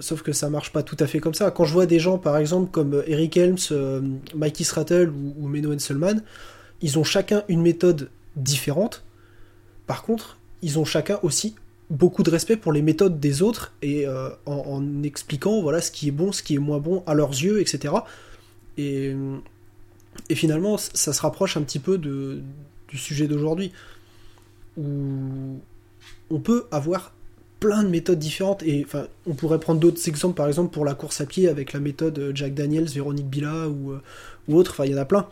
sauf 0.00 0.22
que 0.22 0.32
ça 0.32 0.50
marche 0.50 0.72
pas 0.72 0.82
tout 0.82 0.96
à 0.98 1.06
fait 1.06 1.20
comme 1.20 1.34
ça. 1.34 1.52
Quand 1.52 1.64
je 1.64 1.72
vois 1.72 1.86
des 1.86 2.00
gens, 2.00 2.18
par 2.18 2.36
exemple, 2.38 2.72
comme 2.72 3.04
Eric 3.06 3.36
Helms, 3.36 4.02
Mikey 4.34 4.64
Strattle 4.64 5.10
ou, 5.10 5.34
ou 5.38 5.48
Menno 5.48 5.72
Henselman, 5.72 6.22
ils 6.82 6.98
ont 6.98 7.04
chacun 7.04 7.44
une 7.48 7.62
méthode 7.62 8.10
différente 8.34 9.04
par 9.86 10.02
contre, 10.02 10.38
ils 10.62 10.78
ont 10.78 10.84
chacun 10.84 11.18
aussi 11.22 11.54
beaucoup 11.90 12.22
de 12.22 12.30
respect 12.30 12.56
pour 12.56 12.72
les 12.72 12.82
méthodes 12.82 13.20
des 13.20 13.42
autres 13.42 13.72
et 13.80 14.06
euh, 14.06 14.30
en, 14.46 15.02
expliquant 15.02 15.62
voilà 15.62 15.80
ce 15.80 15.90
qui 15.90 16.08
est 16.08 16.12
bon, 16.12 16.32
ce 16.32 16.42
qui 16.42 16.56
est 16.56 16.58
moins 16.58 16.78
bon 16.78 17.02
à 17.06 17.14
leurs 17.14 17.30
yeux, 17.30 17.60
etc. 17.60 17.94
Et, 18.76 19.14
et 20.28 20.34
finalement, 20.34 20.76
ça 20.78 21.12
se 21.12 21.20
rapproche 21.22 21.56
un 21.56 21.62
petit 21.62 21.78
peu 21.78 21.98
de, 21.98 22.40
du 22.88 22.98
sujet 22.98 23.26
d'aujourd'hui 23.26 23.72
où 24.76 25.58
on 26.30 26.40
peut 26.40 26.66
avoir 26.70 27.12
plein 27.60 27.82
de 27.82 27.88
méthodes 27.88 28.18
différentes 28.18 28.62
et 28.62 28.84
enfin 28.84 29.06
on 29.26 29.34
pourrait 29.34 29.58
prendre 29.58 29.80
d'autres 29.80 30.06
exemples 30.08 30.36
par 30.36 30.46
exemple 30.46 30.72
pour 30.72 30.84
la 30.84 30.94
course 30.94 31.20
à 31.20 31.26
pied 31.26 31.48
avec 31.48 31.72
la 31.72 31.80
méthode 31.80 32.32
Jack 32.34 32.52
Daniels, 32.52 32.84
Véronique 32.84 33.28
Bila 33.28 33.68
ou, 33.68 33.92
euh, 33.92 34.02
ou 34.48 34.56
autre, 34.56 34.72
enfin 34.72 34.84
il 34.84 34.92
y 34.92 34.94
en 34.94 34.98
a 34.98 35.04
plein. 35.04 35.26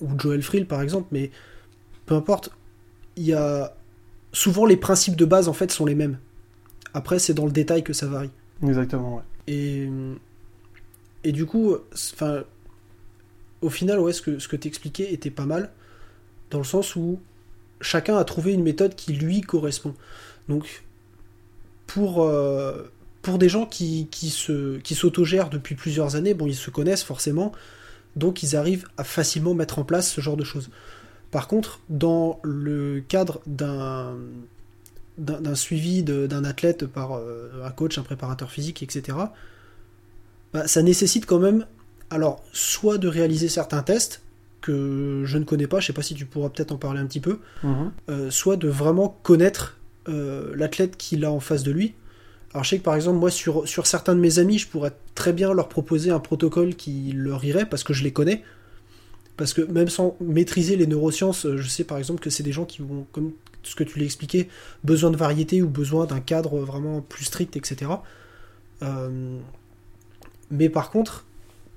Ou 0.00 0.08
Joel 0.18 0.42
Frill 0.42 0.66
par 0.66 0.82
exemple. 0.82 1.08
Mais 1.10 1.30
peu 2.06 2.14
importe 2.14 2.50
il 3.16 3.24
y 3.24 3.32
a 3.32 3.74
souvent 4.32 4.66
les 4.66 4.76
principes 4.76 5.16
de 5.16 5.24
base 5.24 5.48
en 5.48 5.52
fait 5.52 5.70
sont 5.70 5.84
les 5.84 5.94
mêmes. 5.94 6.18
Après, 6.94 7.18
c'est 7.18 7.34
dans 7.34 7.46
le 7.46 7.52
détail 7.52 7.82
que 7.82 7.92
ça 7.92 8.06
varie. 8.06 8.30
Exactement. 8.62 9.16
Ouais. 9.16 9.22
Et 9.46 9.88
et 11.24 11.32
du 11.32 11.46
coup, 11.46 11.76
enfin, 11.92 12.44
au 13.60 13.70
final, 13.70 14.00
ouais, 14.00 14.12
ce 14.12 14.22
que, 14.22 14.38
ce 14.38 14.48
que 14.48 14.56
tu 14.56 14.68
expliquais 14.68 15.12
était 15.12 15.30
pas 15.30 15.44
mal, 15.44 15.70
dans 16.50 16.58
le 16.58 16.64
sens 16.64 16.96
où 16.96 17.20
chacun 17.80 18.16
a 18.16 18.24
trouvé 18.24 18.52
une 18.52 18.62
méthode 18.62 18.94
qui 18.94 19.12
lui 19.12 19.42
correspond. 19.42 19.94
Donc, 20.48 20.82
pour, 21.86 22.22
euh, 22.22 22.90
pour 23.22 23.38
des 23.38 23.48
gens 23.48 23.66
qui, 23.66 24.08
qui, 24.10 24.30
se, 24.30 24.78
qui 24.78 24.94
s'autogèrent 24.94 25.50
depuis 25.50 25.74
plusieurs 25.74 26.16
années, 26.16 26.34
bon, 26.34 26.46
ils 26.46 26.54
se 26.54 26.70
connaissent 26.70 27.02
forcément, 27.02 27.52
donc 28.16 28.42
ils 28.42 28.56
arrivent 28.56 28.86
à 28.96 29.04
facilement 29.04 29.54
mettre 29.54 29.78
en 29.78 29.84
place 29.84 30.10
ce 30.10 30.20
genre 30.20 30.36
de 30.36 30.44
choses. 30.44 30.70
Par 31.30 31.46
contre, 31.48 31.80
dans 31.88 32.40
le 32.42 33.00
cadre 33.06 33.40
d'un, 33.46 34.14
d'un, 35.18 35.54
suivi 35.54 36.02
d'un 36.02 36.44
athlète 36.44 36.86
par 36.86 37.12
euh, 37.16 37.50
un 37.64 37.70
coach, 37.70 37.98
un 37.98 38.02
préparateur 38.02 38.50
physique, 38.50 38.82
etc., 38.82 39.16
bah, 40.52 40.66
ça 40.66 40.82
nécessite 40.82 41.26
quand 41.26 41.38
même, 41.38 41.66
alors, 42.10 42.42
soit 42.52 42.98
de 42.98 43.06
réaliser 43.08 43.48
certains 43.48 43.82
tests, 43.82 44.22
que 44.60 45.22
je 45.24 45.38
ne 45.38 45.44
connais 45.44 45.66
pas, 45.66 45.80
je 45.80 45.86
sais 45.86 45.92
pas 45.92 46.02
si 46.02 46.14
tu 46.14 46.26
pourras 46.26 46.50
peut-être 46.50 46.72
en 46.72 46.76
parler 46.76 47.00
un 47.00 47.06
petit 47.06 47.20
peu, 47.20 47.38
Mhm. 47.62 47.92
euh, 48.10 48.30
soit 48.30 48.56
de 48.56 48.68
vraiment 48.68 49.18
connaître 49.22 49.78
euh, 50.08 50.52
l'athlète 50.56 50.96
qu'il 50.96 51.24
a 51.24 51.30
en 51.32 51.40
face 51.40 51.62
de 51.62 51.70
lui. 51.70 51.94
Alors 52.52 52.64
je 52.64 52.70
sais 52.70 52.78
que 52.78 52.82
par 52.82 52.94
exemple, 52.96 53.18
moi 53.18 53.30
sur, 53.30 53.66
sur 53.68 53.86
certains 53.86 54.14
de 54.14 54.20
mes 54.20 54.38
amis, 54.38 54.58
je 54.58 54.66
pourrais 54.66 54.92
très 55.14 55.32
bien 55.32 55.54
leur 55.54 55.68
proposer 55.68 56.10
un 56.10 56.18
protocole 56.18 56.74
qui 56.74 57.12
leur 57.14 57.44
irait 57.44 57.64
parce 57.66 57.84
que 57.84 57.92
je 57.94 58.02
les 58.02 58.12
connais. 58.12 58.42
Parce 59.36 59.54
que 59.54 59.62
même 59.62 59.88
sans 59.88 60.16
maîtriser 60.20 60.76
les 60.76 60.86
neurosciences, 60.86 61.46
euh, 61.46 61.56
je 61.56 61.68
sais 61.68 61.84
par 61.84 61.98
exemple 61.98 62.20
que 62.20 62.30
c'est 62.30 62.42
des 62.42 62.52
gens 62.52 62.64
qui 62.64 62.82
vont, 62.82 63.06
comme 63.12 63.32
ce 63.62 63.74
que 63.74 63.84
tu 63.84 63.98
l'as 63.98 64.04
expliqué, 64.04 64.48
besoin 64.84 65.10
de 65.10 65.16
variété 65.16 65.62
ou 65.62 65.68
besoin 65.68 66.06
d'un 66.06 66.20
cadre 66.20 66.58
vraiment 66.58 67.00
plus 67.00 67.24
strict, 67.24 67.56
etc. 67.56 67.90
Euh, 68.82 69.38
mais 70.50 70.68
par 70.68 70.90
contre, 70.90 71.26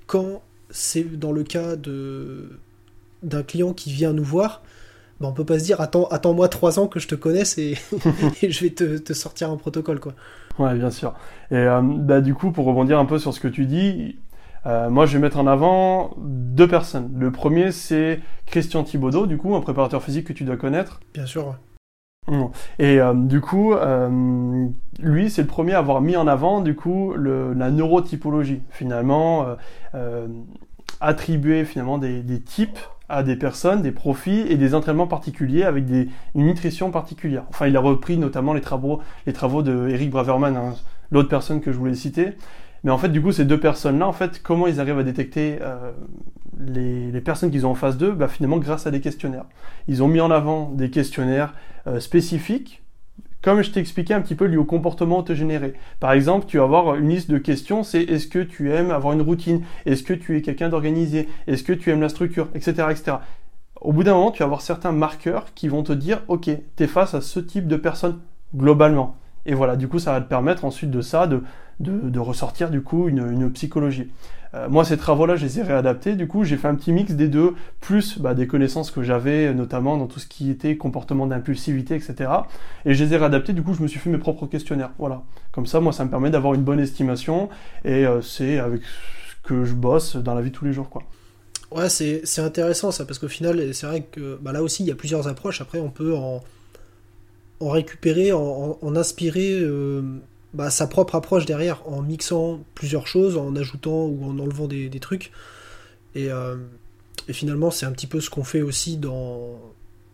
quand 0.06 0.42
c'est 0.70 1.18
dans 1.18 1.32
le 1.32 1.44
cas 1.44 1.76
de 1.76 2.58
d'un 3.22 3.42
client 3.42 3.72
qui 3.72 3.90
vient 3.90 4.12
nous 4.12 4.24
voir, 4.24 4.62
bah, 5.18 5.28
on 5.28 5.32
peut 5.32 5.46
pas 5.46 5.58
se 5.58 5.64
dire 5.64 5.80
attends, 5.80 6.06
attends-moi 6.08 6.48
trois 6.48 6.78
ans 6.78 6.88
que 6.88 7.00
je 7.00 7.08
te 7.08 7.14
connaisse 7.14 7.56
et, 7.56 7.78
et 8.42 8.50
je 8.50 8.64
vais 8.64 8.70
te, 8.70 8.98
te 8.98 9.12
sortir 9.14 9.50
un 9.50 9.56
protocole 9.56 10.00
quoi. 10.00 10.14
Ouais, 10.58 10.74
bien 10.74 10.90
sûr. 10.90 11.14
Et 11.50 11.56
euh, 11.56 11.80
bah, 11.82 12.20
du 12.20 12.34
coup, 12.34 12.52
pour 12.52 12.66
rebondir 12.66 12.98
un 12.98 13.06
peu 13.06 13.18
sur 13.18 13.34
ce 13.34 13.40
que 13.40 13.48
tu 13.48 13.66
dis, 13.66 14.18
euh, 14.66 14.90
moi 14.90 15.06
je 15.06 15.16
vais 15.16 15.22
mettre 15.22 15.38
en 15.38 15.46
avant 15.46 16.14
deux 16.18 16.68
personnes. 16.68 17.12
Le 17.16 17.30
premier, 17.30 17.72
c'est 17.72 18.20
Christian 18.46 18.82
Thibaudot, 18.84 19.26
du 19.26 19.36
coup, 19.36 19.54
un 19.54 19.60
préparateur 19.60 20.02
physique 20.02 20.26
que 20.26 20.32
tu 20.32 20.44
dois 20.44 20.56
connaître. 20.56 21.00
Bien 21.12 21.26
sûr. 21.26 21.56
Et 22.78 23.00
euh, 23.00 23.12
du 23.12 23.42
coup, 23.42 23.74
euh, 23.74 24.66
lui, 24.98 25.28
c'est 25.28 25.42
le 25.42 25.48
premier 25.48 25.74
à 25.74 25.78
avoir 25.78 26.00
mis 26.00 26.16
en 26.16 26.26
avant, 26.26 26.62
du 26.62 26.74
coup, 26.74 27.12
le, 27.14 27.52
la 27.52 27.70
neurotypologie. 27.70 28.62
Finalement, 28.70 29.44
euh, 29.44 29.54
euh, 29.94 30.28
attribuer 31.02 31.66
finalement 31.66 31.98
des, 31.98 32.22
des 32.22 32.40
types 32.40 32.78
à 33.10 33.22
des 33.22 33.36
personnes, 33.36 33.82
des 33.82 33.92
profils 33.92 34.50
et 34.50 34.56
des 34.56 34.74
entraînements 34.74 35.06
particuliers 35.06 35.64
avec 35.64 35.84
des, 35.84 36.08
une 36.34 36.46
nutrition 36.46 36.90
particulière. 36.90 37.44
Enfin, 37.50 37.66
il 37.66 37.76
a 37.76 37.80
repris 37.80 38.16
notamment 38.16 38.54
les 38.54 38.62
travaux, 38.62 39.00
les 39.26 39.34
travaux 39.34 39.62
de 39.62 39.90
Eric 39.90 40.08
Braverman, 40.08 40.56
hein, 40.56 40.74
l'autre 41.10 41.28
personne 41.28 41.60
que 41.60 41.72
je 41.72 41.76
voulais 41.76 41.94
citer. 41.94 42.32
Mais 42.84 42.90
en 42.90 42.98
fait, 42.98 43.08
du 43.08 43.22
coup, 43.22 43.32
ces 43.32 43.46
deux 43.46 43.58
personnes-là, 43.58 44.06
en 44.06 44.12
fait, 44.12 44.42
comment 44.42 44.66
ils 44.66 44.78
arrivent 44.78 44.98
à 44.98 45.02
détecter 45.02 45.58
euh, 45.62 45.92
les, 46.58 47.20
personnes 47.22 47.50
qu'ils 47.50 47.66
ont 47.66 47.70
en 47.70 47.74
face 47.74 47.96
d'eux? 47.96 48.12
Bah, 48.12 48.28
Finalement, 48.28 48.58
grâce 48.58 48.86
à 48.86 48.90
des 48.90 49.00
questionnaires. 49.00 49.46
Ils 49.88 50.02
ont 50.02 50.08
mis 50.08 50.20
en 50.20 50.30
avant 50.30 50.70
des 50.70 50.90
questionnaires 50.90 51.54
euh, 51.86 51.98
spécifiques, 51.98 52.82
comme 53.42 53.62
je 53.62 53.70
t'ai 53.70 53.80
expliqué 53.80 54.12
un 54.12 54.20
petit 54.20 54.34
peu 54.34 54.44
liés 54.44 54.58
au 54.58 54.64
comportement 54.64 55.18
autogénéré. 55.18 55.74
Par 55.98 56.12
exemple, 56.12 56.44
tu 56.46 56.58
vas 56.58 56.64
avoir 56.64 56.94
une 56.96 57.08
liste 57.08 57.30
de 57.30 57.38
questions, 57.38 57.82
c'est 57.82 58.02
est-ce 58.02 58.26
que 58.26 58.38
tu 58.38 58.70
aimes 58.70 58.90
avoir 58.90 59.14
une 59.14 59.22
routine? 59.22 59.62
Est-ce 59.86 60.02
que 60.02 60.14
tu 60.14 60.36
es 60.36 60.42
quelqu'un 60.42 60.68
d'organisé? 60.68 61.28
Est-ce 61.46 61.62
que 61.62 61.72
tu 61.72 61.90
aimes 61.90 62.02
la 62.02 62.10
structure? 62.10 62.48
Etc. 62.54 62.72
etc. 62.90 63.16
Au 63.80 63.92
bout 63.92 64.02
d'un 64.02 64.14
moment, 64.14 64.30
tu 64.30 64.40
vas 64.40 64.46
avoir 64.46 64.60
certains 64.60 64.92
marqueurs 64.92 65.46
qui 65.54 65.68
vont 65.68 65.82
te 65.82 65.92
dire, 65.92 66.22
ok, 66.28 66.50
tu 66.76 66.82
es 66.82 66.86
face 66.86 67.14
à 67.14 67.20
ce 67.22 67.40
type 67.40 67.66
de 67.66 67.76
personne 67.76 68.20
globalement. 68.54 69.16
Et 69.46 69.54
voilà, 69.54 69.76
du 69.76 69.88
coup, 69.88 69.98
ça 69.98 70.12
va 70.12 70.20
te 70.20 70.28
permettre 70.28 70.64
ensuite 70.64 70.90
de 70.90 71.02
ça 71.02 71.26
de, 71.26 71.42
de, 71.80 72.18
ressortir 72.18 72.70
du 72.70 72.80
coup 72.80 73.08
une, 73.08 73.50
psychologie. 73.52 74.08
Euh, 74.54 74.68
moi, 74.68 74.84
ces 74.84 74.96
travaux-là, 74.96 75.34
je 75.34 75.44
les 75.44 75.58
ai 75.58 75.62
réadaptés. 75.62 76.14
Du 76.14 76.28
coup, 76.28 76.44
j'ai 76.44 76.56
fait 76.56 76.68
un 76.68 76.76
petit 76.76 76.92
mix 76.92 77.12
des 77.14 77.26
deux, 77.26 77.54
plus 77.80 78.18
bah, 78.20 78.34
des 78.34 78.46
connaissances 78.46 78.92
que 78.92 79.02
j'avais, 79.02 79.52
notamment 79.52 79.96
dans 79.96 80.06
tout 80.06 80.20
ce 80.20 80.26
qui 80.26 80.50
était 80.50 80.76
comportement 80.76 81.26
d'impulsivité, 81.26 81.96
etc. 81.96 82.30
Et 82.84 82.94
je 82.94 83.04
les 83.04 83.14
ai 83.14 83.16
réadaptés. 83.16 83.52
Du 83.52 83.62
coup, 83.62 83.74
je 83.74 83.82
me 83.82 83.88
suis 83.88 83.98
fait 83.98 84.10
mes 84.10 84.18
propres 84.18 84.46
questionnaires. 84.46 84.90
Voilà. 84.98 85.22
Comme 85.50 85.66
ça, 85.66 85.80
moi, 85.80 85.92
ça 85.92 86.04
me 86.04 86.10
permet 86.10 86.30
d'avoir 86.30 86.54
une 86.54 86.62
bonne 86.62 86.78
estimation. 86.78 87.48
Et 87.84 88.06
euh, 88.06 88.22
c'est 88.22 88.58
avec 88.58 88.82
ce 88.82 89.48
que 89.48 89.64
je 89.64 89.74
bosse 89.74 90.16
dans 90.16 90.34
la 90.34 90.42
vie 90.42 90.50
de 90.50 90.54
tous 90.54 90.64
les 90.64 90.72
jours, 90.72 90.88
quoi. 90.88 91.02
Ouais, 91.72 91.88
c'est 91.88 92.38
intéressant 92.38 92.92
ça, 92.92 93.04
parce 93.04 93.18
qu'au 93.18 93.26
final, 93.26 93.74
c'est 93.74 93.86
vrai 93.86 94.02
que 94.02 94.38
bah, 94.40 94.52
là 94.52 94.62
aussi, 94.62 94.84
il 94.84 94.86
y 94.86 94.92
a 94.92 94.94
plusieurs 94.94 95.26
approches. 95.26 95.60
Après, 95.60 95.80
on 95.80 95.90
peut 95.90 96.14
en, 96.14 96.40
en 97.58 97.68
récupérer, 97.68 98.32
en, 98.32 98.78
en 98.80 98.96
inspirer 98.96 99.58
euh, 99.60 100.02
bah, 100.54 100.70
sa 100.70 100.86
propre 100.86 101.16
approche 101.16 101.46
derrière, 101.46 101.86
en 101.86 102.00
mixant 102.00 102.64
plusieurs 102.74 103.06
choses, 103.06 103.36
en 103.36 103.54
ajoutant 103.56 104.06
ou 104.06 104.24
en 104.24 104.38
enlevant 104.38 104.68
des, 104.68 104.88
des 104.88 105.00
trucs. 105.00 105.32
Et, 106.14 106.30
euh, 106.30 106.56
et 107.28 107.32
finalement, 107.32 107.70
c'est 107.70 107.86
un 107.86 107.92
petit 107.92 108.06
peu 108.06 108.20
ce 108.20 108.30
qu'on 108.30 108.44
fait 108.44 108.62
aussi 108.62 108.96
dans, 108.96 109.60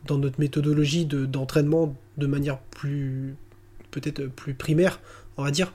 dans 0.06 0.18
notre 0.18 0.40
méthodologie 0.40 1.04
d'entraînement 1.04 1.94
de, 2.16 2.26
manière 2.26 2.58
plus 2.58 3.36
peut-être 3.90 4.26
plus 4.26 4.54
primaire, 4.54 5.00
on 5.36 5.44
va 5.44 5.50
dire, 5.50 5.72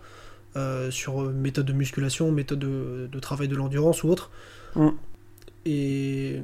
euh, 0.55 0.89
sur 0.89 1.21
méthode 1.21 1.65
de 1.65 1.73
musculation, 1.73 2.31
méthode 2.31 2.59
de, 2.59 3.07
de 3.11 3.19
travail 3.19 3.47
de 3.47 3.55
l'endurance 3.55 4.03
ou 4.03 4.09
autre. 4.09 4.31
Mm. 4.75 4.89
Et 5.65 6.41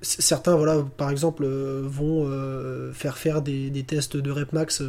certains, 0.00 0.56
voilà, 0.56 0.84
par 0.96 1.10
exemple, 1.10 1.44
euh, 1.44 1.82
vont 1.84 2.26
euh, 2.28 2.92
faire 2.92 3.18
faire 3.18 3.42
des, 3.42 3.70
des, 3.70 3.82
tests 3.82 4.16
de 4.16 4.30
rep 4.30 4.52
max 4.52 4.82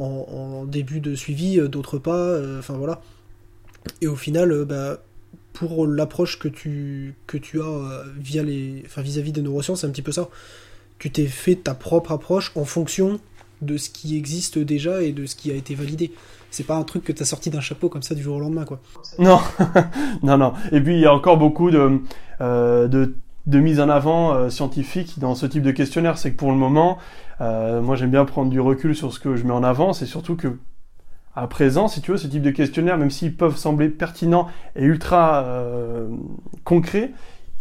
en, 0.00 0.64
début 0.64 1.00
de 1.00 1.14
suivi, 1.14 1.58
d'autres 1.68 1.98
pas, 1.98 2.38
enfin 2.58 2.74
voilà. 2.74 3.00
Et 4.00 4.06
au 4.06 4.16
final, 4.16 4.64
bah, 4.64 4.98
pour 5.52 5.86
l'approche 5.86 6.38
que 6.38 6.48
tu, 6.48 7.14
que 7.26 7.36
tu 7.36 7.60
as 7.60 8.04
via 8.18 8.42
vis-à-vis 8.42 9.32
des 9.32 9.42
neurosciences, 9.42 9.82
c'est 9.82 9.86
un 9.86 9.90
petit 9.90 10.02
peu 10.02 10.12
ça. 10.12 10.28
Tu 10.98 11.10
t'es 11.10 11.26
fait 11.26 11.56
ta 11.56 11.74
propre 11.74 12.12
approche 12.12 12.52
en 12.56 12.64
fonction 12.64 13.20
de 13.62 13.76
ce 13.76 13.90
qui 13.90 14.16
existe 14.16 14.58
déjà 14.58 15.02
et 15.02 15.12
de 15.12 15.26
ce 15.26 15.36
qui 15.36 15.50
a 15.50 15.54
été 15.54 15.74
validé. 15.74 16.12
C'est 16.50 16.64
pas 16.64 16.76
un 16.76 16.82
truc 16.82 17.04
que 17.04 17.12
tu 17.12 17.22
as 17.22 17.26
sorti 17.26 17.50
d'un 17.50 17.60
chapeau 17.60 17.88
comme 17.88 18.02
ça 18.02 18.14
du 18.14 18.22
jour 18.22 18.36
au 18.36 18.40
lendemain, 18.40 18.64
quoi. 18.64 18.80
Non, 19.18 19.38
non, 20.22 20.36
non. 20.38 20.54
Et 20.72 20.80
puis 20.80 20.94
il 20.94 21.00
y 21.00 21.06
a 21.06 21.14
encore 21.14 21.36
beaucoup 21.36 21.70
euh, 21.70 22.88
de, 22.88 23.14
de 23.46 23.58
mise 23.58 23.80
en 23.80 23.88
avant 23.88 24.34
euh, 24.34 24.50
scientifique 24.50 25.18
dans 25.18 25.34
ce 25.34 25.46
type 25.46 25.62
de 25.62 25.70
questionnaire. 25.70 26.18
C'est 26.18 26.32
que 26.32 26.36
pour 26.36 26.50
le 26.50 26.58
moment, 26.58 26.98
euh, 27.40 27.80
moi 27.80 27.96
j'aime 27.96 28.10
bien 28.10 28.24
prendre 28.24 28.50
du 28.50 28.60
recul 28.60 28.94
sur 28.94 29.12
ce 29.12 29.20
que 29.20 29.36
je 29.36 29.44
mets 29.44 29.52
en 29.52 29.62
avant. 29.62 29.92
C'est 29.92 30.06
surtout 30.06 30.36
que 30.36 30.58
à 31.36 31.46
présent, 31.46 31.88
si 31.88 32.00
tu 32.00 32.10
veux, 32.10 32.16
ce 32.16 32.26
type 32.26 32.42
de 32.42 32.50
questionnaire, 32.50 32.98
même 32.98 33.10
s'ils 33.10 33.36
peuvent 33.36 33.56
sembler 33.56 33.88
pertinents 33.88 34.48
et 34.74 34.84
ultra 34.84 35.44
euh, 35.44 36.08
concrets, 36.64 37.12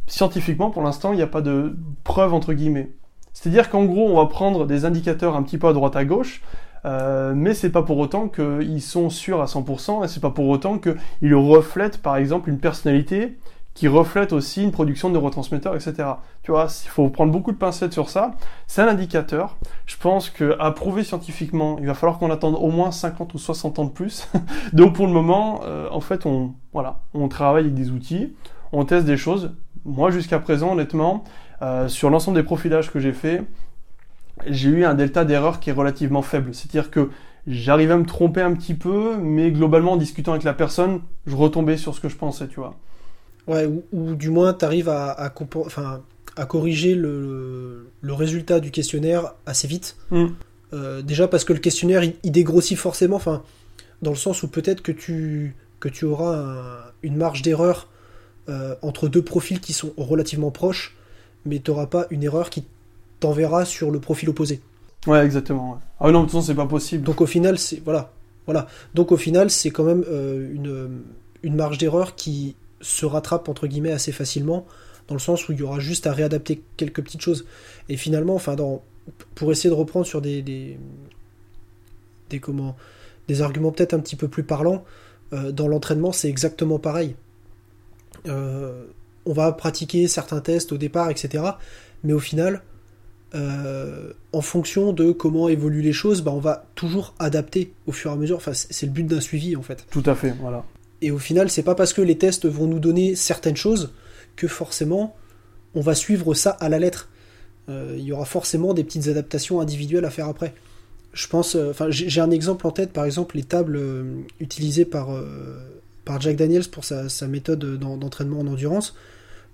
scientifiquement, 0.08 0.72
pour 0.72 0.82
l'instant, 0.82 1.14
il 1.14 1.18
n'y 1.18 1.22
a 1.22 1.28
pas 1.28 1.42
de 1.42 1.78
preuve 2.04 2.34
entre 2.34 2.54
guillemets. 2.54 2.92
C'est-à-dire 3.32 3.70
qu'en 3.70 3.86
gros, 3.86 4.10
on 4.10 4.18
va 4.18 4.26
prendre 4.26 4.66
des 4.66 4.86
indicateurs 4.86 5.36
un 5.36 5.44
petit 5.44 5.60
peu 5.60 5.68
à 5.68 5.74
droite 5.74 5.96
à 5.96 6.04
gauche, 6.04 6.42
mais 6.84 7.54
c'est 7.54 7.70
pas 7.70 7.84
pour 7.84 8.00
autant 8.00 8.28
qu'ils 8.28 8.82
sont 8.82 9.10
sûrs 9.12 9.40
à 9.40 9.46
100%, 9.46 10.04
et 10.04 10.08
c'est 10.08 10.20
pas 10.20 10.32
pour 10.32 10.48
autant 10.48 10.80
qu'ils 10.80 11.36
reflètent, 11.36 12.02
par 12.02 12.18
exemple, 12.18 12.50
une 12.50 12.60
personnalité 12.60 13.38
qui 13.80 13.88
reflète 13.88 14.34
aussi 14.34 14.62
une 14.62 14.74
production 14.74 15.08
de 15.08 15.14
neurotransmetteurs, 15.14 15.74
etc. 15.74 15.94
Tu 16.44 16.52
vois, 16.52 16.68
il 16.84 16.90
faut 16.90 17.08
prendre 17.08 17.32
beaucoup 17.32 17.54
de 17.54 17.58
pincettes 17.58 17.94
sur 17.94 18.10
ça. 18.10 18.32
C'est 18.68 18.82
un 18.82 18.90
indicateur. 18.90 19.56
Je 19.86 19.96
pense 19.96 20.30
qu'à 20.30 20.72
prouver 20.72 21.06
scientifiquement, 21.06 21.78
il 21.80 21.88
va 21.88 21.94
falloir 21.94 22.20
qu'on 22.20 22.30
attende 22.30 22.56
au 22.56 22.72
moins 22.72 22.92
50 22.92 23.34
ou 23.34 23.38
60 23.38 23.80
ans 23.80 23.86
de 23.86 23.92
plus. 23.92 24.28
Donc 24.74 24.96
pour 24.96 25.08
le 25.08 25.14
moment, 25.14 25.62
euh, 25.64 25.88
en 25.92 26.02
fait, 26.02 26.26
on, 26.26 26.56
voilà, 26.74 27.04
on 27.14 27.30
travaille 27.30 27.64
avec 27.64 27.74
des 27.74 27.90
outils, 27.90 28.36
on 28.74 28.84
teste 28.84 29.06
des 29.06 29.16
choses. 29.16 29.54
Moi, 29.86 30.12
jusqu'à 30.12 30.40
présent, 30.40 30.74
honnêtement, 30.74 31.24
euh, 31.62 31.88
sur 31.88 32.10
l'ensemble 32.10 32.36
des 32.36 32.44
profilages 32.44 32.92
que 32.92 33.00
j'ai 33.00 33.14
fait, 33.14 33.44
j'ai 34.46 34.68
eu 34.68 34.84
un 34.84 34.94
delta 34.94 35.24
d'erreur 35.24 35.62
qui 35.62 35.70
est 35.70 35.74
relativement 35.74 36.22
faible. 36.22 36.54
C'est-à-dire 36.54 36.92
que 36.92 37.12
j'arrivais 37.48 37.94
à 37.94 37.98
me 37.98 38.06
tromper 38.06 38.42
un 38.42 38.54
petit 38.56 38.74
peu, 38.74 39.16
mais 39.22 39.52
globalement, 39.52 39.94
en 39.94 39.98
discutant 39.98 40.34
avec 40.34 40.44
la 40.44 40.54
personne, 40.54 41.00
je 41.28 41.36
retombais 41.38 41.78
sur 41.78 41.96
ce 41.96 42.02
que 42.02 42.10
je 42.10 42.18
pensais, 42.18 42.50
tu 42.50 42.60
vois. 42.60 42.76
Ouais, 43.50 43.66
ou, 43.66 43.84
ou 43.92 44.14
du 44.14 44.30
moins, 44.30 44.54
tu 44.54 44.64
arrives 44.64 44.90
à, 44.90 45.10
à, 45.10 45.34
enfin, 45.56 46.04
à 46.36 46.46
corriger 46.46 46.94
le, 46.94 47.90
le, 48.00 48.14
résultat 48.14 48.60
du 48.60 48.70
questionnaire 48.70 49.34
assez 49.48 49.68
vite. 49.68 49.98
Mm. 50.12 50.28
Euh, 50.74 51.02
déjà 51.02 51.28
parce 51.28 51.44
que 51.44 51.54
le 51.54 51.60
questionnaire, 51.60 52.04
il, 52.04 52.14
il 52.22 52.32
dégrossit 52.32 52.78
forcément, 52.78 53.16
enfin, 53.16 53.42
dans 54.04 54.12
le 54.12 54.18
sens 54.18 54.44
où 54.44 54.48
peut-être 54.48 54.84
que 54.84 54.92
tu, 54.92 55.56
que 55.80 55.90
tu 55.90 56.06
auras 56.06 56.38
un, 56.38 56.78
une 57.02 57.16
marge 57.16 57.42
d'erreur 57.42 57.88
euh, 58.50 58.76
entre 58.84 59.10
deux 59.10 59.24
profils 59.24 59.60
qui 59.60 59.74
sont 59.74 59.94
relativement 59.98 60.52
proches, 60.52 60.96
mais 61.44 61.60
tu 61.60 61.72
n'auras 61.72 61.88
pas 61.88 62.06
une 62.12 62.24
erreur 62.24 62.52
qui 62.52 62.66
t'enverra 63.20 63.66
sur 63.66 63.90
le 63.90 64.00
profil 64.00 64.30
opposé. 64.30 64.62
Ouais, 65.08 65.26
exactement. 65.26 65.72
Ouais. 65.72 65.78
Ah 66.00 66.12
non, 66.12 66.20
de 66.20 66.26
toute 66.26 66.34
façon, 66.34 66.46
c'est 66.46 66.56
pas 66.56 66.68
possible. 66.68 67.04
Donc 67.04 67.20
au 67.20 67.26
final, 67.26 67.58
c'est 67.58 67.82
voilà, 67.84 68.12
voilà. 68.46 68.68
Donc 68.94 69.12
au 69.12 69.18
final, 69.18 69.50
c'est 69.50 69.72
quand 69.72 69.86
même 69.86 70.06
euh, 70.08 70.54
une, 70.54 71.02
une 71.42 71.56
marge 71.56 71.80
d'erreur 71.80 72.16
qui 72.16 72.56
se 72.82 73.06
rattrape 73.06 73.50
entre 73.50 73.68
guillemets 73.68 73.92
assez 73.92 74.12
facilement 74.12 74.66
dans 75.10 75.16
le 75.16 75.20
sens 75.20 75.50
où 75.50 75.52
il 75.52 75.60
y 75.60 75.64
aura 75.64 75.80
juste 75.80 76.08
à 76.08 76.14
réadapter 76.14 76.62
quelques 76.78 77.04
petites 77.04 77.22
choses. 77.22 77.46
Et 77.90 77.98
finalement, 77.98 78.36
enfin, 78.36 78.56
dans, 78.56 78.84
pour 79.34 79.52
essayer 79.52 79.70
de 79.70 79.76
reprendre 79.76 80.06
sur 80.06 80.22
des, 80.22 80.44
des, 80.44 82.40
comment, 82.40 82.78
des 83.28 83.42
arguments 83.42 83.72
peut-être 83.72 83.96
un 83.96 84.00
petit 84.00 84.16
peu 84.16 84.28
plus 84.28 84.44
parlants, 84.44 84.86
euh, 85.34 85.52
dans 85.52 85.68
l'entraînement, 85.68 86.12
c'est 86.12 86.30
exactement 86.30 86.78
pareil. 86.78 87.16
Euh, 88.28 88.86
on 89.26 89.34
va 89.34 89.52
pratiquer 89.52 90.08
certains 90.08 90.42
tests 90.42 90.72
au 90.72 90.78
départ, 90.78 91.10
etc. 91.10 91.44
Mais 92.04 92.14
au 92.14 92.20
final, 92.20 92.62
euh, 93.36 94.14
en 94.32 94.42
fonction 94.42 94.94
de 94.94 95.12
comment 95.12 95.50
évoluent 95.50 95.82
les 95.82 95.94
choses, 95.94 96.22
bah, 96.22 96.32
on 96.32 96.40
va 96.40 96.66
toujours 96.76 97.16
adapter 97.18 97.74
au 97.88 97.92
fur 97.92 98.12
et 98.12 98.14
à 98.14 98.18
mesure. 98.18 98.38
Enfin, 98.38 98.54
c'est 98.54 98.86
le 98.86 98.92
but 98.92 99.08
d'un 99.08 99.22
suivi 99.22 99.56
en 99.56 99.64
fait. 99.64 99.86
Tout 99.90 100.04
à 100.06 100.14
fait, 100.14 100.36
voilà. 100.40 100.64
Et 101.02 101.12
au 101.12 101.18
final, 101.18 101.50
c'est 101.50 101.64
pas 101.64 101.76
parce 101.76 101.94
que 101.94 102.02
les 102.02 102.18
tests 102.18 102.46
vont 102.46 102.68
nous 102.68 102.80
donner 102.80 103.16
certaines 103.16 103.56
choses 103.56 103.94
que 104.36 104.48
forcément 104.48 105.16
on 105.76 105.82
va 105.82 105.94
suivre 105.96 106.34
ça 106.34 106.52
à 106.52 106.68
la 106.68 106.80
lettre. 106.80 107.10
Euh, 107.70 107.96
il 107.98 108.04
y 108.04 108.12
aura 108.12 108.26
forcément 108.26 108.74
des 108.74 108.84
petites 108.84 109.08
adaptations 109.08 109.62
individuelles 109.62 110.06
à 110.06 110.10
faire 110.10 110.28
après. 110.28 110.54
Je 111.14 111.28
pense, 111.28 111.56
euh, 111.56 111.70
enfin, 111.70 111.88
j'ai 111.90 112.22
un 112.22 112.32
exemple 112.32 112.66
en 112.66 112.72
tête, 112.72 112.92
par 112.92 113.06
exemple, 113.06 113.36
les 113.36 113.44
tables 113.44 113.80
utilisées 114.40 114.86
par, 114.86 115.10
par 116.06 116.20
Jack 116.20 116.38
Daniels 116.38 116.68
pour 116.70 116.86
sa, 116.86 117.08
sa 117.08 117.28
méthode 117.28 117.78
d'entraînement 117.78 118.40
en 118.40 118.48
endurance, 118.48 118.96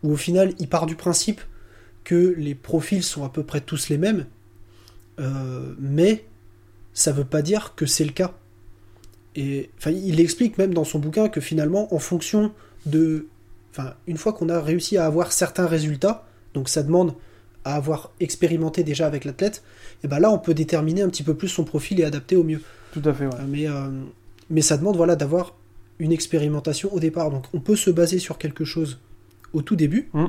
où 0.03 0.13
au 0.13 0.15
final, 0.15 0.53
il 0.59 0.69
part 0.69 0.85
du 0.85 0.95
principe 0.95 1.41
que 2.05 2.33
les 2.37 2.55
profils 2.55 3.03
sont 3.03 3.25
à 3.25 3.29
peu 3.29 3.43
près 3.43 3.59
tous 3.59 3.89
les 3.89 3.97
mêmes, 3.97 4.25
euh, 5.19 5.73
mais 5.79 6.23
ça 6.93 7.11
veut 7.11 7.25
pas 7.25 7.41
dire 7.41 7.73
que 7.75 7.85
c'est 7.85 8.05
le 8.05 8.11
cas. 8.11 8.33
Et 9.35 9.69
enfin, 9.77 9.91
il 9.91 10.19
explique 10.19 10.57
même 10.57 10.73
dans 10.73 10.85
son 10.85 10.99
bouquin 10.99 11.27
que 11.27 11.41
finalement, 11.41 11.93
en 11.93 11.99
fonction 11.99 12.51
de, 12.85 13.27
enfin, 13.71 13.93
une 14.07 14.17
fois 14.17 14.33
qu'on 14.33 14.49
a 14.49 14.61
réussi 14.61 14.97
à 14.97 15.05
avoir 15.05 15.31
certains 15.31 15.67
résultats, 15.67 16.25
donc 16.53 16.69
ça 16.69 16.83
demande 16.83 17.13
à 17.65 17.75
avoir 17.75 18.11
expérimenté 18.19 18.83
déjà 18.83 19.07
avec 19.07 19.25
l'athlète, 19.25 19.63
et 20.03 20.07
ben 20.07 20.19
là, 20.19 20.31
on 20.31 20.37
peut 20.37 20.53
déterminer 20.53 21.01
un 21.01 21.09
petit 21.09 21.23
peu 21.23 21.33
plus 21.33 21.47
son 21.47 21.63
profil 21.63 21.99
et 21.99 22.03
adapter 22.03 22.35
au 22.35 22.43
mieux. 22.43 22.61
Tout 22.93 23.01
à 23.03 23.13
fait. 23.13 23.25
Ouais. 23.25 23.33
Mais 23.47 23.67
euh, 23.67 23.89
mais 24.49 24.61
ça 24.61 24.77
demande 24.77 24.95
voilà 24.95 25.15
d'avoir 25.15 25.55
une 25.99 26.11
expérimentation 26.11 26.93
au 26.93 26.99
départ. 26.99 27.31
Donc 27.31 27.45
on 27.53 27.59
peut 27.59 27.75
se 27.75 27.89
baser 27.89 28.19
sur 28.19 28.37
quelque 28.37 28.65
chose 28.65 28.99
au 29.53 29.61
tout 29.61 29.75
début. 29.75 30.09
Mmh. 30.13 30.25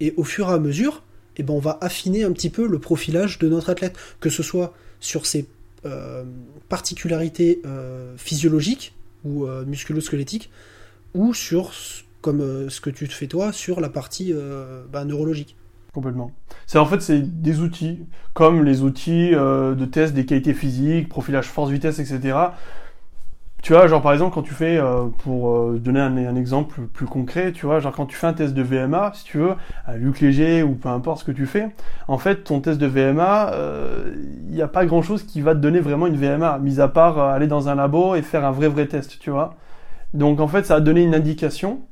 Et 0.00 0.14
au 0.16 0.24
fur 0.24 0.48
et 0.48 0.52
à 0.52 0.58
mesure, 0.58 1.02
eh 1.36 1.42
ben, 1.42 1.54
on 1.54 1.58
va 1.58 1.78
affiner 1.80 2.24
un 2.24 2.32
petit 2.32 2.50
peu 2.50 2.66
le 2.66 2.78
profilage 2.78 3.38
de 3.38 3.48
notre 3.48 3.70
athlète, 3.70 3.96
que 4.20 4.30
ce 4.30 4.42
soit 4.42 4.74
sur 5.00 5.26
ses 5.26 5.40
euh, 5.42 5.44
particularités 6.68 7.60
euh, 7.66 8.14
physiologiques 8.16 8.94
ou 9.24 9.46
euh, 9.46 9.64
musculo-squelettiques, 9.64 10.50
ou 11.14 11.34
sur, 11.34 11.72
comme 12.20 12.68
ce 12.70 12.80
que 12.80 12.90
tu 12.90 13.06
fais 13.06 13.26
toi, 13.26 13.52
sur 13.52 13.80
la 13.80 13.88
partie 13.88 14.34
bah, 14.90 15.04
neurologique. 15.04 15.56
Complètement. 15.92 16.32
C'est 16.66 16.78
en 16.78 16.86
fait 16.86 17.02
c'est 17.02 17.20
des 17.20 17.60
outils 17.60 18.06
comme 18.32 18.64
les 18.64 18.80
outils 18.80 19.32
de 19.32 19.84
test 19.84 20.14
des 20.14 20.24
qualités 20.24 20.54
physiques, 20.54 21.10
profilage 21.10 21.48
force-vitesse, 21.48 21.98
etc. 21.98 22.38
Tu 23.62 23.74
vois, 23.74 23.86
genre 23.86 24.02
par 24.02 24.12
exemple, 24.12 24.34
quand 24.34 24.42
tu 24.42 24.54
fais, 24.54 24.76
euh, 24.76 25.06
pour 25.18 25.56
euh, 25.56 25.78
donner 25.78 26.00
un, 26.00 26.34
exemple 26.34 26.80
plus 26.92 27.06
concret, 27.06 27.52
tu 27.52 27.64
vois, 27.64 27.78
genre 27.78 27.94
quand 27.94 28.06
tu 28.06 28.16
fais 28.16 28.26
un 28.26 28.32
test 28.32 28.54
de 28.54 28.62
VMA, 28.62 29.12
si 29.14 29.22
tu 29.22 29.38
veux, 29.38 29.54
à 29.86 29.96
Luc 29.96 30.20
Léger 30.20 30.64
ou 30.64 30.74
peu 30.74 30.88
importe 30.88 31.20
ce 31.20 31.24
que 31.24 31.30
tu 31.30 31.46
fais, 31.46 31.68
en 32.08 32.18
fait, 32.18 32.42
ton 32.42 32.60
test 32.60 32.80
de 32.80 32.88
VMA, 32.88 33.50
il 33.52 33.54
euh, 33.54 34.14
n'y 34.50 34.62
a 34.62 34.66
pas 34.66 34.84
grand 34.84 35.00
chose 35.02 35.22
qui 35.22 35.40
va 35.42 35.54
te 35.54 35.60
donner 35.60 35.78
vraiment 35.78 36.08
une 36.08 36.16
VMA, 36.16 36.58
mis 36.58 36.80
à 36.80 36.88
part 36.88 37.20
aller 37.20 37.46
dans 37.46 37.68
un 37.68 37.76
labo 37.76 38.16
et 38.16 38.22
faire 38.22 38.44
un 38.44 38.50
vrai 38.50 38.66
vrai 38.66 38.86
test, 38.88 39.20
tu 39.20 39.30
vois. 39.30 39.54
Donc 40.12 40.40
en 40.40 40.48
fait, 40.48 40.66
ça 40.66 40.74
va 40.74 40.80
te 40.80 40.86
donner 40.86 41.04
une 41.04 41.14
indication. 41.14 41.82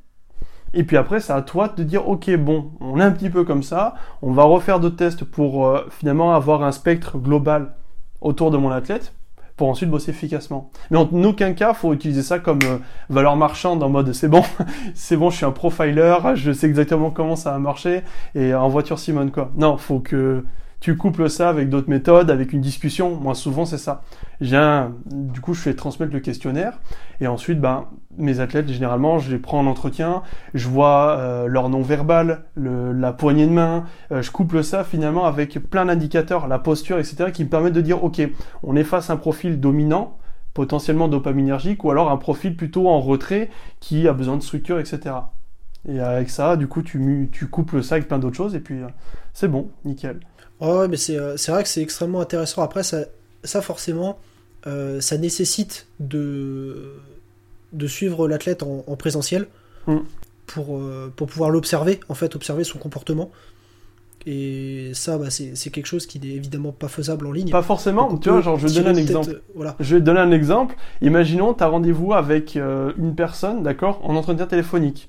Et 0.74 0.82
puis 0.82 0.96
après, 0.96 1.20
c'est 1.20 1.32
à 1.32 1.42
toi 1.42 1.68
de 1.68 1.74
te 1.74 1.82
dire, 1.82 2.08
ok, 2.08 2.34
bon, 2.36 2.72
on 2.80 2.98
est 2.98 3.04
un 3.04 3.12
petit 3.12 3.30
peu 3.30 3.44
comme 3.44 3.62
ça, 3.62 3.94
on 4.22 4.32
va 4.32 4.42
refaire 4.42 4.80
d'autres 4.80 4.96
tests 4.96 5.24
pour 5.24 5.72
finalement 5.90 6.34
avoir 6.34 6.64
un 6.64 6.72
spectre 6.72 7.16
global 7.18 7.76
autour 8.20 8.50
de 8.50 8.56
mon 8.56 8.70
athlète 8.70 9.12
pour 9.60 9.68
ensuite 9.68 9.90
bosser 9.90 10.12
efficacement. 10.12 10.70
Mais 10.90 10.96
en 10.96 11.06
aucun 11.22 11.52
cas, 11.52 11.74
faut 11.74 11.92
utiliser 11.92 12.22
ça 12.22 12.38
comme 12.38 12.60
euh, 12.64 12.78
valeur 13.10 13.36
marchande 13.36 13.82
en 13.82 13.90
mode 13.90 14.14
c'est 14.14 14.26
bon, 14.26 14.42
c'est 14.94 15.18
bon, 15.18 15.28
je 15.28 15.36
suis 15.36 15.44
un 15.44 15.50
profiler, 15.50 16.16
je 16.34 16.50
sais 16.50 16.66
exactement 16.66 17.10
comment 17.10 17.36
ça 17.36 17.50
va 17.50 17.58
marcher 17.58 18.00
et 18.34 18.54
en 18.54 18.70
voiture 18.70 18.98
Simone 18.98 19.30
quoi. 19.30 19.50
Non, 19.58 19.76
faut 19.76 19.98
que 20.00 20.46
tu 20.80 20.96
couples 20.96 21.28
ça 21.28 21.50
avec 21.50 21.68
d'autres 21.68 21.90
méthodes, 21.90 22.30
avec 22.30 22.54
une 22.54 22.62
discussion. 22.62 23.14
Moi, 23.16 23.34
souvent, 23.34 23.66
c'est 23.66 23.76
ça. 23.76 24.02
J'ai 24.40 24.58
du 25.06 25.40
coup, 25.40 25.52
je 25.52 25.60
fais 25.60 25.74
transmettre 25.74 26.12
le 26.12 26.20
questionnaire 26.20 26.80
et 27.20 27.26
ensuite, 27.26 27.60
ben, 27.60 27.86
mes 28.16 28.40
athlètes, 28.40 28.68
généralement, 28.68 29.18
je 29.18 29.30
les 29.30 29.38
prends 29.38 29.60
en 29.60 29.66
entretien, 29.66 30.22
je 30.54 30.68
vois 30.68 31.16
euh, 31.18 31.46
leur 31.46 31.68
nom 31.68 31.82
verbal, 31.82 32.44
le, 32.54 32.92
la 32.92 33.12
poignée 33.12 33.46
de 33.46 33.52
main, 33.52 33.84
euh, 34.12 34.22
je 34.22 34.30
couple 34.30 34.64
ça 34.64 34.82
finalement 34.82 35.26
avec 35.26 35.58
plein 35.68 35.84
d'indicateurs, 35.84 36.48
la 36.48 36.58
posture, 36.58 36.98
etc., 36.98 37.30
qui 37.32 37.44
me 37.44 37.50
permettent 37.50 37.74
de 37.74 37.80
dire, 37.82 38.02
ok, 38.02 38.22
on 38.62 38.76
est 38.76 38.84
face 38.84 39.10
à 39.10 39.12
un 39.12 39.16
profil 39.16 39.60
dominant, 39.60 40.16
potentiellement 40.54 41.08
dopaminergique, 41.08 41.84
ou 41.84 41.90
alors 41.90 42.10
un 42.10 42.16
profil 42.16 42.56
plutôt 42.56 42.88
en 42.88 43.00
retrait 43.00 43.50
qui 43.78 44.08
a 44.08 44.12
besoin 44.12 44.36
de 44.36 44.42
structure, 44.42 44.80
etc. 44.80 45.16
Et 45.88 46.00
avec 46.00 46.30
ça, 46.30 46.56
du 46.56 46.66
coup, 46.66 46.82
tu, 46.82 47.28
tu 47.32 47.46
couples 47.46 47.82
ça 47.82 47.96
avec 47.96 48.08
plein 48.08 48.18
d'autres 48.18 48.36
choses, 48.36 48.54
et 48.54 48.60
puis 48.60 48.82
euh, 48.82 48.88
c'est 49.32 49.48
bon, 49.48 49.70
nickel. 49.84 50.20
Ouais, 50.60 50.88
mais 50.88 50.96
euh, 51.10 51.36
c'est 51.36 51.52
vrai 51.52 51.62
que 51.62 51.68
c'est 51.68 51.82
extrêmement 51.82 52.20
intéressant. 52.20 52.62
Après, 52.62 52.82
ça, 52.82 53.04
ça 53.44 53.62
forcément, 53.62 54.18
euh, 54.66 55.00
ça 55.00 55.16
nécessite 55.18 55.86
de, 56.00 56.94
de 57.72 57.86
suivre 57.86 58.28
l'athlète 58.28 58.62
en, 58.62 58.96
présentiel 58.96 59.46
mm. 59.86 59.96
pour, 60.46 60.76
euh, 60.76 61.12
pour 61.14 61.26
pouvoir 61.28 61.50
l'observer, 61.50 62.00
en 62.08 62.14
fait, 62.14 62.36
observer 62.36 62.64
son 62.64 62.78
comportement. 62.78 63.30
Et 64.26 64.90
ça, 64.92 65.16
bah, 65.16 65.30
c'est 65.30 65.70
quelque 65.70 65.86
chose 65.86 66.06
qui 66.06 66.20
n'est 66.20 66.34
évidemment 66.34 66.72
pas 66.72 66.88
faisable 66.88 67.26
en 67.26 67.32
ligne. 67.32 67.50
Pas 67.50 67.62
forcément, 67.62 68.18
tu 68.18 68.28
vois, 68.28 68.42
genre, 68.42 68.58
je 68.58 68.68
vais 68.68 68.74
donner 68.74 68.90
un 68.90 69.02
exemple. 69.02 69.40
Voilà. 69.54 69.76
Je 69.80 69.94
vais 69.94 70.00
te 70.00 70.04
donner 70.04 70.20
un 70.20 70.30
exemple. 70.30 70.76
Imaginons, 71.00 71.54
tu 71.54 71.64
as 71.64 71.68
rendez-vous 71.68 72.12
avec 72.12 72.54
une 72.54 73.14
personne, 73.16 73.62
d'accord, 73.62 74.00
en 74.04 74.14
entretien 74.16 74.46
téléphonique, 74.46 75.08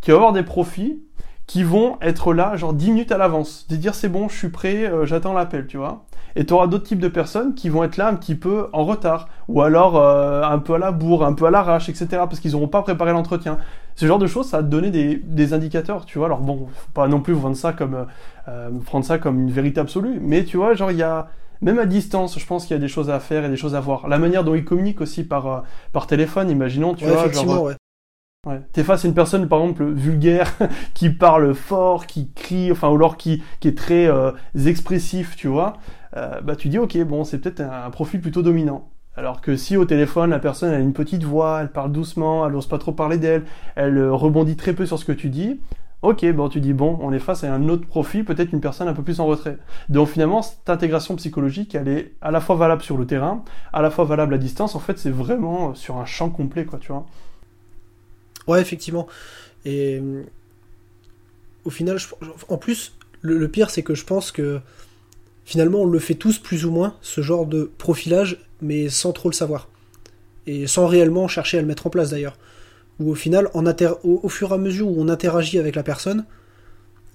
qui 0.00 0.12
va 0.12 0.18
avoir 0.18 0.32
des 0.32 0.44
profits 0.44 1.00
qui 1.46 1.64
vont 1.64 1.98
être 2.00 2.32
là 2.32 2.56
genre 2.56 2.72
10 2.72 2.90
minutes 2.92 3.12
à 3.12 3.18
l'avance, 3.18 3.66
de 3.68 3.76
dire 3.76 3.94
c'est 3.94 4.08
bon, 4.08 4.28
je 4.28 4.36
suis 4.36 4.48
prêt, 4.48 4.86
euh, 4.86 5.06
j'attends 5.06 5.32
l'appel, 5.32 5.66
tu 5.66 5.76
vois. 5.76 6.04
Et 6.36 6.46
tu 6.46 6.54
auras 6.54 6.66
d'autres 6.66 6.84
types 6.84 6.98
de 6.98 7.08
personnes 7.08 7.54
qui 7.54 7.68
vont 7.68 7.84
être 7.84 7.96
là 7.96 8.08
un 8.08 8.14
petit 8.14 8.34
peu 8.34 8.68
en 8.72 8.84
retard, 8.84 9.28
ou 9.48 9.62
alors 9.62 9.96
euh, 9.96 10.42
un 10.42 10.58
peu 10.58 10.74
à 10.74 10.78
la 10.78 10.92
bourre, 10.92 11.24
un 11.24 11.34
peu 11.34 11.46
à 11.46 11.50
l'arrache, 11.50 11.88
etc. 11.88 12.06
Parce 12.10 12.40
qu'ils 12.40 12.52
n'auront 12.52 12.68
pas 12.68 12.82
préparé 12.82 13.12
l'entretien. 13.12 13.58
Ce 13.94 14.06
genre 14.06 14.18
de 14.18 14.26
choses, 14.26 14.46
ça 14.46 14.58
va 14.58 14.62
te 14.62 14.68
donner 14.68 14.90
des, 14.90 15.16
des, 15.16 15.52
indicateurs, 15.52 16.06
tu 16.06 16.18
vois. 16.18 16.26
Alors 16.26 16.40
bon, 16.40 16.68
faut 16.74 16.90
pas 16.94 17.08
non 17.08 17.20
plus 17.20 17.34
vendre 17.34 17.56
ça 17.56 17.72
comme 17.72 18.06
euh, 18.48 18.70
prendre 18.86 19.04
ça 19.04 19.18
comme 19.18 19.40
une 19.40 19.50
vérité 19.50 19.80
absolue, 19.80 20.18
mais 20.20 20.44
tu 20.44 20.56
vois, 20.56 20.74
genre 20.74 20.90
il 20.90 20.98
y 20.98 21.02
a 21.02 21.28
même 21.60 21.78
à 21.78 21.86
distance, 21.86 22.38
je 22.38 22.46
pense 22.46 22.66
qu'il 22.66 22.74
y 22.74 22.78
a 22.78 22.80
des 22.80 22.88
choses 22.88 23.10
à 23.10 23.20
faire 23.20 23.44
et 23.44 23.48
des 23.48 23.56
choses 23.56 23.74
à 23.74 23.80
voir. 23.80 24.08
La 24.08 24.18
manière 24.18 24.44
dont 24.44 24.54
ils 24.54 24.64
communiquent 24.64 25.00
aussi 25.00 25.24
par 25.24 25.64
par 25.92 26.06
téléphone, 26.06 26.50
imaginons, 26.50 26.94
tu 26.94 27.04
vois, 27.04 27.30
genre, 27.30 27.62
ouais. 27.62 27.74
Ouais. 28.44 28.60
T'es 28.72 28.82
face 28.82 29.04
à 29.04 29.08
une 29.08 29.14
personne, 29.14 29.46
par 29.46 29.60
exemple, 29.60 29.84
vulgaire, 29.84 30.52
qui 30.94 31.10
parle 31.10 31.54
fort, 31.54 32.08
qui 32.08 32.28
crie, 32.32 32.72
enfin, 32.72 32.88
ou 32.88 32.96
alors 32.96 33.16
qui, 33.16 33.40
qui 33.60 33.68
est 33.68 33.78
très 33.78 34.08
euh, 34.08 34.32
expressif, 34.66 35.36
tu 35.36 35.46
vois. 35.46 35.74
Euh, 36.16 36.40
bah, 36.40 36.56
tu 36.56 36.68
dis, 36.68 36.76
ok, 36.76 36.98
bon, 37.04 37.22
c'est 37.22 37.38
peut-être 37.38 37.60
un, 37.60 37.88
profil 37.90 38.20
plutôt 38.20 38.42
dominant. 38.42 38.88
Alors 39.14 39.42
que 39.42 39.54
si 39.54 39.76
au 39.76 39.84
téléphone, 39.84 40.30
la 40.30 40.40
personne 40.40 40.74
a 40.74 40.80
une 40.80 40.92
petite 40.92 41.22
voix, 41.22 41.60
elle 41.60 41.70
parle 41.70 41.92
doucement, 41.92 42.44
elle 42.44 42.54
n'ose 42.54 42.66
pas 42.66 42.78
trop 42.78 42.90
parler 42.90 43.16
d'elle, 43.16 43.44
elle 43.76 43.96
euh, 43.96 44.12
rebondit 44.12 44.56
très 44.56 44.72
peu 44.72 44.86
sur 44.86 44.98
ce 44.98 45.04
que 45.04 45.12
tu 45.12 45.28
dis, 45.28 45.60
ok, 46.00 46.28
bon, 46.32 46.48
tu 46.48 46.58
dis, 46.60 46.72
bon, 46.72 46.98
on 47.00 47.12
est 47.12 47.20
face 47.20 47.44
à 47.44 47.54
un 47.54 47.68
autre 47.68 47.86
profil, 47.86 48.24
peut-être 48.24 48.52
une 48.52 48.60
personne 48.60 48.88
un 48.88 48.92
peu 48.92 49.04
plus 49.04 49.20
en 49.20 49.26
retrait. 49.26 49.56
Donc 49.88 50.08
finalement, 50.08 50.42
cette 50.42 50.68
intégration 50.68 51.14
psychologique, 51.14 51.76
elle 51.76 51.86
est 51.86 52.14
à 52.20 52.32
la 52.32 52.40
fois 52.40 52.56
valable 52.56 52.82
sur 52.82 52.96
le 52.96 53.06
terrain, 53.06 53.44
à 53.72 53.82
la 53.82 53.90
fois 53.90 54.04
valable 54.04 54.34
à 54.34 54.38
distance. 54.38 54.74
En 54.74 54.80
fait, 54.80 54.98
c'est 54.98 55.10
vraiment 55.10 55.76
sur 55.76 55.98
un 55.98 56.06
champ 56.06 56.28
complet, 56.28 56.64
quoi, 56.64 56.80
tu 56.80 56.90
vois. 56.90 57.06
Ouais, 58.46 58.60
effectivement. 58.60 59.06
Et 59.64 59.98
euh, 60.00 60.22
au 61.64 61.70
final, 61.70 61.98
en 62.48 62.56
plus, 62.56 62.94
le, 63.20 63.48
pire, 63.48 63.70
c'est 63.70 63.82
que 63.82 63.94
je 63.94 64.04
pense 64.04 64.32
que 64.32 64.60
finalement, 65.44 65.82
on 65.82 65.86
le 65.86 65.98
fait 65.98 66.14
tous 66.14 66.38
plus 66.38 66.64
ou 66.64 66.70
moins, 66.70 66.96
ce 67.02 67.20
genre 67.20 67.46
de 67.46 67.70
profilage, 67.78 68.38
mais 68.60 68.88
sans 68.88 69.12
trop 69.12 69.28
le 69.28 69.34
savoir. 69.34 69.68
Et 70.46 70.66
sans 70.66 70.86
réellement 70.86 71.28
chercher 71.28 71.58
à 71.58 71.60
le 71.60 71.66
mettre 71.66 71.86
en 71.86 71.90
place 71.90 72.10
d'ailleurs. 72.10 72.36
Ou 73.00 73.10
au 73.12 73.14
final, 73.14 73.48
en 73.54 73.64
au, 74.02 74.28
fur 74.28 74.50
et 74.50 74.54
à 74.54 74.58
mesure 74.58 74.88
où 74.88 74.94
on 74.98 75.08
interagit 75.08 75.58
avec 75.58 75.76
la 75.76 75.82
personne, 75.82 76.24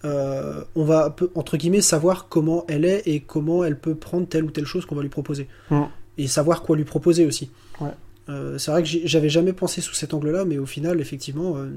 euh, 0.06 0.64
on 0.76 0.86
va, 0.86 1.16
entre 1.36 1.58
guillemets, 1.58 1.82
savoir 1.82 2.28
comment 2.30 2.66
elle 2.68 2.86
est 2.86 3.04
et 3.06 3.20
comment 3.20 3.64
elle 3.64 3.78
peut 3.78 3.96
prendre 3.96 4.28
telle 4.28 4.46
ou 4.46 4.52
telle 4.52 4.66
chose 4.66 4.86
qu'on 4.86 4.96
va 4.96 5.02
lui 5.02 5.10
proposer. 5.10 5.48
Mmh. 5.70 5.84
Et 6.18 6.28
savoir 6.28 6.64
quoi 6.64 6.76
lui 6.78 6.84
proposer 6.84 7.26
aussi. 7.26 7.52
Ouais. 7.80 7.92
Euh, 8.30 8.58
c'est 8.58 8.72
vrai 8.72 8.84
que 8.84 8.90
j'avais 8.90 9.30
jamais 9.30 9.54
pensé 9.54 9.82
sous 9.82 9.94
cet 9.94 10.14
angle-là, 10.14 10.46
mais 10.46 10.58
au 10.58 10.66
final, 10.66 11.00
effectivement, 11.00 11.58
euh, 11.58 11.70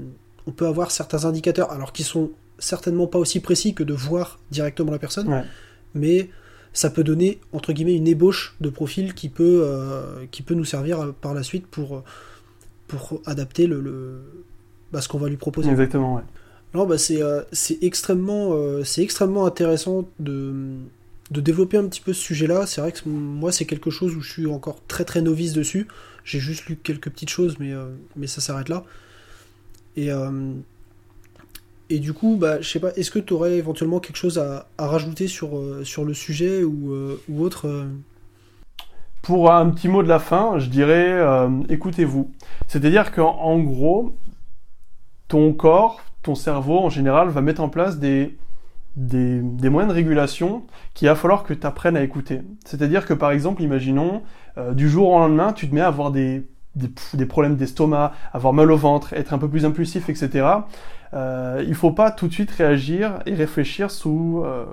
on 0.47 0.51
peut 0.51 0.67
avoir 0.67 0.91
certains 0.91 1.25
indicateurs, 1.25 1.71
alors 1.71 1.93
qui 1.93 2.03
sont 2.03 2.31
certainement 2.59 3.07
pas 3.07 3.19
aussi 3.19 3.39
précis 3.39 3.73
que 3.73 3.83
de 3.83 3.93
voir 3.93 4.39
directement 4.51 4.91
la 4.91 4.99
personne, 4.99 5.43
mais 5.95 6.29
ça 6.73 6.89
peut 6.89 7.03
donner 7.03 7.39
entre 7.53 7.73
guillemets 7.73 7.95
une 7.95 8.07
ébauche 8.07 8.55
de 8.61 8.69
profil 8.69 9.13
qui 9.13 9.29
peut, 9.29 9.63
euh, 9.65 10.25
qui 10.31 10.41
peut 10.41 10.53
nous 10.53 10.65
servir 10.65 11.13
par 11.21 11.33
la 11.33 11.43
suite 11.43 11.67
pour, 11.67 12.03
pour 12.87 13.21
adapter 13.25 13.65
le, 13.67 13.81
le 13.81 14.21
bah, 14.91 15.01
ce 15.01 15.07
qu'on 15.07 15.17
va 15.17 15.29
lui 15.29 15.37
proposer. 15.37 15.69
Exactement, 15.69 16.15
ouais. 16.15 16.21
Non, 16.73 16.85
bah 16.85 16.97
c'est 16.97 17.19
c'est 17.51 17.83
extrêmement, 17.83 18.55
c'est 18.85 19.03
extrêmement 19.03 19.45
intéressant 19.45 20.07
de, 20.19 20.53
de 21.29 21.41
développer 21.41 21.77
un 21.77 21.85
petit 21.85 21.99
peu 21.99 22.13
ce 22.13 22.21
sujet-là. 22.21 22.65
C'est 22.65 22.79
vrai 22.79 22.93
que 22.93 23.01
moi, 23.07 23.51
c'est 23.51 23.65
quelque 23.65 23.89
chose 23.89 24.15
où 24.15 24.21
je 24.21 24.31
suis 24.31 24.47
encore 24.47 24.77
très 24.87 25.03
très 25.03 25.21
novice 25.21 25.51
dessus. 25.51 25.87
J'ai 26.23 26.39
juste 26.39 26.65
lu 26.67 26.75
quelques 26.75 27.09
petites 27.09 27.29
choses, 27.29 27.57
mais, 27.59 27.73
mais 28.15 28.27
ça 28.27 28.41
s'arrête 28.41 28.69
là. 28.69 28.83
Et, 29.97 30.11
et 31.91 31.99
du 31.99 32.13
coup, 32.13 32.37
bah, 32.39 32.61
je 32.61 32.69
sais 32.69 32.79
pas, 32.79 32.93
est-ce 32.95 33.11
que 33.11 33.19
tu 33.19 33.33
aurais 33.33 33.57
éventuellement 33.57 33.99
quelque 33.99 34.15
chose 34.15 34.39
à, 34.39 34.65
rajouter 34.79 35.27
sur, 35.27 35.57
euh, 35.57 35.83
sur 35.83 36.05
le 36.05 36.13
sujet 36.13 36.63
ou, 36.63 36.93
euh, 36.93 37.21
autre 37.37 37.67
euh? 37.67 37.85
Pour 39.21 39.51
un 39.51 39.69
petit 39.69 39.89
mot 39.89 40.01
de 40.01 40.07
la 40.07 40.19
fin, 40.19 40.57
je 40.57 40.67
dirais 40.67 41.21
écoutez-vous. 41.69 42.31
C'est-à-dire 42.67 43.11
qu'en 43.11 43.59
gros, 43.59 44.15
ton 45.27 45.53
corps, 45.53 46.01
ton 46.23 46.33
cerveau 46.33 46.79
en 46.79 46.89
général 46.89 47.27
va 47.29 47.41
mettre 47.41 47.61
en 47.61 47.69
place 47.69 47.99
des, 47.99 48.35
des, 48.95 49.69
moyens 49.69 49.91
de 49.91 49.95
régulation 49.95 50.63
qu'il 50.93 51.07
va 51.07 51.15
falloir 51.15 51.43
que 51.43 51.53
tu 51.53 51.65
apprennes 51.65 51.97
à 51.97 52.03
écouter. 52.03 52.41
C'est-à-dire 52.65 53.05
que 53.05 53.13
par 53.13 53.31
exemple, 53.31 53.61
imaginons, 53.61 54.21
du 54.73 54.89
jour 54.89 55.09
au 55.09 55.19
lendemain, 55.19 55.53
tu 55.53 55.69
te 55.69 55.73
mets 55.73 55.81
à 55.81 55.87
avoir 55.87 56.11
des, 56.11 56.45
des, 56.75 56.89
des 57.13 57.25
problèmes 57.25 57.55
d'estomac, 57.55 58.11
avoir 58.33 58.51
mal 58.53 58.69
au 58.69 58.77
ventre, 58.77 59.13
être 59.13 59.33
un 59.33 59.37
peu 59.37 59.47
plus 59.47 59.65
impulsif, 59.65 60.09
etc 60.09 60.59
euh, 61.13 61.63
il 61.67 61.75
faut 61.75 61.91
pas 61.91 62.11
tout 62.11 62.27
de 62.27 62.33
suite 62.33 62.51
réagir 62.51 63.19
et 63.25 63.33
réfléchir 63.33 63.91
sous 63.91 64.41
euh, 64.45 64.65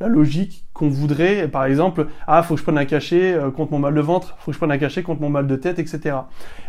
la 0.00 0.08
logique 0.08 0.64
qu'on 0.72 0.88
voudrait. 0.88 1.48
Par 1.48 1.64
exemple, 1.64 2.06
ah, 2.26 2.42
faut 2.42 2.54
que 2.54 2.60
je 2.60 2.64
prenne 2.64 2.78
un 2.78 2.84
cachet 2.84 3.34
euh, 3.34 3.50
contre 3.50 3.72
mon 3.72 3.78
mal 3.78 3.94
de 3.94 4.00
ventre, 4.00 4.36
faut 4.38 4.50
que 4.50 4.54
je 4.54 4.58
prenne 4.58 4.70
un 4.70 4.78
cachet 4.78 5.02
contre 5.02 5.20
mon 5.20 5.30
mal 5.30 5.46
de 5.46 5.56
tête, 5.56 5.78
etc. 5.78 6.16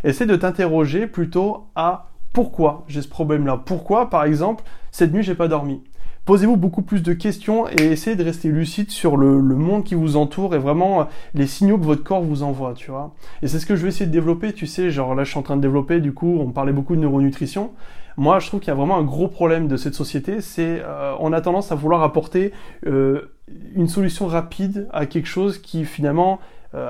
Essaie 0.03 0.25
de 0.25 0.36
t'interroger 0.36 1.07
plutôt 1.07 1.67
à 1.75 2.07
pourquoi 2.34 2.86
j'ai 2.88 3.01
ce 3.01 3.07
problème-là? 3.07 3.61
Pourquoi, 3.65 4.09
par 4.09 4.23
exemple, 4.23 4.63
cette 4.91 5.13
nuit 5.13 5.23
j'ai 5.23 5.36
pas 5.36 5.47
dormi? 5.47 5.84
Posez-vous 6.28 6.57
beaucoup 6.57 6.82
plus 6.82 7.01
de 7.03 7.13
questions 7.13 7.69
et 7.69 7.86
essayez 7.86 8.17
de 8.17 8.23
rester 8.23 8.49
lucide 8.49 8.91
sur 8.91 9.15
le, 9.15 9.39
monde 9.41 9.86
qui 9.86 9.95
vous 9.95 10.17
entoure 10.17 10.55
et 10.55 10.57
vraiment 10.57 10.99
euh, 10.99 11.03
les 11.34 11.47
signaux 11.47 11.78
que 11.78 11.86
votre 11.86 12.03
corps 12.03 12.21
vous 12.21 12.43
envoie, 12.43 12.73
tu 12.73 12.91
vois. 12.91 13.15
Et 13.41 13.47
c'est 13.47 13.59
ce 13.59 13.65
que 13.65 13.78
je 13.78 13.84
vais 13.84 13.88
essayer 13.88 14.07
de 14.07 14.11
développer, 14.11 14.51
tu 14.51 14.67
sais, 14.67 14.91
genre 14.91 15.15
là 15.15 15.23
je 15.23 15.30
suis 15.30 15.39
en 15.39 15.41
train 15.41 15.55
de 15.55 15.61
développer, 15.61 16.01
du 16.01 16.13
coup 16.13 16.38
on 16.41 16.51
parlait 16.51 16.73
beaucoup 16.73 16.97
de 16.97 16.99
neuronutrition. 16.99 17.71
Moi, 18.17 18.39
je 18.39 18.47
trouve 18.47 18.59
qu'il 18.59 18.67
y 18.67 18.71
a 18.71 18.75
vraiment 18.75 18.97
un 18.97 19.03
gros 19.03 19.30
problème 19.30 19.69
de 19.69 19.78
cette 19.78 19.93
société, 19.93 20.41
c'est 20.41 20.82
euh, 20.84 21.13
on 21.21 21.32
a 21.32 21.39
tendance 21.39 21.71
à 21.71 21.75
vouloir 21.75 22.03
apporter 22.03 22.51
euh, 22.86 23.32
une 23.73 23.88
solution 23.88 24.28
rapide 24.28 24.89
à 24.91 25.05
quelque 25.05 25.28
chose 25.28 25.59
qui 25.59 25.86
finalement 25.86 26.39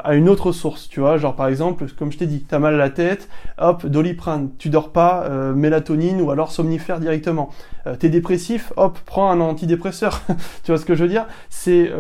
à 0.04 0.16
une 0.16 0.30
autre 0.30 0.52
source, 0.52 0.88
tu 0.90 1.00
vois, 1.00 1.18
genre 1.18 1.36
par 1.36 1.48
exemple, 1.48 1.86
comme 1.98 2.12
je 2.12 2.18
t'ai 2.18 2.26
dit, 2.26 2.44
t'as 2.48 2.60
mal 2.60 2.76
à 2.76 2.78
la 2.78 2.90
tête, 2.90 3.30
hop, 3.58 3.86
doliprane, 3.86 4.50
tu 4.58 4.70
dors 4.70 4.92
pas, 4.92 5.24
euh, 5.24 5.54
mélatonine 5.54 6.22
ou 6.22 6.32
alors 6.32 6.52
somnifère 6.52 7.00
directement. 7.00 7.50
Euh, 7.86 7.96
t'es 7.96 8.10
dépressif, 8.10 8.74
hop, 8.78 8.98
prends 9.06 9.30
un 9.30 9.40
antidépresseur. 9.40 10.22
tu 10.64 10.72
vois 10.72 10.78
ce 10.78 10.86
que 10.86 10.96
je 10.96 11.04
veux 11.04 11.10
dire? 11.10 11.26
C'est 11.50 11.92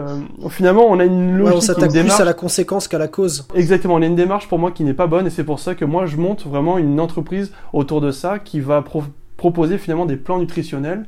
finalement 0.49 0.85
on 0.87 0.99
a 0.99 1.05
une 1.05 1.37
logique, 1.37 1.51
ouais, 1.51 1.57
on 1.57 1.61
s'attaque 1.61 1.91
plus 1.91 2.19
à 2.19 2.25
la 2.25 2.33
conséquence 2.33 2.87
qu'à 2.87 2.97
la 2.97 3.07
cause. 3.07 3.47
Exactement, 3.53 3.95
on 3.95 4.01
a 4.01 4.05
une 4.05 4.15
démarche 4.15 4.47
pour 4.47 4.59
moi 4.59 4.71
qui 4.71 4.83
n'est 4.83 4.93
pas 4.93 5.07
bonne 5.07 5.27
et 5.27 5.29
c'est 5.29 5.43
pour 5.43 5.59
ça 5.59 5.75
que 5.75 5.85
moi 5.85 6.05
je 6.05 6.17
monte 6.17 6.45
vraiment 6.45 6.77
une 6.77 6.99
entreprise 6.99 7.51
autour 7.73 8.01
de 8.01 8.11
ça 8.11 8.39
qui 8.39 8.59
va 8.59 8.83
proposer 9.37 9.77
finalement 9.77 10.05
des 10.05 10.17
plans 10.17 10.39
nutritionnels 10.39 11.05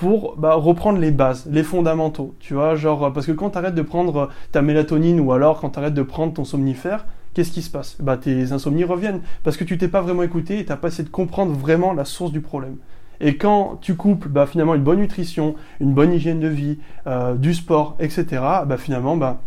pour 0.00 0.36
bah, 0.38 0.54
reprendre 0.54 0.98
les 0.98 1.10
bases, 1.10 1.46
les 1.52 1.62
fondamentaux, 1.62 2.34
tu 2.40 2.54
vois, 2.54 2.74
genre 2.74 3.12
parce 3.12 3.26
que 3.26 3.32
quand 3.32 3.50
tu 3.50 3.58
arrêtes 3.58 3.74
de 3.74 3.82
prendre 3.82 4.30
ta 4.50 4.62
mélatonine 4.62 5.20
ou 5.20 5.30
alors 5.32 5.60
quand 5.60 5.68
tu 5.68 5.78
arrêtes 5.78 5.92
de 5.92 6.02
prendre 6.02 6.32
ton 6.32 6.46
somnifère, 6.46 7.04
qu'est-ce 7.34 7.52
qui 7.52 7.60
se 7.60 7.70
passe? 7.70 7.98
Bah 8.00 8.16
tes 8.16 8.52
insomnies 8.52 8.84
reviennent 8.84 9.20
parce 9.44 9.58
que 9.58 9.64
tu 9.64 9.76
t'es 9.76 9.88
pas 9.88 10.00
vraiment 10.00 10.22
écouté 10.22 10.58
et 10.58 10.64
t'as 10.64 10.76
pas 10.76 10.88
essayé 10.88 11.04
de 11.04 11.10
comprendre 11.10 11.52
vraiment 11.52 11.92
la 11.92 12.06
source 12.06 12.32
du 12.32 12.40
problème. 12.40 12.76
Et 13.20 13.36
quand 13.36 13.76
tu 13.82 13.94
couples 13.94 14.30
bah, 14.30 14.46
finalement 14.46 14.74
une 14.74 14.82
bonne 14.82 15.00
nutrition, 15.00 15.54
une 15.80 15.92
bonne 15.92 16.14
hygiène 16.14 16.40
de 16.40 16.48
vie, 16.48 16.78
euh, 17.06 17.34
du 17.34 17.52
sport, 17.52 17.96
etc., 18.00 18.24
bah 18.66 18.78
finalement 18.78 19.18
bah 19.18 19.42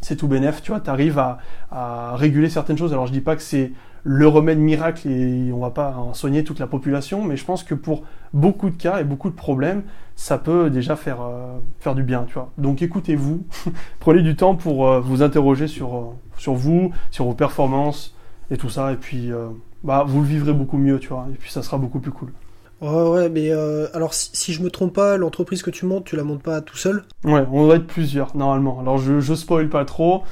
c'est 0.00 0.16
tout 0.16 0.28
bénef, 0.28 0.62
tu 0.62 0.70
vois, 0.70 0.80
tu 0.80 0.88
arrives 0.88 1.18
à, 1.18 1.40
à 1.70 2.16
réguler 2.16 2.48
certaines 2.48 2.78
choses. 2.78 2.94
Alors 2.94 3.06
je 3.06 3.12
dis 3.12 3.20
pas 3.20 3.36
que 3.36 3.42
c'est 3.42 3.72
le 4.04 4.28
remède 4.28 4.58
miracle 4.58 5.08
et 5.08 5.50
on 5.52 5.58
va 5.58 5.70
pas 5.70 5.96
en 5.96 6.12
soigner 6.12 6.44
toute 6.44 6.60
la 6.60 6.66
population, 6.66 7.24
mais 7.24 7.36
je 7.36 7.44
pense 7.44 7.64
que 7.64 7.74
pour 7.74 8.04
beaucoup 8.34 8.68
de 8.68 8.76
cas 8.76 9.00
et 9.00 9.04
beaucoup 9.04 9.30
de 9.30 9.34
problèmes, 9.34 9.82
ça 10.14 10.36
peut 10.36 10.68
déjà 10.70 10.94
faire, 10.94 11.22
euh, 11.22 11.58
faire 11.80 11.94
du 11.94 12.02
bien, 12.02 12.24
tu 12.28 12.34
vois. 12.34 12.50
Donc 12.58 12.82
écoutez-vous, 12.82 13.44
prenez 14.00 14.22
du 14.22 14.36
temps 14.36 14.54
pour 14.54 14.86
euh, 14.86 15.00
vous 15.00 15.22
interroger 15.22 15.66
sur, 15.66 15.96
euh, 15.96 16.04
sur 16.36 16.52
vous, 16.52 16.92
sur 17.10 17.24
vos 17.24 17.32
performances 17.32 18.14
et 18.50 18.58
tout 18.58 18.68
ça, 18.68 18.92
et 18.92 18.96
puis 18.96 19.30
bah, 19.82 20.04
vous 20.06 20.20
le 20.20 20.26
vivrez 20.26 20.52
beaucoup 20.52 20.76
mieux, 20.76 20.98
tu 20.98 21.08
vois, 21.08 21.26
et 21.32 21.36
puis 21.36 21.50
ça 21.50 21.62
sera 21.62 21.78
beaucoup 21.78 21.98
plus 21.98 22.10
cool. 22.10 22.30
Ouais, 22.82 23.08
ouais, 23.08 23.28
mais 23.30 23.50
alors 23.94 24.12
si, 24.12 24.52
je 24.52 24.62
me 24.62 24.70
trompe 24.70 24.92
pas, 24.92 25.16
l'entreprise 25.16 25.62
que 25.62 25.70
tu 25.70 25.86
montes, 25.86 26.04
tu 26.04 26.14
la 26.14 26.24
montes 26.24 26.42
pas 26.42 26.60
tout 26.60 26.76
seul? 26.76 27.04
Ouais, 27.24 27.46
on 27.50 27.64
doit 27.64 27.76
être 27.76 27.86
plusieurs 27.86 28.36
normalement. 28.36 28.78
Alors 28.80 28.98
je, 28.98 29.18
je 29.20 29.32
spoil 29.32 29.70
pas 29.70 29.86
trop, 29.86 30.24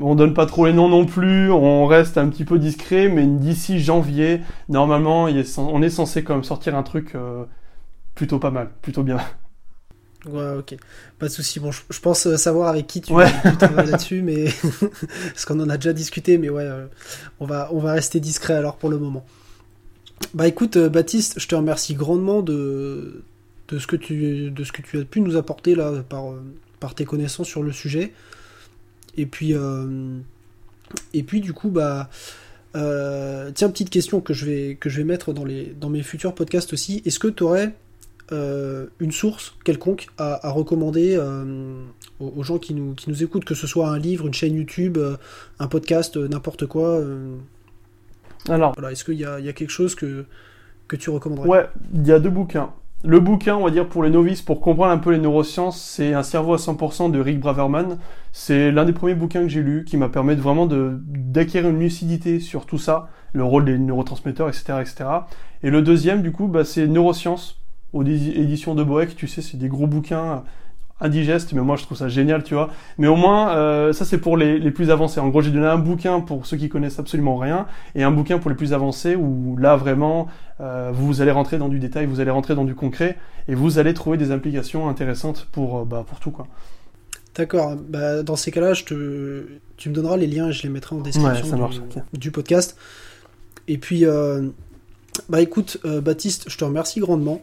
on 0.00 0.14
donne 0.14 0.34
pas 0.34 0.46
trop 0.46 0.66
les 0.66 0.72
noms 0.72 0.88
non 0.88 1.04
plus, 1.06 1.50
on 1.50 1.86
reste 1.86 2.18
un 2.18 2.28
petit 2.28 2.44
peu 2.44 2.58
discret, 2.58 3.08
mais 3.08 3.26
d'ici 3.26 3.80
janvier, 3.80 4.40
normalement, 4.68 5.24
on 5.24 5.82
est 5.82 5.90
censé 5.90 6.24
quand 6.24 6.34
même 6.34 6.44
sortir 6.44 6.76
un 6.76 6.82
truc 6.82 7.14
euh, 7.14 7.44
plutôt 8.14 8.38
pas 8.38 8.50
mal, 8.50 8.70
plutôt 8.82 9.02
bien. 9.02 9.18
Ouais, 10.26 10.56
ok. 10.58 10.76
Pas 11.18 11.26
de 11.26 11.32
souci. 11.32 11.60
Bon, 11.60 11.70
je, 11.70 12.00
pense 12.00 12.34
savoir 12.36 12.68
avec 12.68 12.86
qui 12.86 13.00
tu, 13.00 13.12
ouais. 13.12 13.30
travailles 13.58 13.90
là-dessus, 13.90 14.22
mais 14.22 14.46
parce 15.28 15.44
qu'on 15.44 15.60
en 15.60 15.70
a 15.70 15.76
déjà 15.76 15.92
discuté, 15.92 16.38
mais 16.38 16.48
ouais, 16.48 16.64
euh, 16.64 16.86
on 17.38 17.46
va 17.46 17.68
on 17.72 17.78
va 17.78 17.92
rester 17.92 18.18
discret 18.18 18.54
alors 18.54 18.76
pour 18.76 18.90
le 18.90 18.98
moment. 18.98 19.24
Bah 20.34 20.48
écoute, 20.48 20.76
euh, 20.76 20.88
Baptiste, 20.88 21.38
je 21.38 21.46
te 21.46 21.54
remercie 21.54 21.94
grandement 21.94 22.42
de 22.42 23.22
de 23.68 23.78
ce 23.78 23.86
que 23.86 23.94
tu 23.94 24.50
de 24.50 24.64
ce 24.64 24.72
que 24.72 24.82
tu 24.82 24.98
as 24.98 25.04
pu 25.04 25.20
nous 25.20 25.36
apporter 25.36 25.76
là 25.76 26.02
par 26.08 26.24
par 26.80 26.96
tes 26.96 27.04
connaissances 27.04 27.46
sur 27.46 27.62
le 27.62 27.70
sujet. 27.70 28.12
Et 29.18 29.26
puis, 29.26 29.52
euh, 29.52 30.20
et 31.12 31.22
puis 31.24 31.40
du 31.40 31.52
coup, 31.52 31.68
bah, 31.68 32.08
euh, 32.76 33.50
tiens, 33.52 33.68
petite 33.68 33.90
question 33.90 34.20
que 34.20 34.32
je 34.32 34.46
vais, 34.46 34.76
que 34.76 34.88
je 34.88 34.98
vais 34.98 35.04
mettre 35.04 35.32
dans, 35.34 35.44
les, 35.44 35.66
dans 35.78 35.90
mes 35.90 36.02
futurs 36.02 36.34
podcasts 36.34 36.72
aussi. 36.72 37.02
Est-ce 37.04 37.18
que 37.18 37.28
tu 37.28 37.42
aurais 37.42 37.74
euh, 38.30 38.86
une 39.00 39.10
source 39.10 39.56
quelconque 39.64 40.06
à, 40.18 40.48
recommander 40.50 41.18
aux, 42.20 42.42
gens 42.44 42.58
qui 42.58 42.74
nous, 42.74 42.94
qui 42.94 43.10
nous 43.10 43.22
écoutent, 43.24 43.44
que 43.44 43.56
ce 43.56 43.66
soit 43.66 43.88
un 43.88 43.98
livre, 43.98 44.26
une 44.26 44.34
chaîne 44.34 44.54
YouTube, 44.54 44.98
un 45.58 45.66
podcast, 45.66 46.16
n'importe 46.16 46.66
quoi 46.66 47.02
Alors, 48.48 48.72
voilà, 48.74 48.92
est-ce 48.92 49.04
qu'il 49.04 49.18
y 49.18 49.24
a, 49.24 49.40
y 49.40 49.48
a, 49.48 49.52
quelque 49.52 49.70
chose 49.70 49.96
que, 49.96 50.26
que 50.86 50.94
tu 50.94 51.10
recommanderais? 51.10 51.48
Ouais, 51.48 51.66
il 51.92 52.06
y 52.06 52.12
a 52.12 52.20
deux 52.20 52.30
bouquins. 52.30 52.72
Le 53.04 53.20
bouquin, 53.20 53.54
on 53.54 53.64
va 53.64 53.70
dire, 53.70 53.88
pour 53.88 54.02
les 54.02 54.10
novices, 54.10 54.42
pour 54.42 54.60
comprendre 54.60 54.90
un 54.90 54.98
peu 54.98 55.12
les 55.12 55.18
neurosciences, 55.18 55.80
c'est 55.80 56.14
Un 56.14 56.24
cerveau 56.24 56.54
à 56.54 56.56
100% 56.56 57.12
de 57.12 57.20
Rick 57.20 57.38
Braverman. 57.38 57.98
C'est 58.32 58.72
l'un 58.72 58.84
des 58.84 58.92
premiers 58.92 59.14
bouquins 59.14 59.42
que 59.42 59.48
j'ai 59.48 59.62
lu 59.62 59.84
qui 59.84 59.96
m'a 59.96 60.08
permis 60.08 60.34
vraiment 60.34 60.66
d'acquérir 60.66 61.70
une 61.70 61.78
lucidité 61.78 62.40
sur 62.40 62.66
tout 62.66 62.78
ça, 62.78 63.08
le 63.32 63.44
rôle 63.44 63.66
des 63.66 63.78
neurotransmetteurs, 63.78 64.48
etc., 64.48 64.78
etc. 64.80 65.04
Et 65.62 65.70
le 65.70 65.80
deuxième, 65.80 66.22
du 66.22 66.32
coup, 66.32 66.48
bah, 66.48 66.64
c'est 66.64 66.88
Neurosciences, 66.88 67.60
aux 67.92 68.02
éditions 68.02 68.74
de 68.74 68.82
Boeck. 68.82 69.14
Tu 69.14 69.28
sais, 69.28 69.42
c'est 69.42 69.58
des 69.58 69.68
gros 69.68 69.86
bouquins 69.86 70.42
indigeste, 71.00 71.52
mais 71.52 71.60
moi 71.60 71.76
je 71.76 71.84
trouve 71.84 71.96
ça 71.96 72.08
génial, 72.08 72.42
tu 72.42 72.54
vois. 72.54 72.70
Mais 72.98 73.06
au 73.06 73.16
moins, 73.16 73.56
euh, 73.56 73.92
ça 73.92 74.04
c'est 74.04 74.18
pour 74.18 74.36
les, 74.36 74.58
les, 74.58 74.70
plus 74.70 74.90
avancés. 74.90 75.20
En 75.20 75.28
gros, 75.28 75.40
j'ai 75.40 75.50
donné 75.50 75.66
un 75.66 75.78
bouquin 75.78 76.20
pour 76.20 76.46
ceux 76.46 76.56
qui 76.56 76.68
connaissent 76.68 76.98
absolument 76.98 77.36
rien, 77.36 77.66
et 77.94 78.02
un 78.02 78.10
bouquin 78.10 78.38
pour 78.38 78.50
les 78.50 78.56
plus 78.56 78.72
avancés, 78.72 79.14
où 79.14 79.56
là 79.56 79.76
vraiment, 79.76 80.28
euh, 80.60 80.90
vous 80.92 81.20
allez 81.20 81.30
rentrer 81.30 81.58
dans 81.58 81.68
du 81.68 81.78
détail, 81.78 82.06
vous 82.06 82.20
allez 82.20 82.30
rentrer 82.30 82.54
dans 82.54 82.64
du 82.64 82.74
concret, 82.74 83.16
et 83.46 83.54
vous 83.54 83.78
allez 83.78 83.94
trouver 83.94 84.18
des 84.18 84.30
implications 84.32 84.88
intéressantes 84.88 85.48
pour, 85.52 85.78
euh, 85.78 85.84
bah, 85.84 86.04
pour 86.06 86.20
tout, 86.20 86.30
quoi. 86.30 86.46
D'accord. 87.36 87.76
Bah, 87.76 88.24
dans 88.24 88.34
ces 88.34 88.50
cas-là, 88.50 88.74
je 88.74 88.84
te... 88.84 89.46
tu 89.76 89.90
me 89.90 89.94
donneras 89.94 90.16
les 90.16 90.26
liens 90.26 90.48
et 90.48 90.52
je 90.52 90.64
les 90.64 90.68
mettrai 90.68 90.96
en 90.96 91.00
description 91.00 91.70
du, 92.12 92.32
podcast. 92.32 92.76
Et 93.68 93.78
puis, 93.78 94.04
bah 95.28 95.40
écoute, 95.40 95.78
Baptiste, 95.84 96.46
je 96.48 96.56
te 96.56 96.64
remercie 96.64 96.98
grandement. 96.98 97.40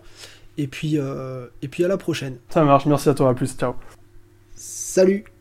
Et 0.57 0.67
puis, 0.67 0.97
euh, 0.97 1.47
et 1.61 1.67
puis 1.67 1.83
à 1.83 1.87
la 1.87 1.97
prochaine. 1.97 2.37
Ça 2.49 2.63
marche, 2.63 2.85
merci 2.85 3.09
à 3.09 3.13
toi, 3.13 3.29
à 3.29 3.33
plus, 3.33 3.55
ciao. 3.55 3.75
Salut 4.55 5.25